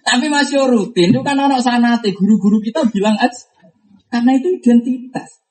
[0.00, 3.36] Tapi masih rutin itu kan anak sanate guru-guru kita bilang aja
[4.08, 5.44] karena itu identitas.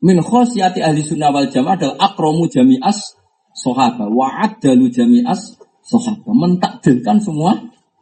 [0.00, 3.20] Min khosyati ahli sunnah wal jamaah adalah akromu jami'as
[3.52, 7.56] sohaba wa adalu jami'as sohaba mentakdirkan semua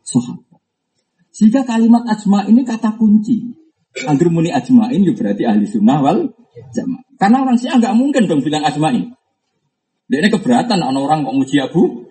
[0.07, 0.63] sohaba.
[1.35, 3.55] Jika kalimat ajma ini kata kunci.
[4.07, 6.31] Angger muni ajmain ya berarti ahli sunnah wal
[6.71, 7.03] jamaah.
[7.19, 9.11] Karena orang sih nggak mungkin dong bilang ajmain.
[10.07, 12.09] Dia ini keberatan orang kok muji Abu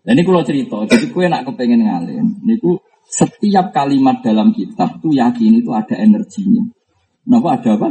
[0.00, 5.12] dan ini kalau cerita, jadi kue nak kepengen ngalim, niku setiap kalimat dalam kitab tuh
[5.12, 6.64] yakin itu ada energinya.
[7.24, 7.88] Kenapa ada apa?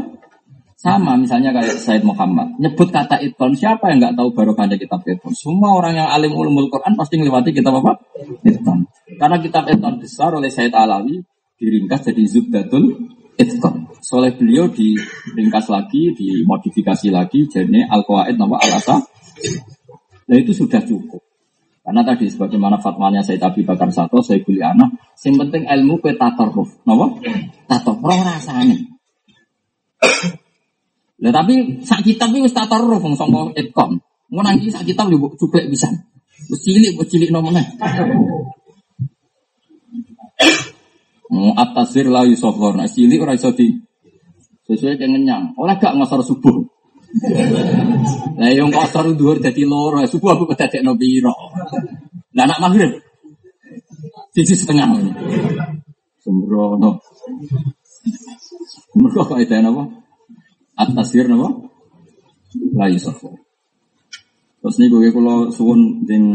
[0.80, 5.04] Sama misalnya kayak Said Muhammad nyebut kata iton siapa yang nggak tahu baru pada kitab
[5.04, 5.36] iton?
[5.36, 8.00] Semua orang yang alim ulumul Quran pasti melewati kitab apa?
[8.48, 8.88] Iton.
[9.20, 11.20] Karena kitab iton besar oleh Said Alawi
[11.60, 12.96] diringkas jadi Zubdatul
[13.40, 13.92] Iton.
[14.00, 19.04] Soleh beliau diringkas lagi, dimodifikasi lagi jadi Al Qawaid nama Al Asa.
[20.30, 21.20] Nah itu sudah cukup.
[21.84, 24.94] Karena tadi sebagaimana fatwanya saya Abi Bakar Sato, saya kuliah anak,
[25.26, 26.70] yang penting ilmu ke tatarruf.
[26.86, 27.18] Napa?
[27.66, 28.99] Tatarruf rasanya.
[31.20, 34.00] Lah tapi sak kitab iki wis tatarruf wong sangka itkom.
[34.32, 35.92] Ngono iki sak kitab yo cuplek bisa.
[36.48, 37.64] Wis cilik wis cilik nomene.
[41.30, 42.80] Mu atasir la yusafar.
[42.80, 43.68] Nah cilik ora iso di
[44.70, 45.44] sesuai dengan nyang.
[45.60, 46.56] Ora gak ngasar subuh.
[48.38, 51.34] Lah yang kosor dhuwur dadi loro, subuh aku kedadekno piro.
[52.38, 52.92] Lah anak maghrib.
[54.30, 54.94] Sisi setengah.
[56.22, 57.02] Sembrono.
[58.96, 59.84] Mereka itu apa?
[60.80, 61.50] Atasir apa?
[62.76, 63.30] Lagi sofa.
[64.60, 66.26] Terus nih gue kalau suwun ding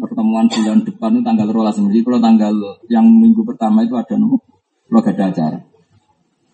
[0.00, 2.54] pertemuan bulan depan itu tanggal rolas jadi kalau tanggal
[2.88, 4.40] yang minggu pertama itu ada nopo
[4.88, 5.58] kalau gak ada acara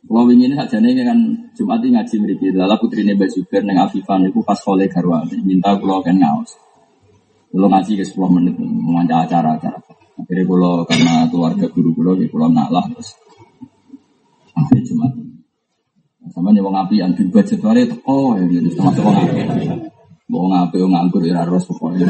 [0.05, 1.17] kalau ini saja nih kan
[1.57, 2.45] Jumat ini ngaji mereka.
[2.53, 6.61] Lala putri ini Zubair neng Afifan itu pas kolej garwa minta kalau kan ngaus.
[7.49, 9.81] Kalau ngaji ke 10 menit memanca acara-acara.
[10.21, 13.17] Akhirnya kalau karena keluarga guru guru ya kalau nak terus.
[14.55, 15.13] Akhirnya Jumat.
[16.33, 19.41] Sama wong api yang budget itu oh ya gitu termasuk wong api.
[20.33, 22.09] Wong api wong nganggur ya harus pokoknya.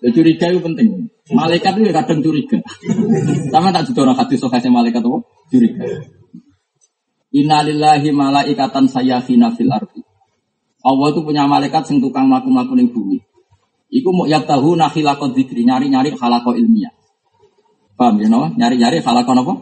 [0.00, 0.88] Ya, curiga itu penting.
[1.34, 2.58] Malaikat itu kadang curiga.
[3.52, 5.20] Sama tak juga orang hadis sokasnya malaikat itu
[5.52, 5.84] curiga.
[7.36, 10.00] Innalillahi malaikatan sayyafina fil ardi.
[10.80, 13.20] Allah itu punya malaikat sing tukang mlaku-mlaku ning bumi.
[13.92, 16.95] Iku mau tahu nakhilakot dzikri, nyari-nyari halako ilmiah.
[17.96, 18.52] Paham ya no?
[18.52, 19.54] Nyari-nyari halako apa?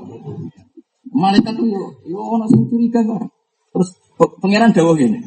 [1.15, 1.66] Malaikat itu
[2.11, 3.31] yo ono curiga kok.
[3.70, 3.89] Terus
[4.43, 5.23] pangeran dawuh gini.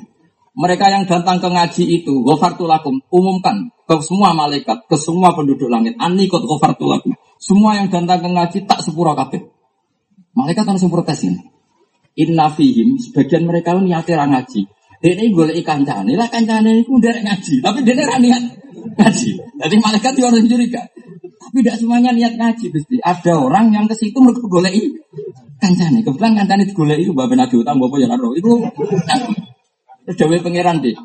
[0.58, 5.94] Mereka yang datang ke ngaji itu, gofartulakum, umumkan ke semua malaikat, ke semua penduduk langit.
[6.02, 7.14] Anikot gofartulakum.
[7.38, 9.46] Semua yang datang ke ngaji tak sepura kabeh.
[10.34, 11.40] Malaikat harus protes ini.
[12.18, 14.66] Inna fihim, sebagian mereka ini niatnya ngaji.
[14.98, 17.62] Ini boleh ikan cani, lah kancane itu udah ngaji.
[17.62, 18.44] Tapi dia ini niat
[18.78, 19.32] ngaji.
[19.62, 20.84] Jadi malaikat itu harus curiga.
[21.38, 22.96] Tapi tidak semuanya niat ngaji, pasti.
[23.00, 24.72] Ada orang yang ke situ mereka boleh
[25.62, 26.04] kancane.
[26.04, 28.52] Kebetulan kancane boleh itu, bapak nabi utang, bapak ya Itu
[30.08, 30.96] Terus dawe pangeran deh.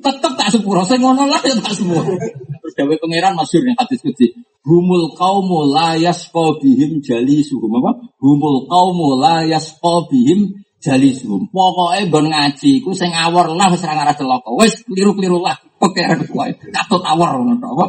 [0.00, 2.00] Tetep tak sepuro, saya ngono lah ya tak semua.
[2.04, 4.32] Terus dawe pangeran masyur yang hadis kutsi.
[4.64, 8.00] Humul kaumu layas bihim jali suhum apa?
[8.18, 9.76] Humul kaumu layas
[10.08, 11.50] bihim jali suhum.
[11.50, 14.54] Pokoknya gon ngaji, ku sing awor lah wis ra ngarah celaka.
[14.54, 15.58] Wis kliru-kliru lah.
[15.82, 16.54] Pangeran kuwi.
[16.70, 17.86] Katut awor ngono apa?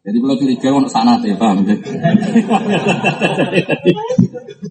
[0.00, 1.60] Jadi kalau curiga ono sana deh, paham?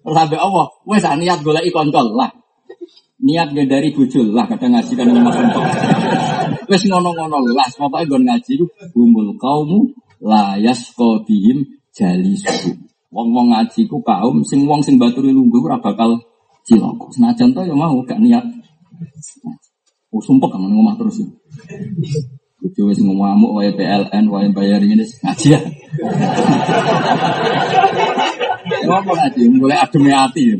[0.04, 2.28] Sampai Allah, wes niat golek koncol lah
[3.20, 5.64] niat gak dari bujul lah kadang ngaji kan mas untuk
[6.72, 8.52] wes ngono-ngono lah pokoknya gue ngaji
[8.96, 9.92] bumul kaumu
[10.24, 12.72] layas kodihim jali suhu
[13.12, 16.16] wong wong ngaji ku kaum sing wong sing baturi lungguh ora bakal
[16.66, 18.44] cilok senajan to ya mau gak niat
[20.10, 21.28] oh sumpah kan ngomong terus ya
[22.60, 25.60] Kudu wis ngomong wae PLN wae bayar ini ngaji ya.
[28.84, 30.52] Ngomong ngaji mulai adem hati.
[30.52, 30.56] Ya.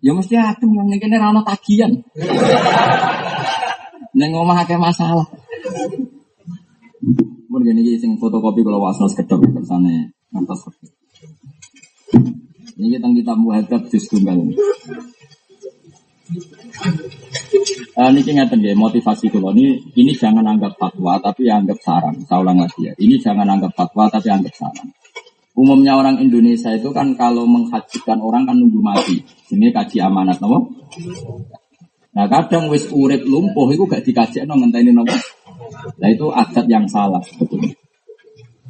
[0.00, 1.92] Ya mesti adem yang kene ra ono tagihan.
[4.16, 5.28] Neng omah masalah.
[7.52, 10.72] Mun ngene iki sing fotokopi kalau wasno sekedok kersane ngantos.
[12.74, 14.34] Ini kita kitab muhadzab juz tunggal.
[17.94, 22.18] Uh, ini ngeten ya motivasi kula ini ini jangan anggap fatwa tapi anggap saran.
[22.26, 22.92] Saya ulang lagi ya.
[22.98, 24.90] Ini jangan anggap fatwa tapi anggap saran.
[25.54, 29.22] Umumnya orang Indonesia itu kan kalau menghajikan orang kan nunggu mati.
[29.54, 30.66] Ini kaji amanat nopo.
[32.18, 35.14] Nah kadang wis urip lumpuh itu gak dikaji no ngenteni nopo.
[36.02, 37.70] Nah itu adat yang salah sebetulnya.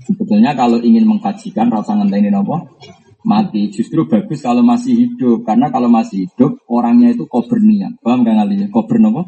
[0.04, 2.60] Sebetulnya kalau ingin mengkajikan rasa ngenteni nopo
[3.24, 3.72] mati.
[3.72, 5.42] Justru bagus kalau masih hidup.
[5.42, 7.98] Karena kalau masih hidup, orangnya itu kober niat.
[8.04, 9.22] Paham gak kali Kober nopo?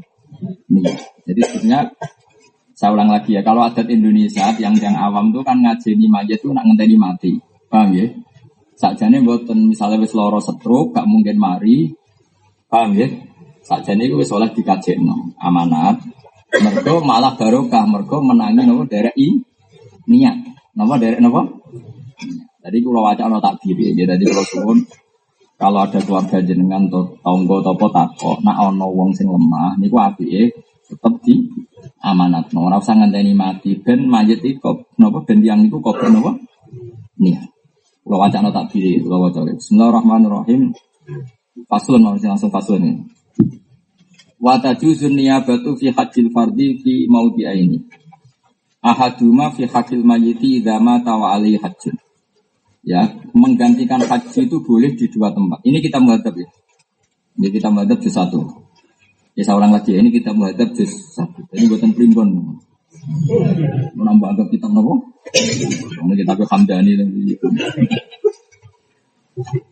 [0.70, 1.24] Niat.
[1.27, 1.90] Jadi sebenarnya
[2.77, 6.52] saya ulang lagi ya, kalau adat Indonesia yang yang awam tuh kan ngajeni mayat tuh
[6.52, 7.32] nak ngenteni mati.
[7.73, 8.06] Paham ya?
[8.77, 11.89] Sakjane mboten misalnya wis loro stroke gak mungkin mari.
[12.68, 13.09] Paham ya?
[13.64, 16.05] Sakjane iku wis oleh dikajekno amanat.
[16.60, 19.40] Mergo malah barokah, mergo menangi nopo derek i
[20.06, 20.36] niat.
[20.77, 21.48] Napa derek napa?
[22.67, 24.79] Tadi kalau wajah no takdir ya, jadi kalau suwun
[25.55, 30.27] kalau ada keluarga jenengan atau tonggo atau potako, nak ono wong sing lemah, niku api
[30.27, 30.43] ya
[30.91, 31.47] tetap di
[32.03, 32.51] amanat.
[32.51, 36.35] No, ora usah ngenteni mati ben mayit iku napa ben tiyang niku kober napa?
[37.23, 37.39] Nih.
[38.03, 39.47] Kalau wajah no takdir, kalau wajah.
[39.47, 40.75] Bismillahirrahmanirrahim.
[41.71, 43.03] Faslun langsung faslun ini.
[44.43, 47.07] Wa tajuzun niyabatu fi hajjil fardi fi
[47.63, 47.79] ini.
[48.83, 51.63] Ahaduma fi hajjil mayiti idza mata wa alaihi
[52.87, 53.03] ya
[53.35, 55.59] menggantikan haji itu boleh di dua tempat.
[55.67, 56.49] Ini kita menghadap ya.
[57.37, 58.41] Ini kita menghadap di satu.
[59.37, 61.45] Ya ulang lagi ya, ini kita menghadap di satu.
[61.53, 62.57] Ini buatan primbon.
[63.93, 65.13] Menambah agak kita nopo.
[66.01, 66.93] Ini kita ke Hamdani.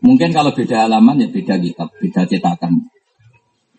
[0.05, 2.85] Mungkin kalau beda halaman ya beda kitab, beda cetakan.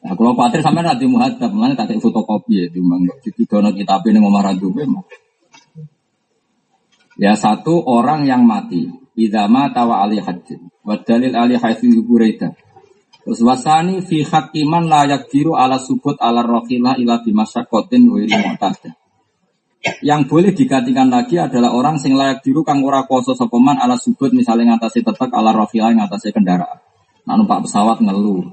[0.02, 4.22] Nah, kalau khawatir sampai nanti muhadab, mana tak fotokopi ya, timbang di dono kitab ini
[4.22, 4.70] ngomong radu
[7.18, 8.86] Ya satu orang yang mati,
[9.16, 10.68] idama tawa ali hajjin.
[10.84, 12.54] Wa dalil ali haitsu Buraida.
[13.26, 18.94] Terus wasani fi hakiman layak diru ala subut ala rohila ila bimasyakotin wa mu'tadah.
[20.06, 24.30] Yang boleh digantikan lagi adalah orang sing layak diru kang ora kuasa sopeman ala subut
[24.30, 26.78] misalnya ngatasi tetek ala rohila ngatasi kendaraan.
[27.26, 28.46] Nak numpak pesawat ngeluh.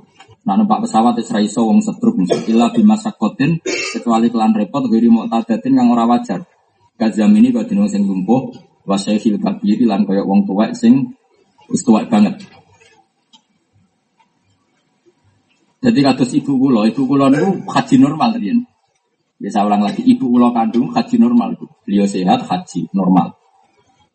[0.49, 5.77] Nak numpak pesawat wis ra iso wong setruk ila bimasyakotin kecuali kelan repot wa mu'tadatin
[5.77, 6.49] kang ora wajar.
[6.97, 11.15] Kazam ini kok sing lumpuh wasyaikhil kabiri lan kaya wong tuwek sing
[11.71, 12.37] wis banget.
[15.83, 18.63] Jadi kados ibu kula, ibu kula niku haji normal riyen.
[19.43, 21.59] Bisa ulang lagi, ibu kula kandung haji normal.
[21.83, 23.35] Beliau sehat haji normal.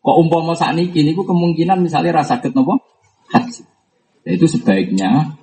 [0.00, 2.80] Kok umpama saat ini niku kemungkinan misalnya rasa sakit nopo
[3.28, 3.62] haji.
[4.24, 5.36] Ya itu sebaiknya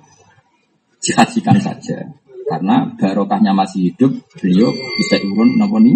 [0.98, 2.10] dihajikan saja.
[2.46, 4.10] Karena barokahnya masih hidup,
[4.42, 5.94] beliau bisa urun nopo nih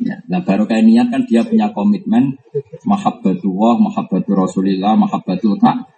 [0.00, 2.40] Ya, nah baru kayak niat kan dia punya komitmen
[2.88, 5.92] mahabbatullah, mahabbatul Rasulillah, mahabbatul tak.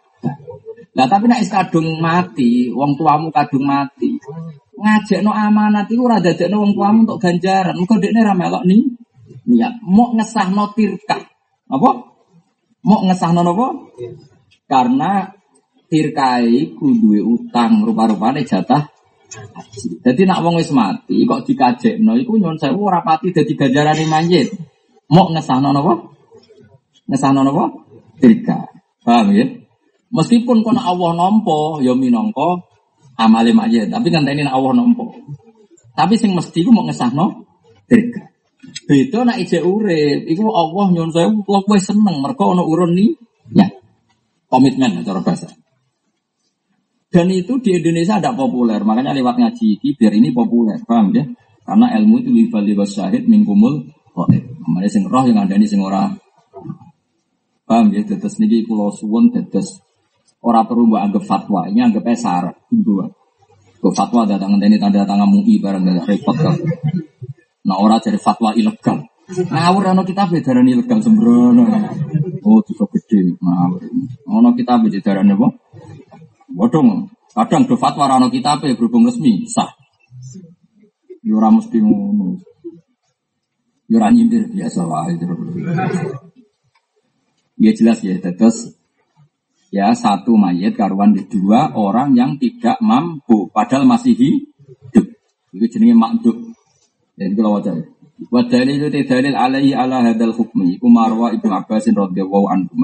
[0.92, 4.18] Nah tapi nak kadung mati, wong tuamu kadung mati.
[4.74, 7.78] Ngajak no amanat itu rada no wong tuamu untuk ganjaran.
[7.78, 8.82] Engkau dekne ramelok nih
[9.46, 9.80] niat.
[9.86, 11.22] Mau ngesah no tirka.
[11.70, 11.90] Apa?
[12.82, 13.66] Mau ngesah no apa?
[14.66, 15.30] Karena
[15.88, 18.91] tirkai kudu utang rupa-rupanya jatah
[20.02, 24.52] jadi nak wong wis mati kok dikajekno iku nyuwun sewu ora pati dadi ganjarane manjit.
[25.08, 25.94] Mok ngesahno napa?
[27.08, 27.64] Ngesahno napa?
[28.20, 28.68] Tirka.
[29.04, 29.46] Paham ya?
[30.12, 32.60] Meskipun kono Allah nampa ya minangka
[33.16, 35.04] amale manjit, tapi ngenteni nak Allah nampa.
[35.96, 37.48] Tapi sing mesti ku mok ngesahno
[37.88, 38.28] tirka.
[38.84, 43.16] Beda nak ije urip, iku Allah nyuwun sewu kok wis seneng mergo ana urun ni
[43.56, 43.68] ya.
[44.52, 45.48] Komitmen cara bahasa.
[47.12, 51.28] Dan itu di Indonesia tidak populer, makanya lewat ngaji ini biar ini populer, paham ya?
[51.60, 53.84] Karena ilmu itu libal libas syahid mingkumul
[54.16, 54.48] khair.
[54.64, 56.08] Namanya sing roh yang ada ini sing ora.
[57.68, 58.00] Paham ya?
[58.08, 59.84] Tetes niki pulau suwon tetes
[60.40, 63.04] ora perlu mbak anggap fatwa, ini anggap esar, ibu.
[63.76, 66.56] Ke fatwa datang ini tanda tangan MUI barang dari repot kan.
[67.68, 69.04] Nah orang cari fatwa ilegal.
[69.32, 71.68] Ngawur ana kitab darah ilegal sembrono.
[72.42, 73.82] Oh, itu gede ngawur.
[74.32, 75.48] Ana kitab darah apa?
[76.52, 79.72] Bodong, kadang do fatwa rano kita apa berhubung resmi sah.
[81.24, 82.42] Yura ya mesti ngono.
[83.88, 85.16] Yura ya nyindir biasa wae.
[87.62, 88.74] Ya jelas ya, terus
[89.72, 95.06] ya satu mayat karuan di dua orang yang tidak mampu padahal masih hidup.
[95.52, 96.36] Itu jenenge makduk.
[97.16, 97.76] Jadi kalau wajah
[98.28, 102.74] Wa dalil itu dalil alaihi ala hadal hukmi iku marwa Ibnu Abbas radhiyallahu anhu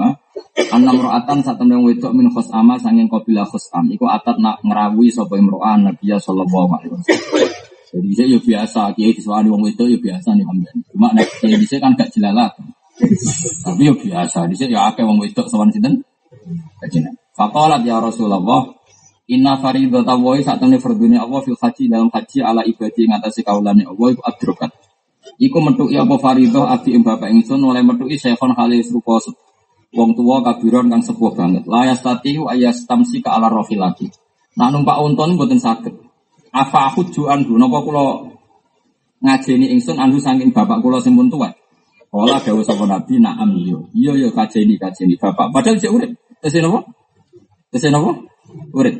[0.73, 5.85] anna mra'atan satemene wedok min khosama sanging kabilah khosam iku atat nak ngrawuhi sapa imro'an
[5.85, 7.51] Nabi sallallahu alaihi wasallam.
[7.89, 10.77] Jadi bisa ya biasa, kiai disuani wong wedok ya biasa nih hamdan.
[10.93, 12.53] Cuma nek kiai bisa kan gak jelalat.
[13.65, 16.05] Tapi ya biasa, bisa ya akeh wong wedok sowan sinten?
[16.85, 17.17] Kajian.
[17.33, 18.77] Faqalat ya Rasulullah
[19.29, 23.45] Inna faridata wa saat ini fardune Allah fil haji dalam haji ala ibadi ing atase
[23.45, 24.73] kaulane Allah iku adrokat.
[25.39, 29.19] Iku metuki apa faridah abi ing bapak ingsun oleh metuki syekhon halis rupa
[29.95, 31.65] wong tua kabiron kang sepuh banget.
[31.65, 34.07] La yastati wa yastamsi ka ala rohilati.
[34.57, 35.95] Nak numpak unta mboten saged.
[36.49, 38.25] Afa aku juan du napa kula
[39.21, 41.49] ngajeni ingsun andu saking bapak kula sing pun tuwa.
[42.09, 43.77] Kala dawuh sapa nabi na'am iya.
[43.93, 45.53] Iya iya kajeni kajeni bapak.
[45.53, 46.11] Padahal cek urip.
[46.41, 46.81] Tesih napa?
[47.69, 48.17] Tesih napa?
[48.73, 48.97] Urip.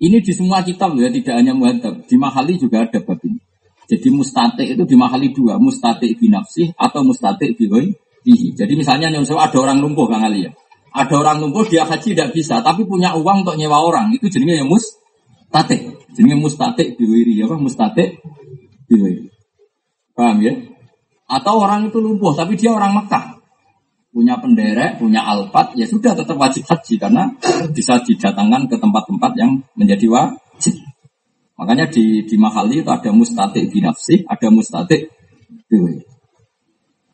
[0.00, 2.08] Ini di semua kitab ya, tidak hanya muhadzab.
[2.08, 3.39] Di mahali juga ada bab ini.
[3.90, 8.54] Jadi mustate itu di mahali dua, mustate binafsih atau mustate bihi.
[8.54, 10.54] Jadi misalnya nih, ada orang lumpuh Kang Ali ya.
[10.94, 14.14] Ada orang lumpuh dia haji tidak bisa, tapi punya uang untuk nyewa orang.
[14.14, 15.98] Itu jadinya ya mustate.
[16.14, 18.22] Jadinya mustate biwiri apa mustate
[18.86, 19.26] biwiri.
[20.14, 20.54] Paham ya?
[21.26, 23.38] Atau orang itu lumpuh, tapi dia orang Mekah
[24.10, 27.30] punya penderek, punya alpat, ya sudah tetap wajib haji karena
[27.70, 30.74] bisa didatangkan ke tempat-tempat yang menjadi wajib.
[31.60, 35.12] Makanya di di mahali itu ada mustatik binafsi, ada mustatik
[35.68, 36.00] dewi.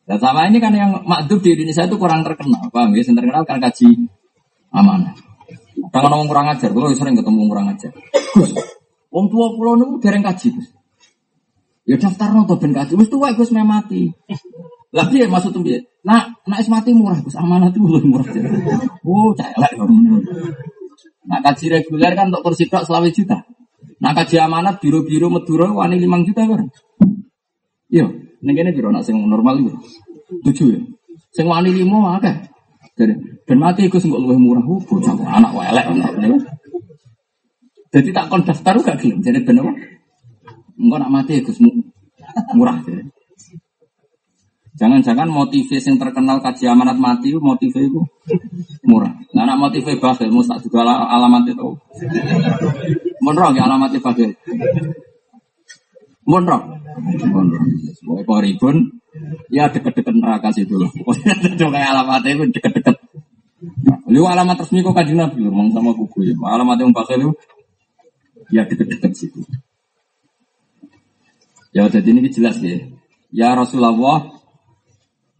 [0.06, 3.02] Dan sama ini kan yang makdub di Indonesia itu kurang terkenal, paham ya?
[3.02, 4.06] Yang terkenal kan kaji
[4.70, 5.18] amanah.
[5.90, 7.90] Kadang ngomong kurang ajar, kalau sering ketemu kurang ajar.
[8.38, 8.54] Gus,
[9.10, 10.68] wong tua pulau nunggu dereng kaji, Gus.
[11.82, 14.14] Ya daftar noto ben kaji, Gus tua Gus mati.
[14.94, 15.66] Lagi ya maksud tuh
[16.06, 18.30] Nah, nak es mati murah, Gus amanah itu lebih murah.
[19.02, 19.74] Oh, celek
[21.26, 23.42] Nah, kaji reguler kan untuk kursi tok selawe juta.
[23.96, 26.68] Nah, kaji amanat biru-biru Madura wani limang juta kan.
[27.88, 28.06] Iya,
[28.44, 29.72] ning kene biro nak sing normal itu.
[30.44, 30.80] Tujuh ya.
[31.32, 32.34] Sing wani limo akeh.
[32.96, 33.12] Jadi,
[33.44, 34.64] ben mati Gus kok luwih murah.
[34.64, 35.84] Oh, bocah anak welek
[37.92, 39.20] Jadi tak kon daftar gak gelem.
[39.20, 39.72] Jadi ben apa?
[40.76, 41.60] Nak mati Gus
[42.56, 42.80] murah.
[44.76, 48.00] Jangan-jangan motivasi yang terkenal kaji amanat mati motivasi itu
[48.84, 49.12] murah.
[49.32, 51.68] Nah, anak motivasi bakhil, tak juga alamat itu.
[53.26, 54.30] Monroh ya alamat bakhil.
[56.30, 56.62] Monroh.
[57.26, 57.62] Monroh.
[57.98, 59.02] Sebagai koribun,
[59.50, 60.90] ya deket-deket neraka situ loh.
[61.58, 62.96] Coba alamatnya itu deket-deket.
[64.06, 66.34] Lu alamat resmi kok kaji nabi, ngomong sama kuku ya.
[66.38, 67.32] Alamat yang bakhil itu,
[68.54, 69.42] ya deket-deket situ.
[71.74, 72.78] Ya jadi ini jelas ya.
[73.34, 74.35] Ya Rasulullah,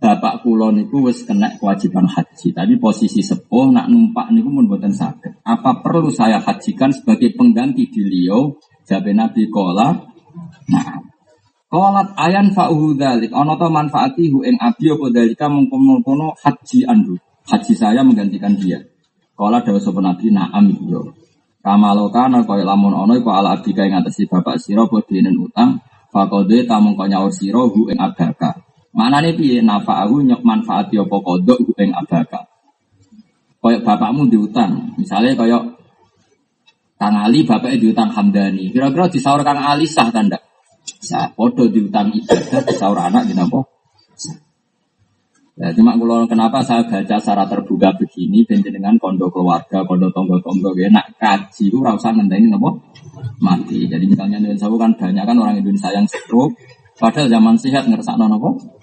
[0.06, 2.54] bapak kulo niku wis kena kewajiban haji.
[2.54, 5.42] Tadi posisi sepuh nak numpak niku mun boten sakit.
[5.42, 8.54] Apa perlu saya hajikan sebagai pengganti di beliau?
[8.86, 9.98] Jabe Nabi kola.
[10.70, 11.02] Nah,
[11.66, 13.34] kolat ayan fa'uhu dalik.
[13.34, 17.18] Ono to manfaati hu ing abi apa dalika haji andu.
[17.50, 18.78] Haji saya menggantikan dia.
[19.34, 21.02] Kola dawa sapa Nabi na'am yo.
[21.66, 25.82] Kamalo kana kaya lamun ono iku ala abdi ngatasi bapak sira bodenen utang.
[26.14, 28.54] Fakode tamung kaya nyaur sira hu ing abdaka.
[28.97, 32.48] Mana nih piye aku nyok manfaat yo kodok ing abaka.
[33.60, 35.64] Koyok bapakmu diutang, misalnya koyok
[36.97, 38.73] Kang Ali bapaknya diutang Hamdani.
[38.73, 40.40] Kira-kira disaur Kang Ali sah ndak?
[41.05, 41.28] Sah.
[41.36, 43.68] Podo diutang ibadah disaur anak kenapa?
[45.56, 50.77] Ya, cuma kalau kenapa saya baca secara terbuka begini, dengan kondo keluarga, kondo tonggo tonggo,
[50.77, 52.77] ya nak kaji itu rasa ngenteni nopo
[53.40, 53.89] mati.
[53.89, 56.60] Jadi misalnya Indonesia kan banyak kan orang Indonesia yang stroke,
[57.01, 58.76] padahal zaman sehat ngerasa nopo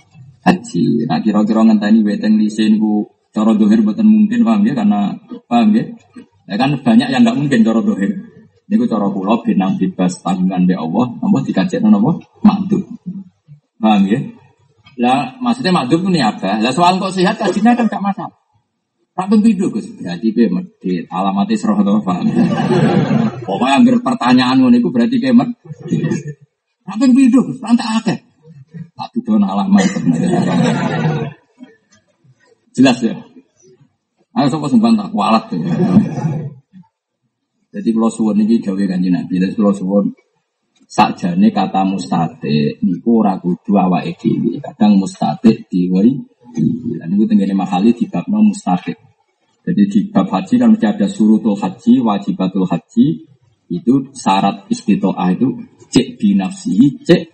[0.43, 1.07] haji.
[1.07, 5.15] Nah kira-kira ngenteni weteng lise niku cara dohir buatan mungkin paham ya karena
[5.49, 5.83] paham ya.
[6.43, 8.11] Ya kan banyak yang nggak mungkin cara dohir.
[8.67, 12.11] Niku cara pulau benang bebas tanggungan be Allah, apa dikajekno napa?
[12.43, 12.83] Makdum.
[13.79, 14.19] Paham ya?
[14.99, 16.59] Lah maksudnya makdum ini apa?
[16.59, 18.35] Lah soal kok sehat kajinya kan gak masalah.
[19.13, 22.33] Tak pembidu Gus, berarti be medit, alamatnya serah to paham.
[23.45, 25.53] Pokoknya hampir pertanyaan iku berarti ke medit.
[26.81, 28.32] Tak pembidu Gus, tak akeh.
[28.73, 29.85] Tak tuduh alamat.
[32.73, 33.13] Jelas ya.
[34.33, 35.61] Ayo sapa sing tak kualat ya.
[37.73, 40.13] Jadi kalau suwun ini gawe kanji Nabi, jadi kalau suwun
[40.85, 44.61] sakjane kata mustate niku ora kudu awake dhewe.
[44.61, 46.13] Kadang mustate diwai
[46.53, 48.93] Lan niku tengene mahali bab mustate.
[49.63, 53.25] Jadi di bab haji kan mesti ada surutul haji, wajibatul haji,
[53.71, 55.55] itu syarat istitoah itu
[55.89, 57.32] cek binafsi, cek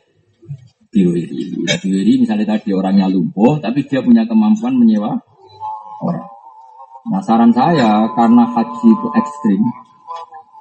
[0.90, 1.66] diwiri.
[1.66, 5.18] Ya, diwiri misalnya tadi orangnya lumpuh, tapi dia punya kemampuan menyewa
[6.02, 6.28] orang.
[7.10, 9.62] Nah saran saya karena haji itu ekstrim,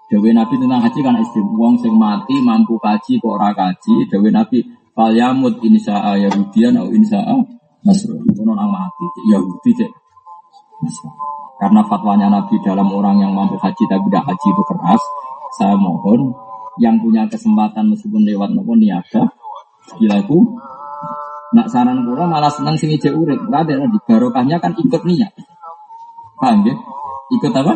[0.09, 1.45] Dewi Nabi tentang haji kan ekstrim.
[1.53, 4.09] Uang sing mati mampu kaji kok ora kaji.
[4.09, 4.65] Dewi Nabi
[4.97, 7.37] fal yamut insya'a Yahudian atau insya'a
[7.85, 8.25] Nasrul.
[8.33, 9.93] Kono nang mati Yahudi cek.
[11.61, 15.03] Karena fatwanya Nabi dalam orang yang mampu haji tapi tidak haji itu keras,
[15.61, 16.33] saya mohon
[16.81, 19.27] yang punya kesempatan meskipun lewat maupun niaga
[19.97, 20.39] Gilaku
[21.57, 23.41] nak saran kula malah seneng sing ijek urip.
[23.49, 25.33] Ora ada di barokahnya kan ikut niat.
[26.37, 26.75] Paham ya?
[27.33, 27.75] Ikut apa?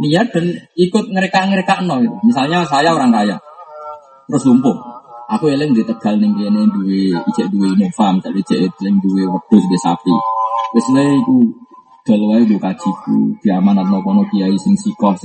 [0.00, 0.46] Niat dan
[0.76, 2.00] ikut ngereka-ngereka no.
[2.24, 3.36] Misalnya saya orang kaya,
[4.28, 4.76] terus lumpuh.
[5.32, 9.64] Aku eling di Tegal ning kene duwe ijek duwe Innova, misalnya ijek eling duwe wedhus
[9.64, 10.14] duwe sapi.
[10.76, 11.48] Wis lha iku
[12.04, 15.16] dol wae kajiku, diamanatno kono kiai sing sikoh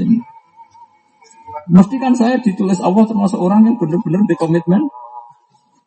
[1.67, 4.88] Mesti kan saya ditulis Allah termasuk orang yang benar-benar di komitmen.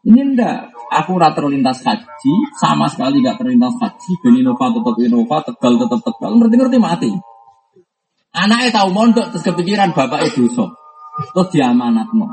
[0.00, 5.36] Ini ndak, aku rata terlintas haji, sama sekali gak terlintas haji, ben Innova tetap Innova,
[5.44, 7.10] Tegal tetap Tegal, ngerti-ngerti mati.
[8.32, 10.72] Anaknya tahu mondok terus kepikiran bapak itu so,
[11.34, 12.30] terus diamanat no.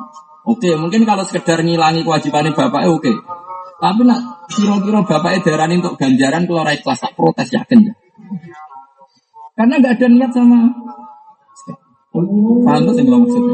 [0.48, 3.12] Oke, mungkin kalau sekedar ngilangi kewajiban bapak oke.
[3.78, 7.94] Tapi nak kira-kira bapak darah untuk ganjaran rakyat kelas tak protes yakin ya.
[9.58, 10.70] Karena nggak ada niat sama
[12.18, 13.54] Paham tuh yang maksudnya?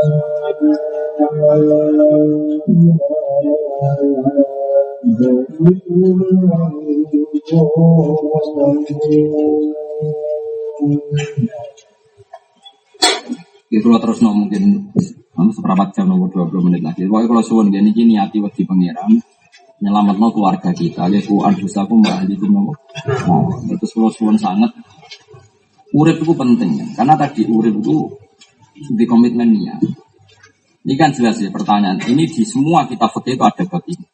[0.00, 0.08] Itu
[14.00, 14.88] terus no mungkin
[15.36, 17.04] seperempat jam nomor 20 menit lagi.
[17.04, 19.20] Pokoknya kalau suwon gini gini hati waktu pangeran
[19.84, 21.12] nyelamat no keluarga kita.
[21.12, 22.80] Ya ku aku mbak itu nomor.
[23.04, 24.72] Nah, itu kalau suwon sangat.
[25.92, 28.08] Urip itu penting karena tadi urip itu
[28.88, 29.80] di komitmen niat.
[30.80, 32.00] Ini kan jelas ya pertanyaan.
[32.00, 34.06] Ini di semua kita fakir itu ada bab ini.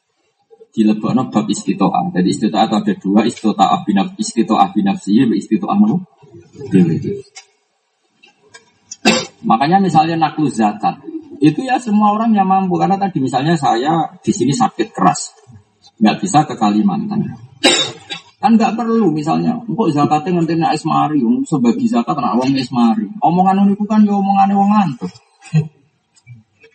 [0.75, 2.11] Di lebokno bab istitoah.
[2.11, 3.21] Jadi istitoah itu ada dua.
[3.23, 6.03] Istitoah binaf, istitoah binafsi, istitoah no.
[9.47, 10.99] Makanya misalnya naklu zakat.
[11.39, 12.75] Itu ya semua orang yang mampu.
[12.75, 15.39] Karena tadi misalnya saya di sini sakit keras.
[16.03, 17.31] Nggak bisa ke Kalimantan.
[18.37, 23.09] Kan nggak perlu misalnya, kok zakatnya nanti naik esmari, sebagai zakat nak wong esmari.
[23.25, 25.13] Omongan itu kan ya omongan wong ngantuk.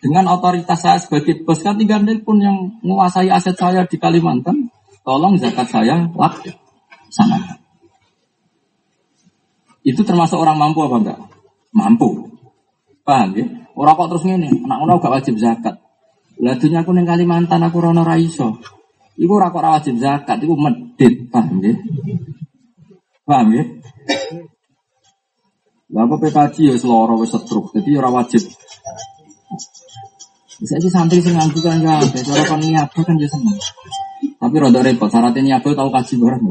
[0.02, 4.74] Dengan otoritas saya sebagai bos kan tinggal pun yang menguasai aset saya di Kalimantan,
[5.06, 6.50] tolong zakat saya waktu
[7.06, 7.62] sana.
[9.86, 11.18] Itu termasuk orang mampu apa enggak?
[11.70, 12.26] Mampu.
[13.06, 13.46] Paham ya?
[13.78, 15.78] Orang kok terus ini, anak orang gak wajib zakat.
[16.42, 18.58] Lah aku neng Kalimantan aku rono raiso.
[19.20, 21.74] Iku ora kok wajib zakat, iku medit, paham ya?
[23.28, 23.64] Paham ya?
[25.92, 28.40] Lah apa PKJ ya seloro wis setruk, jadi ora wajib.
[30.62, 33.58] Bisa sih santri sing nganggu kan ya, cara kon niat kan ya seneng.
[34.40, 36.42] Tapi rada repot, syaratnya niat tahu kaji barang.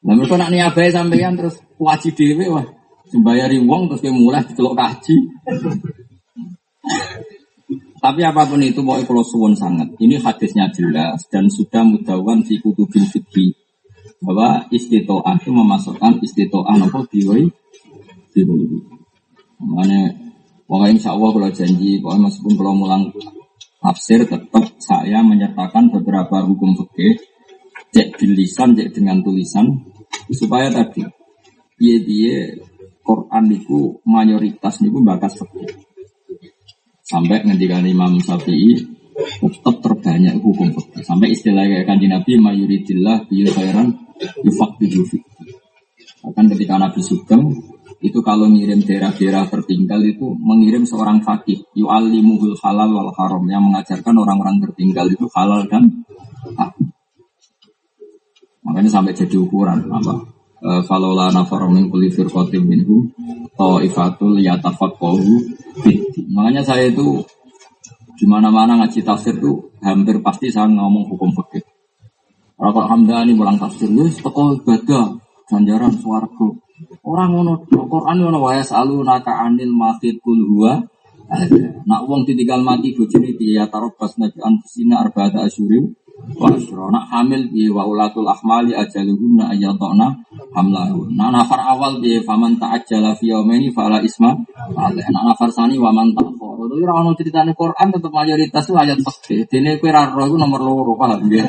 [0.00, 2.66] Lah mereka nak niat sampean terus wajib dhewe wah.
[3.10, 5.14] Dibayari wong terus mulai dicelok kaji.
[8.00, 9.92] Tapi apa pun itu mau kalau suwon sangat.
[10.00, 13.52] Ini hadisnya jelas dan sudah mudawan fi kutubil fikih
[14.24, 17.44] bahwa istitoah itu memasukkan istitoah nopo diwoi
[18.32, 18.64] diwoi.
[19.60, 20.16] Makanya
[20.64, 23.02] pokoknya insya Allah kalau janji, pokoknya meskipun kalau mulang
[23.84, 27.20] tafsir tetap saya menyertakan beberapa hukum fikih
[27.92, 29.66] cek bilisan cek dengan tulisan
[30.32, 31.04] supaya tadi
[31.76, 32.36] dia dia
[33.04, 35.89] Quran itu mayoritas niku bakas fikih
[37.10, 38.78] Sampai ngendikan Imam Syafi'i
[39.42, 41.02] tetap terbanyak hukum fikih.
[41.02, 43.98] Sampai istilah kayak kanji Nabi mayuridillah bil khairan
[44.46, 45.02] yufaqihu.
[46.22, 47.50] Bahkan ketika Nabi Sugeng
[48.00, 54.14] itu kalau ngirim daerah-daerah tertinggal itu mengirim seorang fakih yu'allimuhul halal wal haram yang mengajarkan
[54.14, 56.06] orang-orang tertinggal itu halal dan
[56.54, 56.94] haram.
[58.62, 60.39] Makanya sampai jadi ukuran apa?
[60.60, 63.08] Eh, falola nafar min kulli firqatin minhum
[63.56, 65.16] taifatul yatafaqahu
[66.36, 67.24] Makanya saya itu
[68.20, 71.64] di mana-mana ngaji tafsir itu hampir pasti saya ngomong hukum fikih.
[72.60, 75.16] Kalau Hamdani pulang tafsir, wis teko ibadah,
[75.48, 76.52] ganjaran swarga.
[77.08, 80.76] Orang ngono Quran ngono wae salu naka anil mahid kul huwa
[81.86, 85.94] Nak wong ditinggal mati bojone piye ya tarobas nabi anfusina arba'ata asyurim
[86.40, 90.14] Wasro nak hamil bi wa ulatul ahmali ajaluhunna ayatona
[90.56, 91.12] hamlahun.
[91.12, 94.32] Nah nafar awal bi faman ta'ajjala fi yaumaini fala isma
[94.78, 95.04] aleh.
[95.10, 96.64] Nak nafar sani wa man ta'khara.
[96.70, 99.40] Itu ora ono critane Quran tetep mayoritas itu ayat fikih.
[99.50, 101.44] Dene kowe ra roh iku nomor loro paham ya.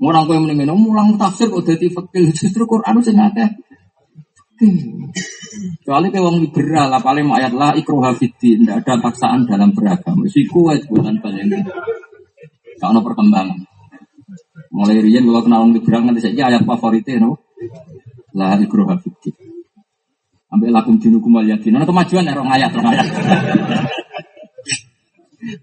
[0.00, 3.48] Orang kowe muni ngene mulang tafsir kok dadi fikih justru Quran sing akeh.
[5.80, 10.28] Kecuali ke wong liberal, paling ayat la ikroha fiddin, tidak ada paksaan dalam beragama.
[10.28, 11.64] Siku bukan balik.
[12.80, 13.68] Kalau perkembangan.
[14.72, 17.36] Mulai rian kalau kenal orang nanti saja ayat favoritnya no.
[18.32, 19.34] Lah ikroh hafidin.
[20.50, 21.76] Ambil lakum dinukum wal yakin.
[21.76, 23.06] Nah kemajuan ya orang ayat orang ayat.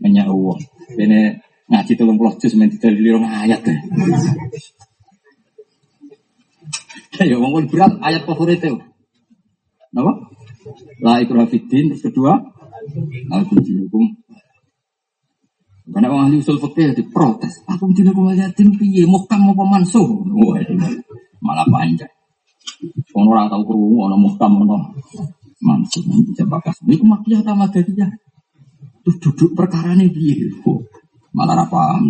[0.03, 0.59] Banyak uang.
[0.95, 1.19] Ini
[1.67, 3.61] ngaji tolong puluh juz main tidak orang ayat.
[7.17, 8.77] Ya wong liberal ayat favoritnya.
[9.89, 10.29] Napa?
[11.01, 11.89] La ikroh hafidin.
[11.89, 12.37] Terus kedua.
[13.33, 14.05] Lakum dinukum
[15.87, 17.63] karena orang ahli usul fikih diprotes.
[17.63, 20.03] Aku tidak mau yatim piye, mau pemansuh.
[20.35, 20.59] Wah,
[21.39, 22.11] malah panjang.
[23.15, 24.83] Orang orang tahu kerungu, orang muhkam, orang
[25.63, 26.03] mansuh.
[26.27, 26.75] Bisa bakas.
[26.83, 28.07] Ini kemakiah sama dia.
[29.07, 30.51] Terus duduk perkara ini piye.
[31.31, 32.03] Malah apa paham.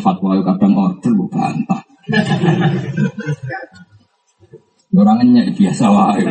[0.00, 1.84] Fatwa kadang order, bukan bantah.
[4.96, 6.24] Orangnya biasa wae.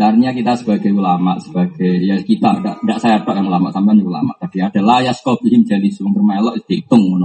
[0.00, 4.32] Sebenarnya kita sebagai ulama, sebagai ya kita, tidak saya pak yang ulama, sampai ulama.
[4.40, 7.20] Tadi ada layas kopihim jadi sumber melok dihitung.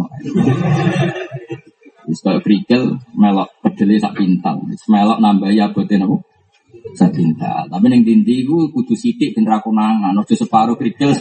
[2.04, 4.60] Wis kayak krikel melok pedele sak pintal.
[4.92, 6.20] Melok nambah ya boten apa?
[7.00, 7.72] Sak pintal.
[7.72, 11.16] Tapi ning dindi iku kudu sithik ben ra konangan, aja separo krikel.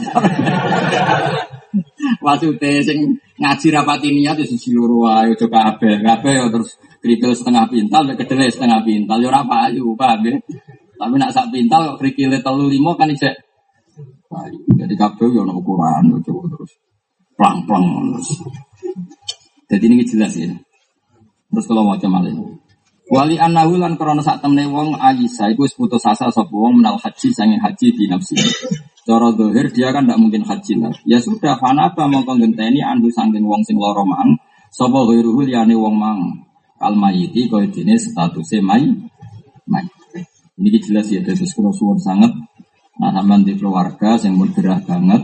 [2.18, 6.02] Maksude sing ngaji rapati niat wis siji loro wae aja kabeh.
[6.02, 10.34] Kabeh terus krikel setengah pintal, kedele setengah pintal yo ora payu, paham ya?
[11.04, 13.36] Tapi nak sak pintal krikile telu limo kan isek.
[14.72, 16.72] Jadi kabel yo ono ukuran coba terus
[17.36, 17.84] plang-plang
[18.16, 18.40] terus.
[19.68, 20.48] Jadi ini jelas ya.
[21.52, 22.32] Terus kalau macam malih.
[23.12, 26.96] Wali anahu lan krana sak temne wong Aisyah iku wis putus asa sapa wong menal
[26.96, 28.32] haji sanging haji di nafsi.
[29.04, 30.88] Cara dohir dia kan tidak mungkin haji lah.
[31.04, 34.40] Ya sudah fanaba mongko ngenteni andu sanging wong sing lara mang.
[34.72, 36.48] Sapa ghairuhu liyane wong mang.
[36.80, 38.88] Kal mayiti koyo dene statuse may.
[40.54, 42.30] Ini jelas ya, dari suwon sangat.
[42.94, 43.10] Nah,
[43.42, 45.22] di keluarga yang bergerah banget.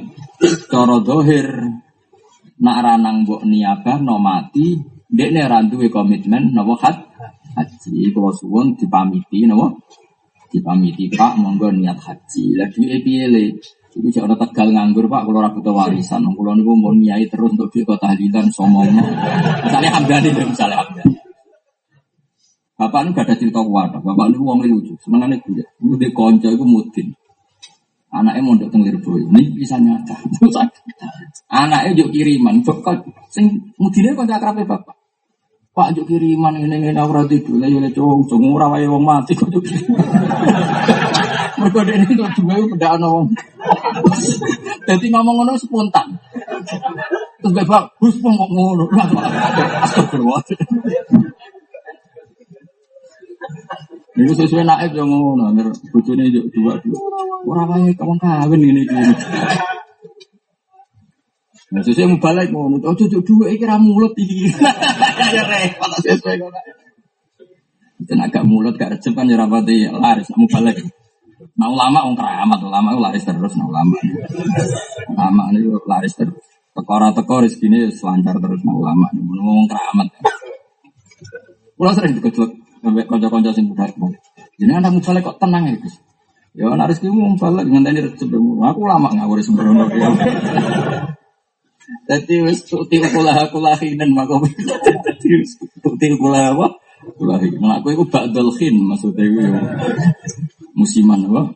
[0.67, 1.47] Coro dohir,
[2.59, 4.75] nak ranang mbok niabah no mati,
[5.07, 6.99] dia nih randu komitmen nopo hat
[7.55, 8.11] haji.
[8.11, 9.87] Kalau suwon dipamiti nopo
[10.51, 12.59] dipamiti pak monggo niat haji.
[12.59, 13.55] Lagi epile.
[13.91, 16.23] Ibu jangan tegal nganggur pak, kalau ragu warisan.
[16.27, 18.87] Kalau niku mau niai terus untuk di kota tahlilan somong.
[19.67, 21.20] Misalnya hamdani, misalnya hamdani.
[22.81, 23.93] Bapak ini gak ada cerita kuat.
[23.93, 24.97] Bapak ini uang lucu.
[25.05, 25.61] Senengannya gue.
[25.61, 27.13] Gue di konco itu mudin.
[28.09, 29.21] Anaknya mau datang boy.
[29.21, 30.17] Ini bisa nyata.
[31.61, 32.65] Anaknya juga kiriman.
[32.65, 34.97] Bapak sing mudinnya konco akrabnya bapak.
[35.77, 37.69] Pak juk kiriman ini ini aku rati dulu.
[37.69, 40.01] Ya udah cowok cowok murah wae wong mati kok juk kiriman.
[41.61, 43.29] Ini kok juga udah ana wong.
[44.89, 46.09] Jadi ngomong ngono spontan.
[47.45, 47.53] Terus
[48.01, 48.89] hus pun kok ngono.
[49.85, 50.41] Astagfirullah.
[54.19, 56.99] Ini sesuai naik yang ngono, agar bojone yo dua dua.
[57.47, 58.95] Ora wae kawan kawin ini iki.
[61.71, 64.51] Nah, sesuai mau balik ngono, oh cucu dua iki ra mulut iki.
[65.31, 66.59] Ya repot sesuai ngono.
[68.01, 70.81] Itu agak mulut gak recep kan ya rapati laris, mau balik.
[71.57, 73.97] Nah ulama orang keramat, ulama laris terus, nah ulama.
[75.13, 76.37] Ulama ini laris terus.
[76.73, 79.07] Tekora tekor rezeki selancar terus, nah ulama.
[79.13, 80.09] Ngomong keramat.
[81.77, 82.51] Pulau sering dikejut,
[82.81, 83.93] sampai konco-konco sing budaya.
[84.57, 85.95] Jadi anak mubalek kok tenang ya Gus.
[86.51, 89.87] Ya anak rezeki mau mubalek dengan tadi rezeki Aku lama ngawur sebenarnya.
[92.11, 94.43] Jadi wis tuti kula kula hinen mako.
[95.07, 95.47] Jadi
[95.79, 96.67] tuti kula apa?
[97.15, 97.63] Kula hinen.
[97.63, 99.31] Nah, aku iku ba'dal khin maksudnya
[100.75, 101.55] musiman apa?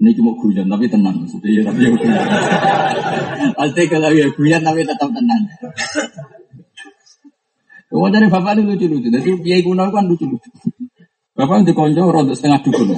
[0.00, 1.92] Ini cuma guyon tapi tenang maksudnya ya tapi ya.
[3.52, 5.42] Pasti kalau ya guyon tapi tetap tenang.
[7.90, 9.10] Oh dari bapak ini lucu-lucu.
[9.10, 10.46] Jadi kiai kuno kan lucu-lucu.
[11.34, 12.94] Bapak di konco rontok setengah dukun.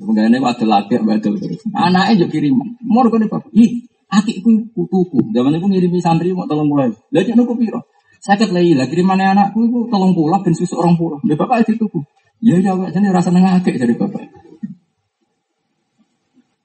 [0.00, 1.60] Kemudian ini ada laki, ada terus.
[1.76, 2.80] Anaknya juga kiriman.
[2.80, 3.52] Mor kan bapak.
[3.52, 5.20] Ih, akikku kutuku.
[5.36, 6.96] Zaman itu ngirimi santri mau tolong mulai.
[7.12, 7.84] Lihat yang aku piro.
[8.22, 11.20] Sakit lagi lah kirimannya anakku itu tolong pulang dan susu orang pulang.
[11.28, 12.00] Dia bapak itu tuku.
[12.42, 14.22] Ya ya pak, jadi rasa nengakek dari bapak.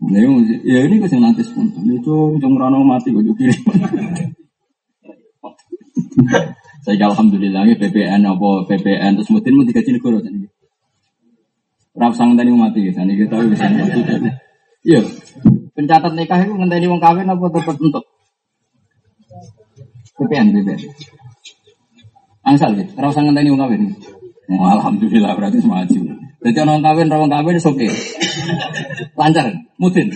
[0.08, 0.24] Nah,
[0.64, 1.84] ya ini ke sini nanti spontan.
[1.90, 3.60] Itu cuma rano mati gue kirim.
[6.88, 10.48] Saya alhamdulillah PPN apa PPN terus mungkin mau dikaji negara tadi.
[12.00, 14.00] Rap sang tadi mati gitu, ini kita bisa mati.
[14.88, 15.04] Iya,
[15.76, 18.08] pencatat nikah itu ngenteni wong kawin apa tetap untuk
[20.16, 20.80] PPN PPN.
[22.48, 23.92] Angsal gitu, rap sang ngenteni wong kawin.
[24.56, 26.02] Oh, alhamdulillah berarti maju.
[26.40, 27.76] Jadi orang kawin, orang kawin oke.
[27.76, 27.92] Okay.
[29.20, 30.08] Lancar, mudin.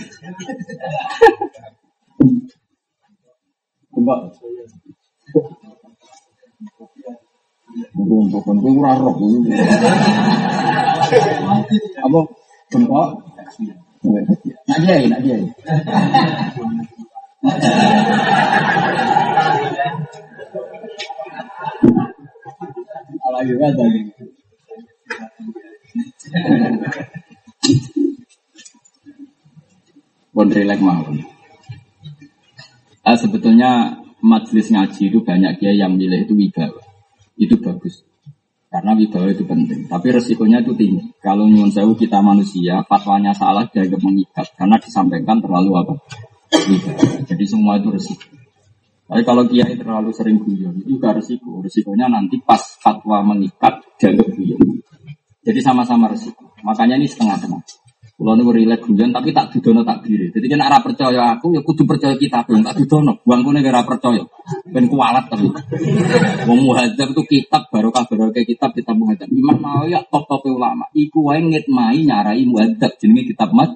[3.92, 4.32] Coba.
[7.92, 9.14] Bukan, gue kurang roh.
[12.02, 12.20] Apa?
[12.72, 13.08] Bengkok?
[14.02, 15.36] Nak dia, nak dia.
[23.22, 23.84] Alagi kata
[30.32, 31.04] Pun relax mau.
[33.04, 36.91] Ah, sebetulnya majelis ngaji itu banyak dia yang milih itu wibawa
[37.36, 38.04] itu bagus.
[38.72, 39.84] Karena wibawa itu penting.
[39.84, 41.12] Tapi resikonya itu tinggi.
[41.20, 44.46] Kalau nyuwun sewu kita manusia fatwanya salah dianggap mengikat.
[44.56, 45.94] Karena disampaikan terlalu apa?
[47.28, 48.24] Jadi semua itu resiko.
[49.12, 51.60] Tapi kalau kiai terlalu sering guyon itu juga resiko.
[51.60, 54.80] Resikonya nanti pas fatwa mengikat dianggap guyon.
[55.44, 56.48] Jadi sama-sama resiko.
[56.64, 57.81] Makanya ini setengah-tengah
[58.22, 60.30] kalau nih rilek guyon tapi tak didono tak diri.
[60.30, 63.18] Jadi kan arah percaya aku ya kudu percaya kita dong tak didono.
[63.26, 64.22] Buangku nih gara percaya.
[64.70, 65.50] Ben kualat tapi.
[66.46, 69.26] Wong muhadzab itu kitab baru kayak kitab kita muhadzab.
[69.26, 70.86] Imam mau ya top top ulama.
[70.94, 73.74] Iku wae ngitmai nyarai muhadzab jenenge kitab mat.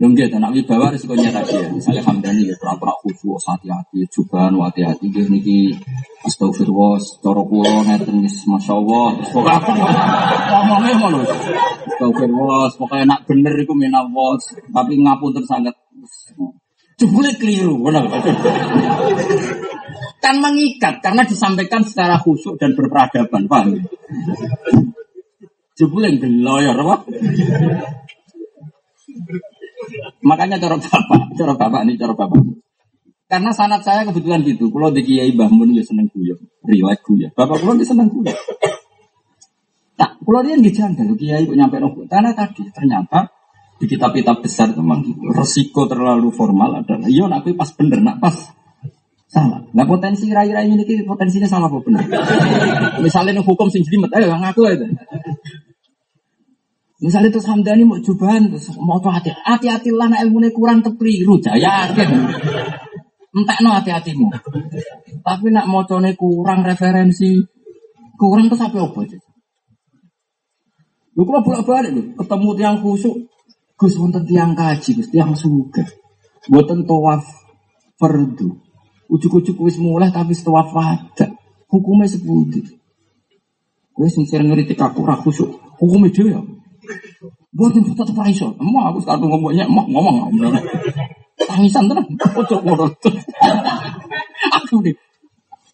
[0.00, 1.68] Yang gitu, nak wibawa risikonya tadi ya.
[1.68, 5.12] Misalnya Hamdani ya, pura-pura khusyuk, hati-hati, cobaan, hati-hati.
[5.12, 5.76] Dia niki
[6.24, 9.20] astagfirullah, coro kulo, ngeten, masya Allah.
[9.20, 9.70] Terus pokoknya aku
[10.56, 11.20] ngomongnya ngono.
[11.84, 14.40] Astagfirullah, pokoknya nak bener itu minawat.
[14.72, 15.76] Tapi ngapun tersangat.
[16.96, 18.08] Jebule keliru, benar.
[20.24, 23.76] kan mengikat, karena disampaikan secara khusyuk dan berperadaban, paham?
[25.76, 26.96] Jebule geloyor, apa?
[30.22, 32.42] Makanya cara bapak, cara bapak ini cara bapak.
[33.30, 34.74] Karena sanat saya kebetulan gitu.
[34.74, 37.30] Kalau di Kiai Bahmun ya seneng guyon, relax guyon.
[37.30, 38.34] Bapak kalau dia seneng guyon.
[39.94, 42.02] Tak, kalau dia nggak janggal, Kiai kok nyampe nopo.
[42.10, 43.30] Karena tadi ternyata
[43.78, 45.30] di kitab-kitab besar memang gitu.
[45.30, 48.34] Resiko terlalu formal adalah, iya nak pas bener, nak pas
[49.30, 49.62] salah.
[49.70, 52.02] Nah potensi rai-rai ini potensinya salah apa benar?
[52.98, 54.86] Misalnya hukum sing jelimet, ayo ngaku aja.
[57.00, 62.08] Misalnya terus Hamdani mau cobaan, terus mau hati, hati-hati lah, ilmu kurang terpeliru, jaya yakin.
[63.32, 64.28] Entah no hati-hatimu.
[65.24, 67.40] Tapi nak mau kurang referensi,
[68.20, 69.18] kurang tuh sampai apa aja.
[71.16, 73.16] Lu kalau bolak balik lu, ketemu tiang kusuk,
[73.80, 75.82] gus wonten tiang kaji, gus tiang suka,
[76.52, 77.24] buatan tawaf
[77.96, 78.60] fardu.
[79.10, 81.32] Ujuk-ujuk wis mulai tapi setawaf wajah,
[81.66, 82.46] hukumnya sepuluh.
[83.90, 85.02] Gue sing sering ngeritik aku
[85.80, 86.40] hukumnya dia ya.
[87.50, 88.54] Buat yang tetap iso.
[88.56, 90.30] Emang aku sekarang ngomongnya, emang ngomong.
[91.40, 92.06] Tangisan tenan.
[92.16, 92.86] Pojok ngono.
[94.60, 94.94] Aku nih.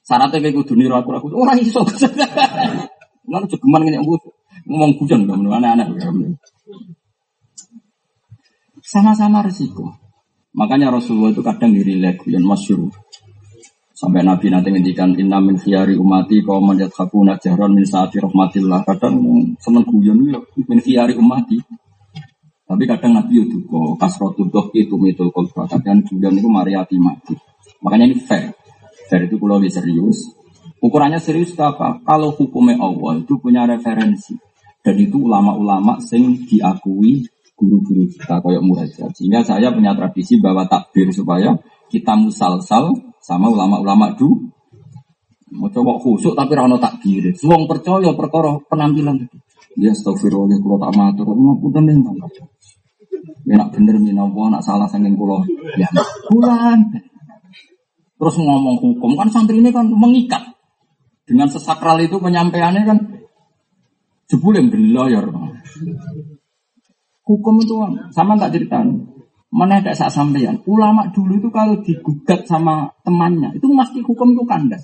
[0.07, 1.83] Syaratnya kayak kudu niru aku aku orang iso.
[3.27, 4.15] Mana jogeman ngene aku
[4.71, 5.87] ngomong hujan enggak aneh-aneh.
[8.87, 9.99] Sama-sama resiko.
[10.55, 11.99] Makanya Rasulullah itu kadang diri
[12.31, 12.87] yang masyur.
[13.97, 18.85] Sampai Nabi nanti ngendikan inna min khiyari umati kau manjat hakuna jahron min saati rahmatillah.
[18.85, 19.17] Kadang
[19.57, 20.37] seneng guyon ya
[20.69, 21.57] min khiyari umati.
[22.69, 25.65] Tapi kadang Nabi itu kok kasrotul doh itu mitul kolfa.
[25.65, 27.33] Kadang guyon itu mariati mati.
[27.81, 28.53] Makanya ini fair.
[29.09, 30.29] Fair itu pulau serius.
[30.85, 31.97] Ukurannya serius itu apa?
[32.05, 34.37] Kalau hukumnya Allah itu punya referensi.
[34.85, 37.25] Dan itu ulama-ulama sing diakui
[37.57, 39.09] guru-guru kita kayak murajat.
[39.17, 41.57] Sehingga saya punya tradisi bahwa takbir supaya
[41.89, 42.93] kita musalsal
[43.27, 44.55] sama ulama-ulama dulu.
[45.51, 47.35] Mau coba khusuk tapi rano takbir.
[47.35, 49.27] Suang percaya perkara penampilan.
[49.75, 51.27] Ya astagfirullah kalau tak matur.
[51.35, 51.99] Mau pun nih
[53.47, 55.43] Ya nak bener minawa, nak salah saking kulo.
[55.79, 55.91] Ya
[56.31, 56.99] bulan.
[58.17, 60.43] Terus ngomong hukum kan santri ini kan mengikat.
[61.27, 62.99] Dengan sesakral itu penyampaiannya kan
[64.31, 65.27] jebule belayar.
[67.27, 67.75] Hukum itu
[68.15, 69.16] sama tak ceritain.
[69.47, 70.59] Mana ada saat sampeyan.
[70.67, 74.83] Ulama dulu itu kalau digugat sama temannya, itu pasti hukum itu kandas.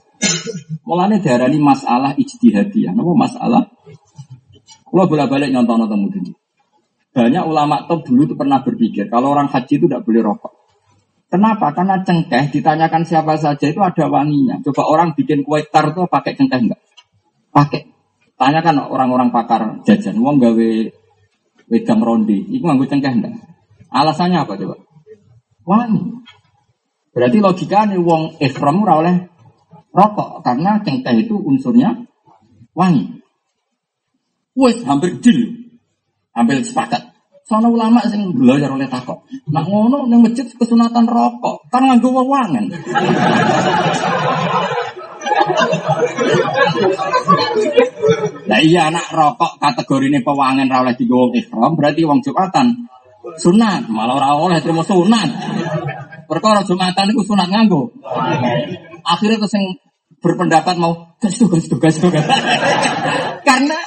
[0.86, 2.94] Mulanya darah ini masalah ijtihadiyah.
[2.94, 3.62] Nama masalah?
[4.86, 6.22] Kalau bolak-balik nyontoh nonton mungkin.
[7.12, 10.52] Banyak ulama top dulu itu pernah berpikir kalau orang haji itu tidak boleh rokok.
[11.28, 11.72] Kenapa?
[11.72, 14.60] Karena cengkeh ditanyakan siapa saja itu ada wanginya.
[14.64, 16.80] Coba orang bikin kue tar tuh pakai cengkeh enggak?
[17.52, 17.88] Pakai.
[18.36, 20.70] Tanyakan orang-orang pakar jajan, uang gawe
[21.72, 23.32] wedang ronde, itu nggak cengkeh enggak?
[23.92, 24.76] Alasannya apa coba?
[25.68, 26.02] Wangi.
[27.12, 29.16] Berarti logikanya wong ihram ora oleh
[29.92, 32.08] rokok karena cengkeh itu unsurnya
[32.72, 33.20] wangi.
[34.56, 35.68] Wes hampir deal.
[36.32, 37.12] Hampir sepakat.
[37.44, 39.28] Soalnya ulama sing belajar oleh takok.
[39.52, 42.72] Nak ngono ning masjid kesunatan rokok, kan nganggo wewangen.
[48.48, 52.88] Nah iya anak rokok kategori ini pewangen ra oleh digawa ihram berarti wong Jumatan
[53.38, 55.28] sunat, malah ora oleh terima sunat.
[56.26, 57.92] Perkara Jumatan itu sunat nganggo.
[59.02, 59.66] Akhirnya terus yang
[60.22, 62.24] berpendapat mau gas tugas tugas tugas.
[63.48, 63.78] Karena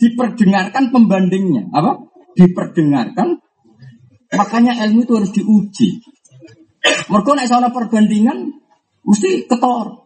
[0.00, 2.08] diperdengarkan pembandingnya, apa?
[2.34, 3.38] Diperdengarkan.
[4.34, 6.02] Makanya ilmu itu harus diuji.
[6.84, 8.60] Mereka naik soal perbandingan
[9.06, 10.04] mesti ketor.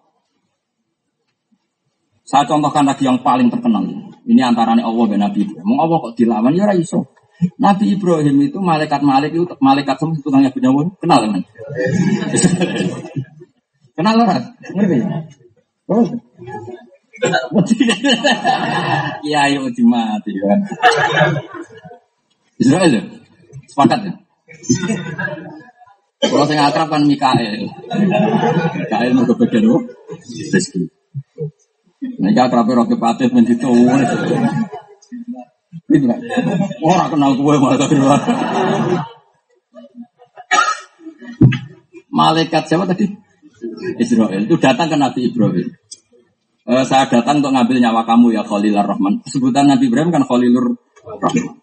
[2.28, 3.88] Saya contohkan lagi yang paling terkenal.
[4.28, 5.48] Ini antaranya Allah dan Nabi.
[5.64, 7.08] Mau Allah kok dilawan ya iso.
[7.58, 11.42] Nabi Ibrahim itu malaikat malik itu malaikat semua tukangnya punya kenal kan?
[13.96, 14.44] kenal orang?
[14.74, 14.98] Ngerti?
[15.88, 16.06] Oh.
[19.26, 20.60] Iya, ayo mati mati kan.
[22.62, 23.02] Israel ya?
[23.66, 24.12] Sepakat ya?
[26.22, 27.66] Kalau saya akrab kan Mikael.
[28.78, 29.78] Mikael mau kebagian apa?
[30.54, 30.86] Rizki.
[32.22, 33.42] Nek akrab roh kepatit men
[36.80, 38.16] Orang kenal gue malah kedua.
[42.08, 43.06] Malaikat siapa tadi?
[44.00, 45.68] Israel itu datang ke Nabi Ibrahim.
[46.68, 49.24] Uh, saya datang untuk ngambil nyawa kamu ya Khalilur Rahman.
[49.24, 51.60] Sebutan Nabi Ibrahim kan Khalilur Rahman.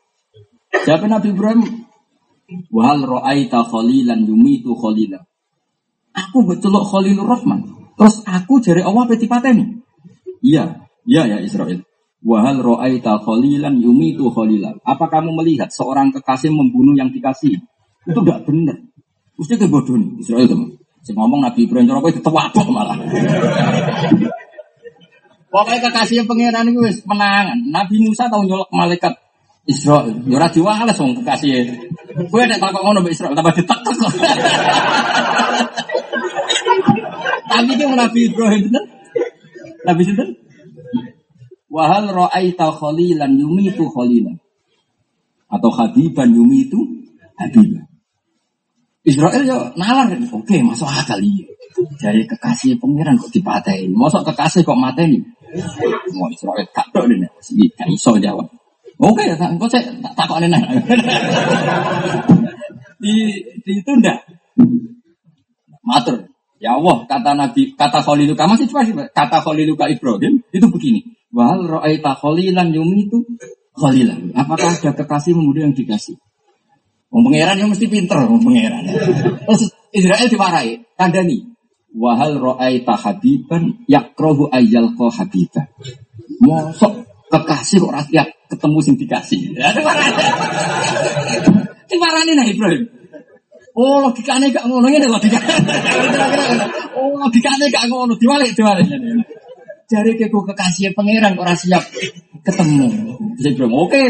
[0.86, 1.62] Siapa Nabi Ibrahim?
[2.70, 5.18] Wahal ro'aita khalilan yumitu khalila.
[6.14, 7.90] Aku betul Khalilur Rahman.
[7.98, 9.82] Terus aku jari Allah peti pateni.
[10.46, 11.82] Iya, iya ya Israel.
[12.26, 14.82] Wahal ro'aita khalilan yumitu khalilan.
[14.82, 17.54] Apa kamu melihat seorang kekasih membunuh yang dikasih?
[18.10, 18.82] Itu tidak benar.
[19.38, 20.74] Mesti kebodohan Israel teman.
[21.06, 22.98] Saya ngomong Nabi Ibrahim cara itu tewabok malah.
[25.54, 27.62] Pokoknya kekasih pangeran itu menangan.
[27.70, 29.14] Nabi Musa tahu nyolok malaikat
[29.70, 30.18] Israel.
[30.26, 31.78] Ya ora diwales wong kekasih.
[32.34, 33.96] Kowe nek takok ngono mbek Israel tambah ditek-tek.
[37.54, 38.84] Tapi itu Nabi Ibrahim bener.
[39.86, 40.45] Nabi sinten?
[41.76, 44.40] Wahal ra'aita khalilan yumitu khalilan.
[45.52, 46.80] Atau habiban yumitu
[47.36, 47.84] habiban.
[49.04, 50.16] Israel ya nalar.
[50.32, 51.52] Oke, masuk akal iya.
[52.00, 53.92] Jadi kekasih pangeran kok dipatahin.
[53.92, 55.20] Masuk kekasih kok mateni.
[56.16, 57.28] Mau Israel tak tahu deh.
[57.76, 58.48] Gak iso jawab.
[58.96, 60.64] Oke, ya, kok saya tak takut nenek.
[63.04, 64.24] di, itu ndak.
[65.84, 66.32] Matur.
[66.64, 71.15] Ya Allah, kata Nabi, kata Khaliluka, masih cuma kata Khaliluka Ibrahim, itu begini.
[71.36, 73.20] Wal ro'aita khalilan yumi itu
[73.76, 74.32] khalilan.
[74.32, 76.16] Apakah ada kekasih muda yang dikasih?
[77.12, 78.88] Wong pangeran yang mesti pinter, wong pangeran.
[79.44, 81.42] Terus Israel diwarai, nih.
[81.96, 85.68] Wahal ro'aita habiban yakrohu ayyal ko habiban.
[86.40, 89.40] Mosok kekasih kok rakyat ketemu sing dikasih.
[89.60, 89.72] Ya,
[91.86, 92.84] Dimarani nah Ibrahim.
[93.76, 95.56] Oh logikanya gak ngono ini logikanya.
[96.96, 98.88] oh logikanya gak ngono diwalik diwalik.
[99.86, 101.86] Jari ke kekasih pangeran orang siap
[102.42, 102.90] ketemu.
[103.38, 104.04] Saya bilang oke.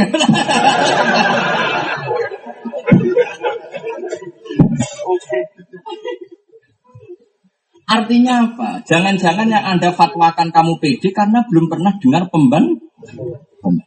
[7.85, 8.69] Artinya apa?
[8.87, 12.79] Jangan-jangan yang Anda fatwakan kamu pede karena belum pernah dengar pemban.
[13.61, 13.85] pemban.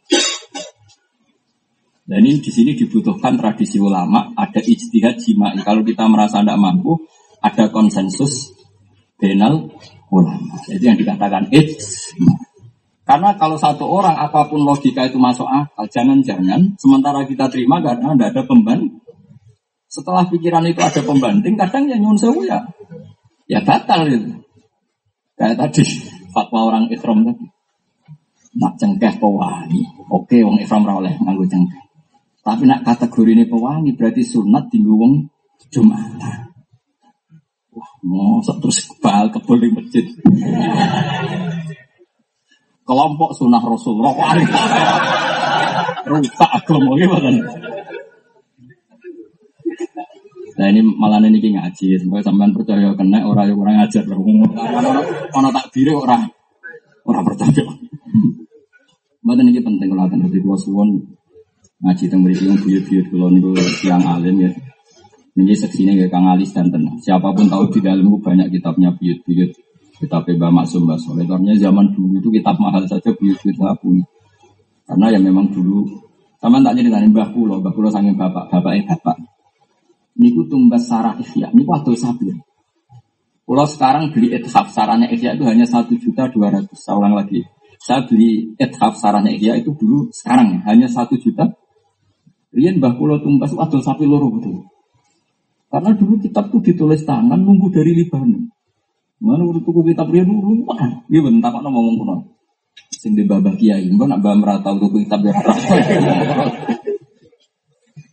[2.09, 5.61] Dan ini di sini dibutuhkan tradisi ulama, ada ijtihad jima'i.
[5.61, 7.05] Kalau kita merasa tidak mampu,
[7.37, 8.49] ada konsensus
[9.19, 9.69] benal
[10.09, 10.57] ulama.
[10.69, 12.33] Itu yang dikatakan ijma.
[13.09, 18.13] Karena kalau satu orang apa pun logika itu masuk akal, jangan-jangan sementara kita terima karena
[18.13, 18.85] tidak ada pemban.
[19.89, 22.61] Setelah pikiran itu ada pembanding, kadang ya nyun sewu ya,
[23.49, 24.37] ya batal itu.
[25.33, 25.81] Kayak tadi
[26.29, 27.49] fatwa orang ikhram tadi.
[28.61, 29.81] Nak cengkeh pewangi,
[30.13, 31.81] oke wong ikhram rawleh nganggo cengkeh.
[32.45, 35.25] Tapi nak kategori ini pewangi berarti sunat di wong
[35.69, 36.48] Jumatan.
[38.03, 40.05] Mosok terus bal kebul di masjid.
[42.83, 44.45] Kelompok sunah Rasulullah wali.
[46.09, 47.29] Rusak agama gimana?
[50.59, 54.03] Nah ini malah ini ngaji, semoga sampean percaya kena orang yang orang ngajar
[55.31, 56.27] Orang tak diri orang
[57.07, 57.63] orang percaya.
[59.23, 60.99] Mbak ini penting kalau di dua suwon
[61.79, 64.51] ngaji tentang mriki yang buyut-buyut kula niku siang alim ya.
[65.37, 66.97] Ini seksinya ya Kang Ali Stanton.
[67.01, 69.51] Siapa pun tahu di dalam banyak kitabnya buyut-buyut.
[69.99, 71.25] Kitab Mbak Maksum Mbak Soleh.
[71.27, 74.05] Karena zaman dulu itu kitab mahal saja buyut-buyut saya punya.
[74.89, 75.85] Karena ya memang dulu
[76.39, 79.17] sama tak jadi Mbah Kulo, Mbah Kulo sanging bapak, bapak eh bapak.
[80.15, 82.31] Niku tumbas sarah ikhya, niku atau sabir.
[83.43, 86.79] Kulo sekarang beli ethaf sarahnya ikhya itu hanya satu juta dua ratus.
[86.79, 87.43] Saya ulang lagi.
[87.83, 91.43] Saya beli ethaf sarahnya ikhya itu dulu sekarang ya, hanya satu juta
[92.49, 94.65] Rian Mbah Kulo Tumbas adol sapi loro betul.
[95.69, 98.49] Karena dulu kitab itu ditulis tangan nunggu dari Libanon.
[99.19, 101.03] Mana urut tuku kitab Rian dulu mana?
[101.11, 102.15] Iya bentar kok ngomong kuno.
[102.89, 105.35] Sing di babah kiai, enggak nak mbah merata tuku kitab ya.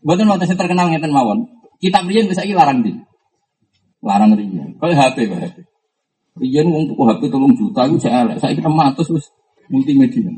[0.07, 1.47] Buatan waktu saya terkenal ngeten mawon.
[1.79, 2.93] Kitab Rian bisa larang di.
[4.03, 4.75] Larang Rian.
[4.77, 5.57] Kalau HP bah HP.
[6.43, 8.43] Rian ngomong tuku HP tolong juta itu saya elek.
[8.43, 9.09] Saya kira matus
[9.71, 10.29] multimedia.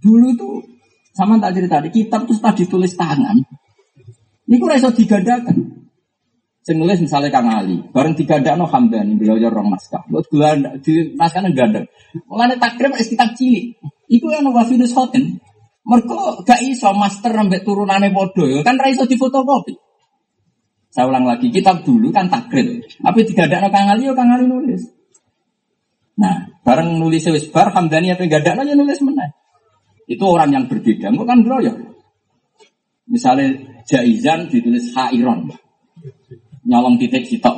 [0.00, 0.64] Dulu tuh
[1.12, 3.36] sama tak cerita di kitab itu setelah ditulis tangan.
[4.46, 5.56] Ini kok iso digandakan.
[6.66, 10.02] Sing nulis misalnya Kang Ali, bareng digandakno Hamdani beliau ya rong naskah.
[10.10, 11.86] Buat gula di naskah ganda.
[12.26, 13.78] Mulane takrib wis kitab cilik.
[14.10, 15.38] Iku yang Wafinus Hoten.
[15.86, 19.78] Mereka gak iso master rambet turunannya podo, kan ra iso difotokopi.
[20.90, 22.82] Saya ulang lagi, kitab dulu kan takrib.
[22.98, 24.82] Tapi digandakno Kang Ali, yo Kang Ali nulis.
[26.18, 29.30] Nah, bareng nulis wis bar Hamdani apa gandakno ya nulis meneh.
[30.10, 31.14] Itu orang yang berbeda.
[31.14, 31.74] Bukan ya.
[33.06, 33.54] Misalnya
[33.86, 35.50] Jaizan ditulis Hairon.
[36.66, 37.54] Nyolong titik sitok.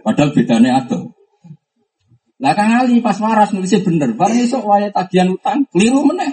[0.00, 0.98] Padahal bedanya ada.
[2.40, 4.16] Lah Kang Ali pas waras nulisnya bener.
[4.16, 6.32] Barang esok waya tagihan utang, keliru meneh.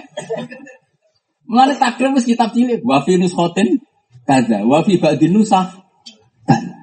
[1.46, 3.80] Mulane takrib wis kitab cilik, wa fi nushatin
[4.24, 5.68] kaza, wa fi ba'din nusah
[6.48, 6.76] kaza.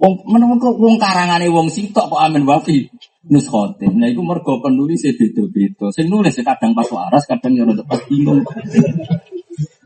[0.00, 2.88] Wong menawa wong karangane wong sitok kok amin wa fi
[3.28, 3.94] nuskhotin.
[4.00, 5.94] Nah itu mergo penulis beda-beda.
[5.94, 8.42] Sing nulis kadang pas waras, kadang ya rada pas bingung.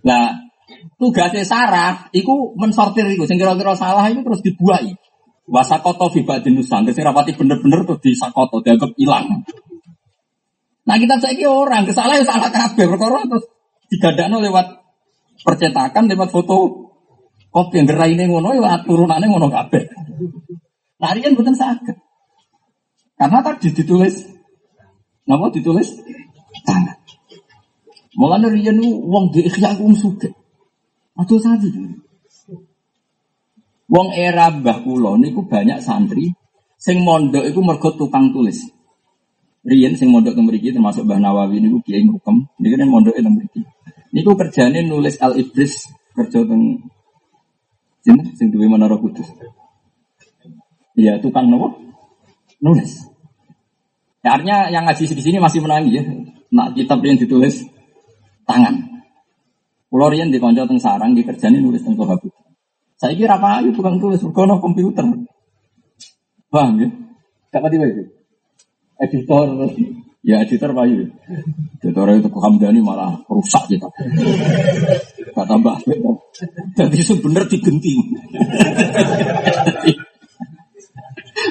[0.07, 0.46] Nah,
[0.97, 4.93] tugasnya Sarah iku mensortir iku sing kira-kira salah itu terus dibuai.
[5.47, 9.47] Wasakoto fi badin nusan, sing rapati bener-bener terus disakoto dianggap hilang.
[10.87, 13.47] Nah kita saiki orang kesalahan salah kabeh perkara terus
[13.91, 14.67] digandakno lewat
[15.43, 16.87] percetakan lewat foto
[17.55, 19.83] kopi yang gerai ini ngono ya turunannya ngono kabeh.
[20.97, 21.97] Nah, kan bukan sakit.
[23.17, 24.29] Karena tadi ditulis,
[25.29, 25.89] nama ditulis
[26.65, 26.97] tangan.
[28.17, 30.33] Mulane riyen wong di ikhya wong sugih.
[31.17, 31.69] Aduh saja.
[33.87, 36.35] Wong era Mbah kula niku banyak santri
[36.77, 38.67] sing mondok iku mergo tukang tulis.
[39.67, 43.35] Riyen sing mondok teng mriki termasuk Mbah Nawawi niku kiai hukum, niki kan mondok teng
[43.35, 43.61] mriki.
[44.15, 46.87] Niku kerjane nulis Al Ibris kerja teng
[48.05, 49.27] sing sing duwe Menara Kudus.
[50.97, 51.87] Iya, tukang nopo?
[52.61, 53.05] nulis.
[54.25, 56.05] Ya, artinya yang ngaji di sini masih menangi ya.
[56.51, 57.63] Nak kitab yang ditulis
[58.47, 58.86] tangan.
[59.87, 62.33] Pulau Rian di konco teng sarang dikerjani nulis teng habib.
[62.97, 65.05] Saya kira apa itu bukan tulis berkono komputer.
[66.49, 66.89] Paham ya?
[67.53, 68.03] Siapa tiba itu?
[68.97, 69.47] Editor
[70.27, 71.07] Ya editor Pak Yu.
[71.79, 73.87] Editor itu Hamdani malah rusak kita.
[75.31, 75.87] Kata Mbak
[76.75, 77.99] Jadi itu bener digenting.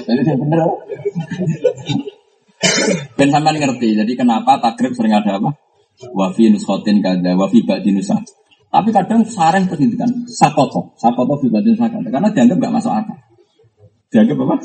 [0.03, 0.59] Jadi dia bener
[3.15, 3.95] Ben sampean ngerti.
[3.95, 5.55] Jadi kenapa takrib sering ada apa?
[5.95, 8.19] Wafi nuskotin kada, wafi ba'di nusa.
[8.67, 13.17] Tapi kadang sarang kan sakoto, sakoto fi ba'di nusa Karena dianggap gak masuk akal.
[14.11, 14.55] Dianggap apa?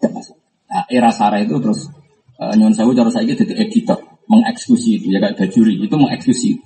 [0.00, 0.36] Gak masuk.
[0.68, 1.92] Nah, era sarah itu terus
[2.40, 6.56] uh, nyon sewu cara saya jadi editor, mengeksekusi itu ya kayak juri itu mengeksekusi.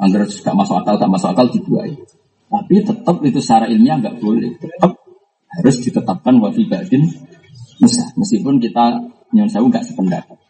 [0.00, 1.92] Angger gak masuk akal, tak masuk akal dibuai.
[2.52, 4.52] Tapi tetap itu secara ilmiah nggak boleh.
[4.60, 4.92] Tetap
[5.56, 7.08] harus ditetapkan wafibadin
[7.80, 8.04] Musa.
[8.16, 9.00] Meskipun kita
[9.32, 10.41] nyon sewu nggak sependapat.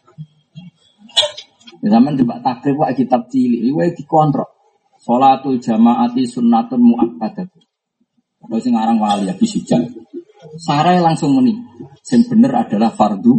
[1.82, 4.46] Zaman di takrib wa kitab cilik, wa dikontrol.
[5.02, 7.50] Salatul jamaati sunnatun muakkadat.
[8.38, 9.82] Kalau sing aran wali ya bisijal.
[10.62, 11.59] Sarai langsung meni.
[12.06, 13.34] Sing bener adalah fardu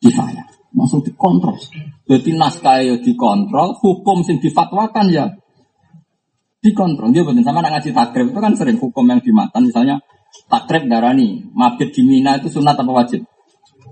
[0.00, 0.48] kifayah.
[0.72, 1.60] Langsung dikontrol.
[2.08, 5.28] Jadi naskah ya dikontrol, hukum sing difatwakan ya
[6.64, 7.12] dikontrol.
[7.12, 9.68] Dia betul sama ngaji takrib itu kan sering hukum yang dimatan.
[9.68, 10.00] Misalnya
[10.48, 13.28] takrib darani, mabit di Mina itu sunat apa wajib?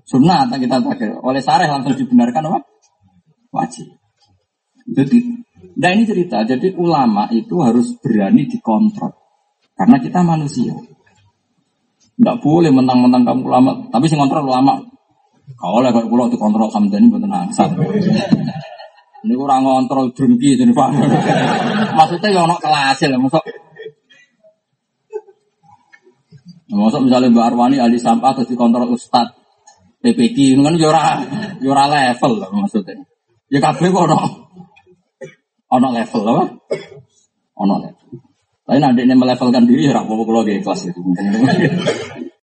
[0.08, 1.20] Sunat kita takrib.
[1.20, 2.73] Oleh sareh langsung dibenarkan apa?
[3.55, 3.86] Wajib.
[4.90, 5.18] Jadi,
[5.78, 6.43] nah ini cerita.
[6.43, 9.14] Jadi ulama itu harus berani dikontrol.
[9.78, 10.74] Karena kita manusia.
[12.14, 13.70] Tidak boleh mentang-mentang kamu ulama.
[13.94, 14.82] Tapi sih kontrol ulama.
[15.55, 17.70] Kalau oleh kalau pulau dikontrol ini betul nangsat.
[19.24, 20.89] Ini kurang ngontrol drengki jadi pak.
[21.97, 23.40] Maksudnya ya ono kelas ya, masuk.
[26.68, 29.32] Masuk misalnya Mbak Arwani ahli sampah atau dikontrol Ustad
[30.05, 31.16] PPD itu kan jora ya
[31.64, 33.01] jora ya level lah maksudnya.
[33.52, 34.18] Ya kabeh kok ono
[35.74, 36.44] ono level apa?
[37.60, 38.08] Ono level.
[38.64, 41.00] Tapi nanti ini melevelkan diri ya apa-apa kalau di kelas itu.